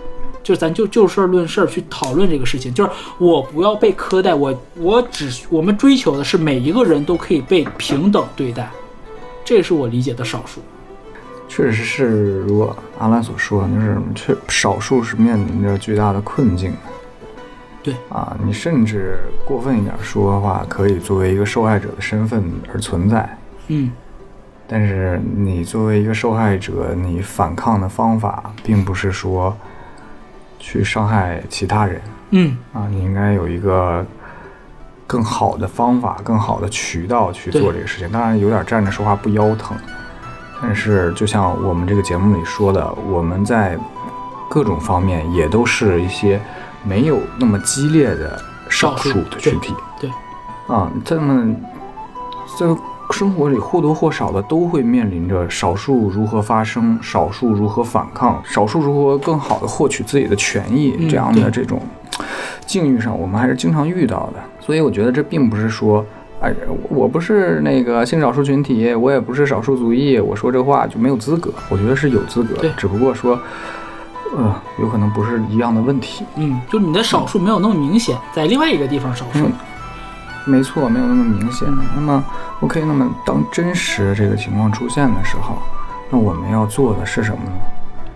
[0.41, 8.71] 就是咱就就事论事去讨论这个事情，就是我不要被苛待，我我只我们追求的是每一个人都可以被平等对待，
[9.43, 10.61] 这是我理解的少数。
[11.49, 16.73] 确实是，如果阿兰所说，就是确少数是面临着巨大的困境。
[17.81, 17.95] 对。
[18.09, 22.43] 啊，你甚至过分一点说的话，可以作为一个受害者的身份
[22.73, 23.37] 而存在。
[23.67, 23.91] 嗯，
[24.67, 29.55] 但是你作为一个受害者，你反抗的方法并不是说
[30.57, 32.01] 去伤害其他人。
[32.31, 34.05] 嗯，啊，你应该有一个
[35.07, 38.07] 更好的方法、更好的渠道去做这个事情。
[38.11, 39.75] 当然，有点站着说话不腰疼，
[40.61, 43.77] 但是就像我们这个节目里说的，我们在
[44.47, 46.39] 各种方面也都是一些
[46.83, 48.39] 没有那么激烈的
[48.69, 49.73] 少数的群体。
[49.99, 50.09] 对，
[50.67, 51.55] 啊，这么
[52.57, 52.77] 这个
[53.11, 61.81] 生活里或多或少的都会面临着少数如何发声、少数如何反抗、少数如何更好的获取自己的权益、嗯这样的这种
[62.65, 64.39] 境遇上，我们还是经常遇到的。
[64.59, 66.05] 所以我觉得这并不是说。
[66.41, 66.53] 哎，
[66.87, 71.51] 我不是那个性少数群体，我也不是少数族裔，我说这话就没有资格。
[71.67, 73.37] 我觉得是有资格的，只不过说，
[74.35, 76.25] 呃，有可能不是一样的问题。
[76.35, 79.45] 嗯，就你的少数没有那么明显，在另外一个地方少数。
[79.45, 79.51] 嗯
[80.45, 81.67] 没错，没有那么明显。
[81.67, 82.23] 嗯那么
[82.61, 85.57] ，OK，那么当真实这个情况出现的时候，
[86.09, 87.51] 那我们要做的是什么呢？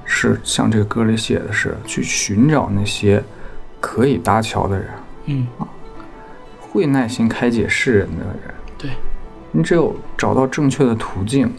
[0.06, 3.24] 是像这个歌里写的是，去寻找那些
[3.80, 4.90] 可以搭桥的人，
[5.26, 5.68] 嗯，啊
[6.60, 8.54] 会耐心开解世人的人。
[8.80, 8.92] 对，
[9.52, 11.54] 你只有找到正确的途径，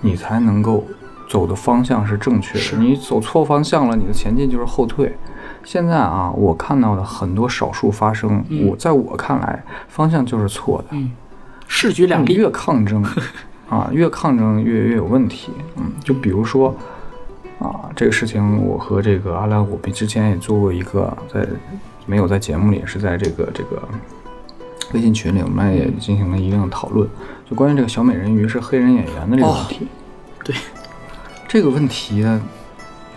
[0.00, 0.86] 你才能够
[1.28, 2.82] 走的方向是正确的。
[2.82, 5.16] 你走错方向了，你的前进就是后退。
[5.64, 10.88] 现在啊，我看到的很多少数发生，嗯我在我看来方向就是错的。
[10.90, 11.10] 嗯，
[11.66, 12.32] 势举两例。
[12.32, 13.02] 你越抗争
[13.70, 15.50] 啊，越抗争越越有问题。
[15.76, 16.76] 嗯，就比如说
[17.58, 21.46] 啊，这个事情我和这个阿兰，我们之前也做过一个，在
[22.04, 23.82] 没有在节目里，是在这个这个
[24.92, 27.08] 微信群里，我们也进行了一定的讨论，
[27.48, 29.86] 就关于这个小美人鱼是黑人演员的这个问题。
[30.44, 30.54] 对，
[31.54, 32.42] 这个问题呢，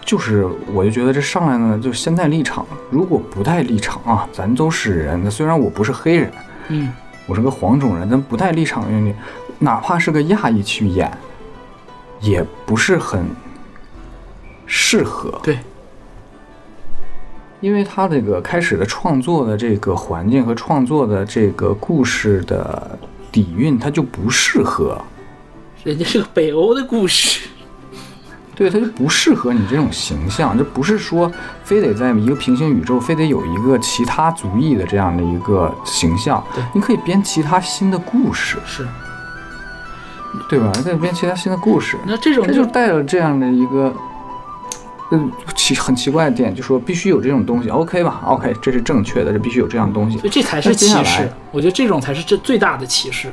[0.06, 2.64] 就是我就觉得这上来呢，就先带立场。
[2.92, 5.20] 如果不带立场啊，咱都是人。
[5.24, 6.32] 那虽然我不是黑人，
[6.68, 6.94] 嗯，
[7.26, 9.12] 我是个黄种人，但不带立场的你，
[9.58, 11.12] 哪怕是个亚裔去演，
[12.22, 13.26] 也不是很
[14.68, 15.40] 适合。
[15.42, 15.58] 对，
[17.60, 23.00] 因为他这个开始的创作的这个环境和创作的这个故事的
[23.32, 24.96] 底蕴，它就不适合。
[25.84, 27.48] 人家是个北欧的故事，
[28.58, 30.58] 对，它就不适合你这种形象。
[30.58, 31.32] 就不是说
[31.64, 36.64] 非得在一个平行宇宙，非得有一个其他族裔的这样的一个形象对。
[36.74, 38.86] 你可以编其他新的故事，是。
[40.50, 40.72] 对吧？
[40.76, 41.98] 你可以编其他新的故事。
[42.06, 43.94] 那这种这就带了这样的一个，
[45.12, 50.30] 嗯，奇很奇怪的点，就说必须有这种东西，OK 吧？OK，这是正确的，这必须有这样东西所以。
[50.30, 51.32] 这才是歧视。
[51.52, 53.32] 我觉得这种才是这最大的歧视。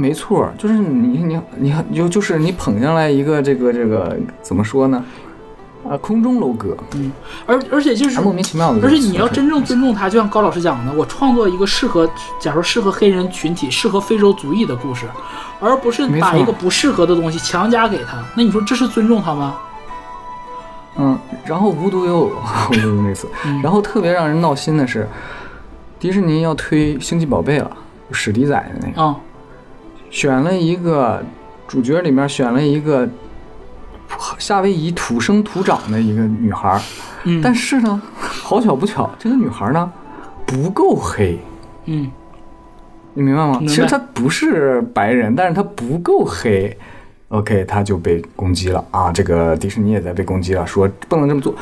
[0.00, 5.04] 没错，就是你你你你就就是你捧上来一个这个这个怎么说呢？
[5.88, 7.10] 啊，空中楼阁，嗯
[7.46, 8.80] 而而且就是还莫名其妙的。
[8.82, 12.08] 而且你要真正尊重他，就像高老师讲的，我创作一个适合，
[12.38, 15.06] 假如适合黑人群体、适合非洲族裔的故事，
[15.58, 18.22] 而不是把一个不适合的东西强加给他。
[18.36, 19.56] 那你说这是尊重他吗？
[20.96, 22.30] 嗯，然后无独有偶，
[22.70, 25.08] 无独有偶那次，嗯然后特别让人闹心的是，
[25.98, 27.70] 迪士尼要推星际宝贝了，
[28.12, 29.16] 史迪仔的那个，啊、
[30.10, 31.24] 选了一个
[31.66, 33.08] 主角里面选了一个
[34.38, 36.80] 夏威夷土生土长的一个女孩儿，
[37.24, 39.90] 嗯，但是呢，好巧不巧，这个女孩呢
[40.44, 41.38] 不够黑。
[41.86, 42.10] 嗯，
[43.14, 43.58] 你明白吗？
[43.60, 46.76] 白其实她不是白人，但是她不够黑。
[47.28, 49.12] OK，她就被攻击了啊！
[49.12, 51.54] 这个迪士尼也在被攻击了，说不能这么做。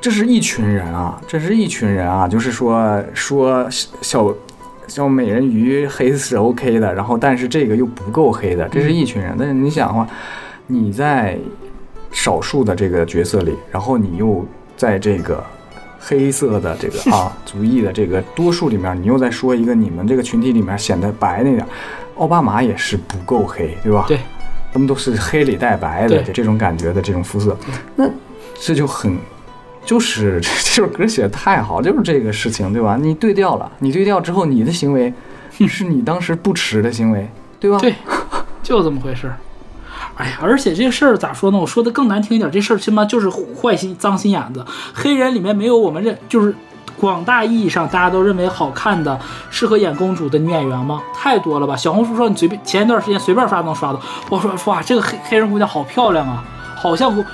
[0.00, 3.66] 这是一群人啊，这是一群人啊，就是说说
[4.02, 4.32] 小
[4.88, 9.36] 小美人鱼黑是 OK 的，然后但是这个又不够黑的，这是一群人。
[9.38, 10.08] 但是你想的话，
[10.66, 11.38] 你在
[12.10, 14.44] 少数的这个角色里，然后你又
[14.76, 15.44] 在这个
[16.00, 21.66] 黑色的这个啊族裔的这个多数里面，你又在说一个你们这个群体里面显得白那点，
[22.16, 24.06] 奥巴马也是不够黑，对吧？
[24.08, 24.18] 对，
[24.72, 27.56] 他们都是黑里带白的这种感觉的这种肤色，
[27.94, 28.08] 那
[28.58, 29.16] 这就很。
[29.84, 32.96] 就是 这首歌写的太好，就是这个事情，对吧？
[33.00, 35.12] 你对调了，你对调之后，你的行为
[35.66, 37.28] 是你当时不耻的行为，
[37.58, 37.78] 对吧？
[37.78, 37.94] 对，
[38.62, 39.36] 就这么回事儿。
[40.16, 41.58] 哎呀，而且这个事儿咋说呢？
[41.58, 44.64] 我说的更难听一点，这事儿起码就是坏心、脏心眼子。
[44.92, 46.54] 黑人里面没有我们认，就是
[46.98, 49.18] 广大意义上大家都认为好看的、
[49.50, 51.00] 适合演公主的女演员吗？
[51.14, 51.76] 太多了吧！
[51.76, 54.00] 小红书上你随便前一段时间随便刷都能刷到。
[54.28, 56.44] 我说哇，这个黑黑人姑娘好漂亮啊，
[56.76, 57.24] 好像不。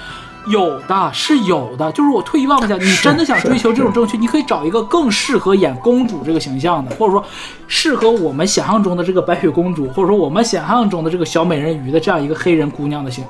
[0.47, 7.25] 有的是有的，就是我退一万步讲，你真的想追求这种正确，你可以找一个更适合演公主这个形象的，或者说
[7.67, 13.25] 适合我们想象中的这个白雪公主，或者说我们想象中的这个小美人鱼的这样一个黑人姑娘的形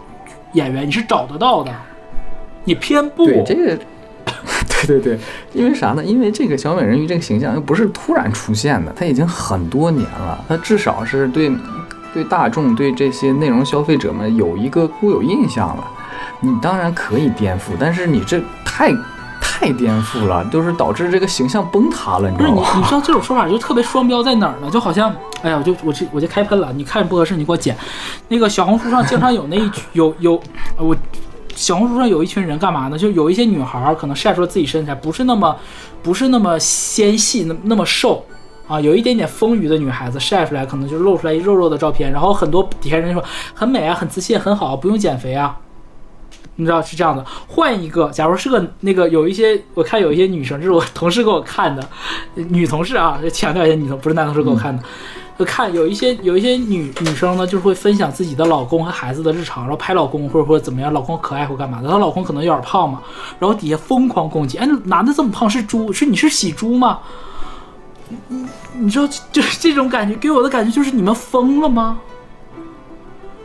[0.54, 1.72] 演员，你是找得到的。
[2.64, 3.78] 你偏不，对这个，
[4.86, 5.18] 对对对，
[5.52, 6.04] 因为啥呢？
[6.04, 11.52] 因为这个小美人鱼这个形象又不是突然出现的，它已经很多年了，它至少是对
[12.12, 15.84] 对大众、对这些内容消费者们有一个固有印象了。
[16.40, 18.92] 你当然可以颠覆，但是你这太
[19.40, 22.78] 太颠覆了，就是导致这个形象崩塌了，你不是你，知道吗？
[22.78, 24.70] 你知道这种说法就特别双标在哪儿呢？
[24.70, 26.72] 就好像，哎呀，我就我这我就开喷了。
[26.72, 27.76] 你看不合适，你给我剪。
[28.28, 30.40] 那个小红书上经常有那一群有有
[30.78, 30.96] 我。
[31.56, 32.98] 小红书上有一群人干嘛呢？
[32.98, 35.56] 就有一些女孩可能晒出了自己身材不是那么
[36.02, 38.26] 不是那么纤细，那那么瘦
[38.66, 43.22] 啊，有一点点丰腴的女孩子晒出来，可能就露出来一肉肉的照片，然后很多底下人说
[43.54, 45.56] 很美啊，很自信，很好，不用减肥啊。
[46.56, 51.86] 你知道是这样的，换一个，假如是个那个有一些，我看有一些女生，这是我 同事给我看的，
[52.34, 54.82] 女同事啊，强调一下女同，不是男同事给我看的。
[55.36, 63.02] 就看有一些有一些女女生呢，就是会分享自己的老公和孩子的日常，然后拍老公或者或者怎么样，老公可爱或干嘛的，她老公可能有点胖嘛，
[63.40, 67.00] 然后底下疯狂攻击，哎，男的这么胖是猪，是你是喜猪吗？
[68.28, 71.98] 你你知道，就是这种感觉，给我的感觉就是你们疯了吗？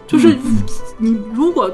[0.06, 0.38] 就是
[0.99, 1.72] 你如果。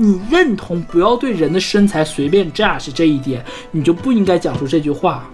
[0.00, 5.28] 你认同不要对人的身材随便 judge 这一点，你就不应该讲出这句话。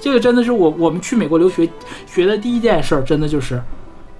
[0.00, 1.68] 这个真的是我我们去美国留学
[2.08, 3.62] 学的第一件事，真的就是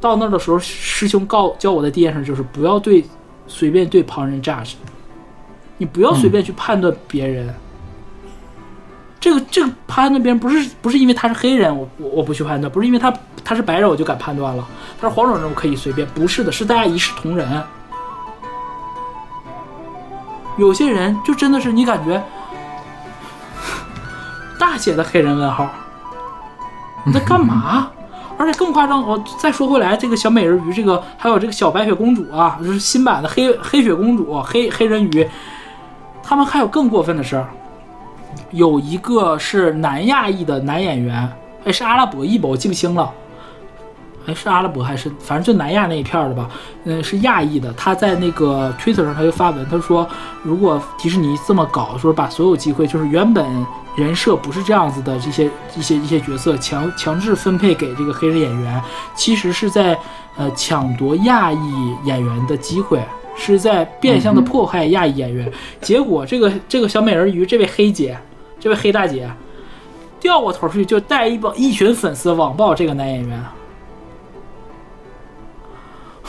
[0.01, 3.05] 到那儿的时候，师兄告教我的第一件事就是不要对
[3.49, 4.75] 随便对旁人 judge，
[5.77, 7.53] 你不要随便去判断别人。
[9.19, 13.13] 这个这个判断别人不是不是因为他是黑人，我我我不去判断，不是因为他
[13.43, 14.65] 他是白人我就敢判断了，
[15.01, 17.61] 他是黄种人我可以随便，不是的，是大家一视同仁。
[20.57, 22.23] 有些人就真的是你感觉
[24.59, 25.69] 大写的黑人问号，
[27.05, 27.91] 你在干嘛？
[28.37, 35.29] 而且更夸张，我再说回来，这个小美人鱼，这个还有这个小白雪公主啊，就是新版的黑黑雪公主、黑黑人鱼，
[36.23, 37.47] 他们还有更过分的事儿，
[38.51, 41.31] 有一个是南亚裔的男演员，
[41.67, 42.49] 哎，是阿拉伯裔吧？
[42.49, 43.13] 我记不清了。
[44.31, 46.49] 哎，是阿拉伯还是反正就南亚那一片儿的吧？
[46.85, 47.73] 嗯，是亚裔的。
[47.73, 50.09] 他在那个 Twitter 上他就发文，他说，
[50.45, 53.45] 如果迪士尼这么搞，说把所有机会，就是原本
[53.97, 58.81] 人设不是这样子的这些一些一些角色强强制分配给这个黑人演员，
[59.17, 59.99] 其实是在
[60.37, 63.03] 呃抢夺亚裔演员的机会，
[63.37, 65.51] 是在变相的迫害亚裔演员。
[65.81, 68.17] 结果这个这个小美人鱼这位黑姐，
[68.61, 69.29] 这位黑大姐，
[70.21, 73.45] 掉过头去就带一帮一群粉丝网暴这个男演员。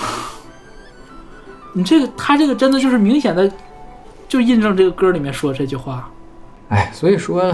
[1.73, 3.52] 你这个，他这个真的就是明显的，
[4.28, 6.10] 就印证这个歌里面说这句话。
[6.69, 7.53] 哎，所以说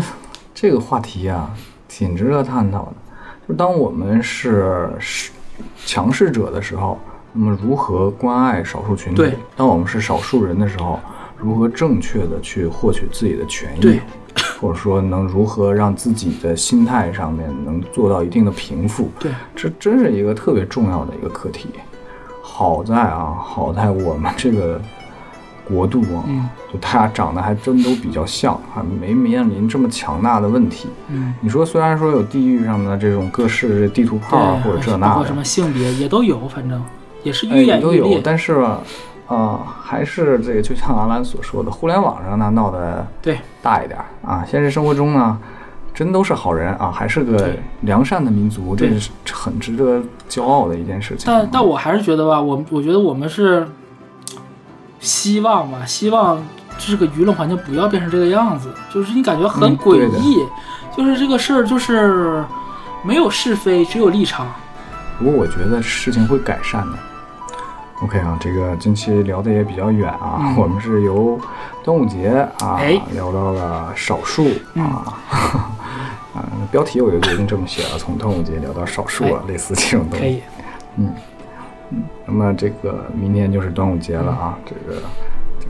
[0.53, 1.51] 这个话题啊，
[1.87, 2.93] 挺值得探讨的。
[3.47, 5.31] 就当我们是是
[5.85, 6.99] 强势者的时候，
[7.31, 9.33] 那么如何关爱少数群体对？
[9.55, 10.99] 当我们是少数人的时候，
[11.37, 14.01] 如何正确的去获取自己的权益对？
[14.59, 19.09] 或者说能如何让自己的心态上面能做到一定的平复？
[19.19, 21.69] 对，这真是一个特别重要的一个课题。
[22.57, 24.81] 好在啊，好在我们这个
[25.63, 26.49] 国度啊，嗯。
[26.73, 30.89] 就大家长得还真都比较像，还没面临这么强大的问题。
[31.07, 35.27] 嗯，你说虽然说有地域上的这种各式地图炮啊或者这那的。
[35.27, 36.83] 什，么性别也都有，反正
[37.21, 38.19] 也是哎愈演都有。
[38.23, 38.79] 但是吧，
[39.27, 45.37] 啊、还是这个就像阿兰所说的，互联网上呢闹得对，大一点啊，现实生活中呢，
[45.97, 49.99] 真都是好人啊，还是个良善的民族，这是很值得
[50.29, 51.23] 骄傲的一件事情。
[51.25, 53.67] 但但我还是觉得吧，我我觉得我们是
[54.99, 56.39] 希望吧，希望
[56.77, 60.37] 这个舆论环境不要变成这个样子，就是你感觉很嗯诡异，
[60.95, 62.45] 就是这个事儿就是
[63.03, 64.45] 没有是非，只有立场。
[65.17, 66.97] 不过我觉得事情会改善的。
[68.03, 71.41] OK 啊，这个近期聊的也比较远啊，嗯我们是由
[71.83, 74.85] 端午节啊、哎聊到了少数嗯
[76.37, 76.49] 啊。
[76.51, 80.19] 啊，标题我就决定这么写了，从端午节聊到少数啊，类似这种东西。
[80.19, 80.41] 可以，
[82.25, 85.01] 那么这个明天就是端午节了啊，嗯这个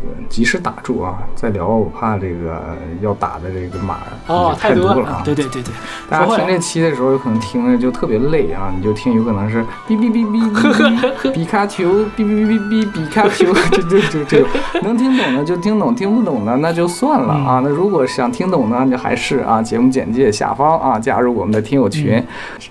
[0.02, 1.19] 这个及时打住啊！
[1.36, 2.61] 再聊我怕这个
[3.02, 3.98] 要打的这个码
[4.28, 5.22] 哦，太多了啊。
[5.24, 5.74] 对对对对，
[6.10, 14.49] 大家听这期的时候，有可能听着就特别累啊，你就听有可能是哔哔哔哔哔 卡丘，哔哔哔哔哔比卡丘，这这这这种
[14.84, 17.61] 能听懂的就听懂，听不懂的那就算了啊。
[17.64, 22.24] 那如果想听懂呢，就还是啊节目简介下方啊加入我们的听友群，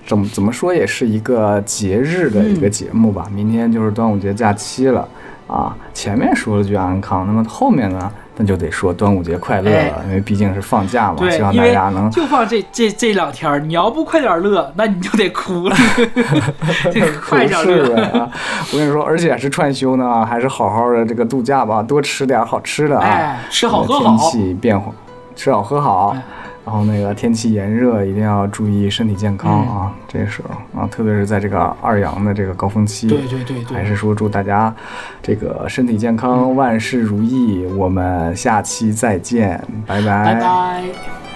[0.05, 3.25] 怎么怎么说也是一个节日的一个节目吧。
[3.33, 5.07] 明天就是端午节假期了
[5.47, 8.11] 啊，前面说了句安康，那么后面呢？
[8.39, 15.75] 那就得说端午节快乐了，因为毕竟是放假嘛，对希望，大家能就放这这这两天儿，你要不快点乐，那你就得哭了，
[16.93, 17.95] 这个快点是乐。
[17.95, 18.29] 呗啊！
[18.71, 24.91] 我跟你说，而且是串休呢，还是好好的这个度假吧，多吃点好吃的啊，哎，吃好喝好天，气变化，
[25.35, 26.09] 吃好喝好。
[26.09, 26.21] 哎
[26.67, 29.93] 然后那个天气炎热，一定要注意身体健康嗯啊！
[30.05, 34.75] 这时候啊，特别是在这个二阳的这个高峰期，对对对对，还是说祝大家
[35.23, 37.65] 这个身体健康，万事如意。
[37.77, 41.26] 我们下期再见，拜拜拜。